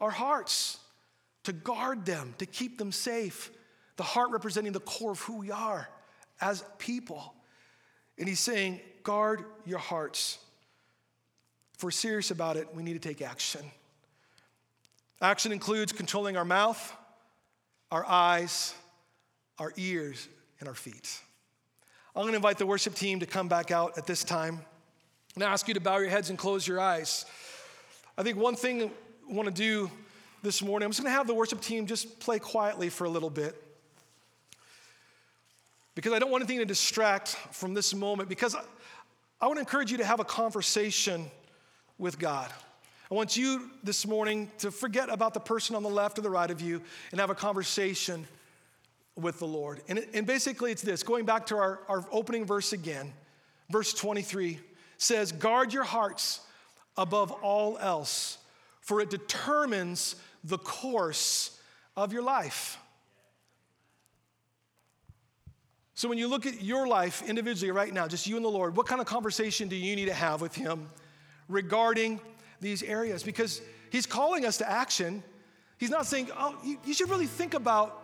our 0.00 0.10
hearts 0.10 0.78
to 1.44 1.52
guard 1.52 2.04
them, 2.04 2.34
to 2.38 2.46
keep 2.46 2.78
them 2.78 2.90
safe. 2.90 3.50
The 3.96 4.02
heart 4.02 4.30
representing 4.30 4.72
the 4.72 4.80
core 4.80 5.12
of 5.12 5.20
who 5.20 5.38
we 5.38 5.50
are 5.50 5.88
as 6.40 6.64
people. 6.78 7.34
And 8.18 8.28
he's 8.28 8.40
saying, 8.40 8.80
guard 9.02 9.44
your 9.64 9.78
hearts. 9.78 10.38
If 11.76 11.84
we're 11.84 11.90
serious 11.90 12.30
about 12.30 12.56
it, 12.56 12.74
we 12.74 12.82
need 12.82 12.94
to 12.94 13.08
take 13.08 13.22
action. 13.22 13.60
Action 15.20 15.52
includes 15.52 15.92
controlling 15.92 16.36
our 16.36 16.44
mouth, 16.44 16.92
our 17.90 18.04
eyes, 18.04 18.74
our 19.58 19.72
ears, 19.76 20.28
and 20.60 20.68
our 20.68 20.74
feet. 20.74 21.20
I'm 22.16 22.22
going 22.22 22.32
to 22.32 22.36
invite 22.36 22.58
the 22.58 22.66
worship 22.66 22.94
team 22.94 23.18
to 23.20 23.26
come 23.26 23.48
back 23.48 23.72
out 23.72 23.98
at 23.98 24.06
this 24.06 24.22
time 24.22 24.60
and 25.34 25.42
ask 25.42 25.66
you 25.66 25.74
to 25.74 25.80
bow 25.80 25.98
your 25.98 26.10
heads 26.10 26.30
and 26.30 26.38
close 26.38 26.66
your 26.66 26.80
eyes. 26.80 27.26
I 28.16 28.22
think 28.22 28.38
one 28.38 28.54
thing 28.54 28.82
I 28.82 28.90
want 29.32 29.48
to 29.48 29.54
do 29.54 29.90
this 30.44 30.62
morning. 30.62 30.84
I'm 30.84 30.92
just 30.92 31.02
going 31.02 31.10
to 31.10 31.16
have 31.16 31.26
the 31.26 31.34
worship 31.34 31.60
team 31.60 31.86
just 31.86 32.20
play 32.20 32.38
quietly 32.38 32.88
for 32.88 33.04
a 33.04 33.08
little 33.08 33.30
bit 33.30 33.60
because 35.96 36.12
I 36.12 36.20
don't 36.20 36.30
want 36.30 36.42
anything 36.42 36.58
to 36.58 36.64
distract 36.64 37.30
from 37.50 37.74
this 37.74 37.94
moment 37.94 38.28
because 38.28 38.54
I, 38.54 38.62
I 39.40 39.46
want 39.46 39.56
to 39.56 39.60
encourage 39.60 39.90
you 39.90 39.98
to 39.98 40.04
have 40.04 40.20
a 40.20 40.24
conversation 40.24 41.30
with 41.98 42.18
God. 42.18 42.52
I 43.10 43.14
want 43.14 43.36
you 43.36 43.70
this 43.82 44.06
morning 44.06 44.50
to 44.58 44.70
forget 44.70 45.08
about 45.08 45.34
the 45.34 45.40
person 45.40 45.74
on 45.74 45.82
the 45.82 45.88
left 45.88 46.18
or 46.18 46.22
the 46.22 46.30
right 46.30 46.50
of 46.50 46.60
you 46.60 46.80
and 47.10 47.20
have 47.20 47.30
a 47.30 47.34
conversation 47.34 48.26
with 49.16 49.38
the 49.38 49.46
Lord. 49.46 49.80
And, 49.88 49.98
it, 49.98 50.10
and 50.14 50.26
basically, 50.26 50.72
it's 50.72 50.82
this 50.82 51.02
going 51.02 51.24
back 51.24 51.46
to 51.46 51.56
our, 51.56 51.80
our 51.88 52.04
opening 52.10 52.44
verse 52.44 52.72
again, 52.72 53.12
verse 53.70 53.92
23 53.94 54.58
says, 54.98 55.32
Guard 55.32 55.72
your 55.72 55.84
hearts 55.84 56.40
above 56.96 57.30
all 57.30 57.78
else, 57.78 58.38
for 58.80 59.00
it 59.00 59.10
determines 59.10 60.16
the 60.42 60.58
course 60.58 61.58
of 61.96 62.12
your 62.12 62.22
life. 62.22 62.78
So, 65.96 66.08
when 66.08 66.18
you 66.18 66.26
look 66.26 66.44
at 66.44 66.62
your 66.62 66.88
life 66.88 67.22
individually 67.26 67.70
right 67.70 67.92
now, 67.92 68.08
just 68.08 68.26
you 68.26 68.36
and 68.36 68.44
the 68.44 68.50
Lord, 68.50 68.76
what 68.76 68.86
kind 68.86 69.00
of 69.00 69.06
conversation 69.06 69.68
do 69.68 69.76
you 69.76 69.94
need 69.94 70.06
to 70.06 70.14
have 70.14 70.40
with 70.40 70.54
Him 70.54 70.90
regarding 71.48 72.20
these 72.60 72.82
areas? 72.82 73.22
Because 73.22 73.62
He's 73.90 74.06
calling 74.06 74.44
us 74.44 74.58
to 74.58 74.68
action. 74.68 75.22
He's 75.78 75.90
not 75.90 76.06
saying, 76.06 76.30
oh, 76.36 76.58
you, 76.64 76.78
you 76.84 76.94
should 76.94 77.10
really 77.10 77.28
think 77.28 77.54
about 77.54 78.03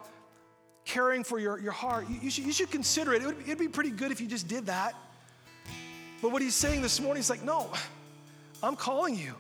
caring 0.85 1.25
for 1.25 1.39
your, 1.39 1.59
your 1.59 1.73
heart. 1.73 2.09
You, 2.09 2.19
you, 2.23 2.31
should, 2.31 2.45
you 2.45 2.53
should 2.53 2.71
consider 2.71 3.15
it. 3.15 3.23
It 3.23 3.27
would, 3.27 3.41
it'd 3.43 3.59
be 3.59 3.69
pretty 3.69 3.91
good 3.91 4.11
if 4.11 4.21
you 4.21 4.27
just 4.27 4.49
did 4.49 4.67
that. 4.67 4.95
But 6.23 6.33
what 6.33 6.43
He's 6.43 6.55
saying 6.55 6.83
this 6.83 7.01
morning 7.01 7.21
is 7.21 7.31
like, 7.31 7.43
no, 7.43 7.71
I'm 8.63 8.77
calling 8.77 9.15
you. 9.15 9.35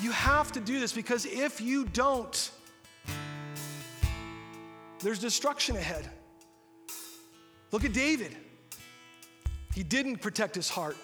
You 0.00 0.12
have 0.12 0.52
to 0.52 0.60
do 0.60 0.80
this 0.80 0.92
because 0.92 1.26
if 1.26 1.60
you 1.60 1.84
don't, 1.84 2.50
there's 5.00 5.18
destruction 5.18 5.76
ahead. 5.76 6.08
Look 7.70 7.84
at 7.84 7.92
David. 7.92 8.36
He 9.74 9.82
didn't 9.82 10.16
protect 10.16 10.54
his 10.54 10.68
heart. 10.68 10.96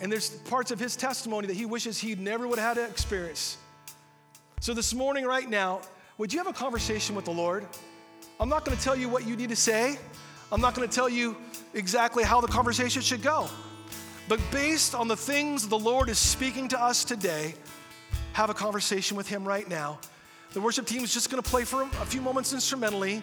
And 0.00 0.10
there's 0.10 0.30
parts 0.30 0.70
of 0.70 0.80
his 0.80 0.96
testimony 0.96 1.46
that 1.46 1.56
he 1.56 1.64
wishes 1.64 1.98
he 1.98 2.14
never 2.14 2.48
would 2.48 2.58
have 2.58 2.76
had 2.76 2.84
to 2.84 2.90
experience. 2.90 3.56
So, 4.60 4.74
this 4.74 4.92
morning, 4.94 5.24
right 5.24 5.48
now, 5.48 5.80
would 6.18 6.32
you 6.32 6.38
have 6.38 6.48
a 6.48 6.52
conversation 6.52 7.14
with 7.14 7.24
the 7.24 7.30
Lord? 7.30 7.66
I'm 8.42 8.48
not 8.48 8.64
going 8.64 8.76
to 8.76 8.82
tell 8.82 8.96
you 8.96 9.08
what 9.08 9.24
you 9.24 9.36
need 9.36 9.50
to 9.50 9.56
say. 9.56 9.96
I'm 10.50 10.60
not 10.60 10.74
going 10.74 10.88
to 10.88 10.92
tell 10.92 11.08
you 11.08 11.36
exactly 11.74 12.24
how 12.24 12.40
the 12.40 12.48
conversation 12.48 13.00
should 13.00 13.22
go. 13.22 13.48
But 14.26 14.40
based 14.50 14.96
on 14.96 15.06
the 15.06 15.16
things 15.16 15.68
the 15.68 15.78
Lord 15.78 16.08
is 16.08 16.18
speaking 16.18 16.66
to 16.70 16.82
us 16.82 17.04
today, 17.04 17.54
have 18.32 18.50
a 18.50 18.54
conversation 18.54 19.16
with 19.16 19.28
Him 19.28 19.44
right 19.44 19.68
now. 19.68 20.00
The 20.54 20.60
worship 20.60 20.86
team 20.86 21.04
is 21.04 21.14
just 21.14 21.30
going 21.30 21.40
to 21.40 21.48
play 21.48 21.62
for 21.62 21.82
a 21.82 22.04
few 22.04 22.20
moments 22.20 22.52
instrumentally, 22.52 23.22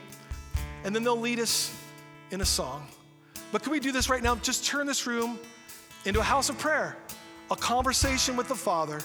and 0.85 0.95
then 0.95 1.03
they'll 1.03 1.19
lead 1.19 1.41
us 1.41 1.75
in 2.31 2.39
a 2.39 2.45
song. 2.45 2.87
But 3.51 3.61
can 3.61 3.73
we 3.73 3.81
do 3.81 3.91
this 3.91 4.09
right 4.09 4.23
now? 4.23 4.37
Just 4.37 4.65
turn 4.65 4.87
this 4.87 5.05
room 5.05 5.37
into 6.05 6.21
a 6.21 6.23
house 6.23 6.47
of 6.47 6.57
prayer, 6.57 6.95
a 7.51 7.57
conversation 7.57 8.37
with 8.37 8.47
the 8.47 8.55
Father. 8.55 9.01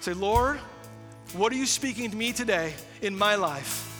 Say, 0.00 0.12
Lord, 0.12 0.58
what 1.34 1.52
are 1.52 1.56
you 1.56 1.66
speaking 1.66 2.10
to 2.10 2.16
me 2.16 2.32
today 2.32 2.74
in 3.00 3.16
my 3.16 3.36
life? 3.36 3.91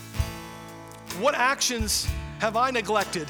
What 1.20 1.34
actions 1.34 2.08
have 2.38 2.56
I 2.56 2.70
neglected? 2.70 3.28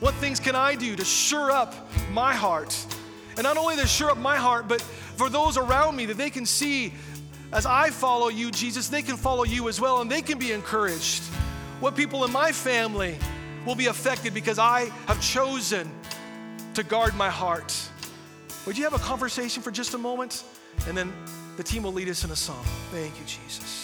What 0.00 0.14
things 0.14 0.38
can 0.38 0.54
I 0.54 0.74
do 0.74 0.96
to 0.96 1.04
sure 1.04 1.50
up 1.50 1.74
my 2.10 2.34
heart? 2.34 2.76
And 3.36 3.44
not 3.44 3.56
only 3.56 3.76
to 3.76 3.86
sure 3.86 4.10
up 4.10 4.18
my 4.18 4.36
heart, 4.36 4.68
but 4.68 4.80
for 4.80 5.28
those 5.28 5.56
around 5.56 5.96
me 5.96 6.06
that 6.06 6.16
they 6.16 6.30
can 6.30 6.46
see 6.46 6.92
as 7.52 7.66
I 7.66 7.90
follow 7.90 8.28
you, 8.28 8.50
Jesus, 8.50 8.88
they 8.88 9.02
can 9.02 9.16
follow 9.16 9.44
you 9.44 9.68
as 9.68 9.80
well 9.80 10.00
and 10.00 10.10
they 10.10 10.22
can 10.22 10.38
be 10.38 10.52
encouraged. 10.52 11.22
What 11.80 11.96
people 11.96 12.24
in 12.24 12.32
my 12.32 12.52
family 12.52 13.16
will 13.64 13.76
be 13.76 13.86
affected 13.86 14.34
because 14.34 14.58
I 14.58 14.86
have 15.06 15.20
chosen 15.20 15.90
to 16.74 16.82
guard 16.82 17.14
my 17.14 17.30
heart. 17.30 17.74
Would 18.66 18.76
you 18.76 18.84
have 18.84 18.94
a 18.94 18.98
conversation 18.98 19.62
for 19.62 19.70
just 19.70 19.94
a 19.94 19.98
moment? 19.98 20.44
And 20.88 20.96
then 20.96 21.12
the 21.56 21.62
team 21.62 21.84
will 21.84 21.92
lead 21.92 22.08
us 22.08 22.24
in 22.24 22.30
a 22.30 22.36
song. 22.36 22.64
Thank 22.90 23.18
you, 23.18 23.24
Jesus. 23.26 23.83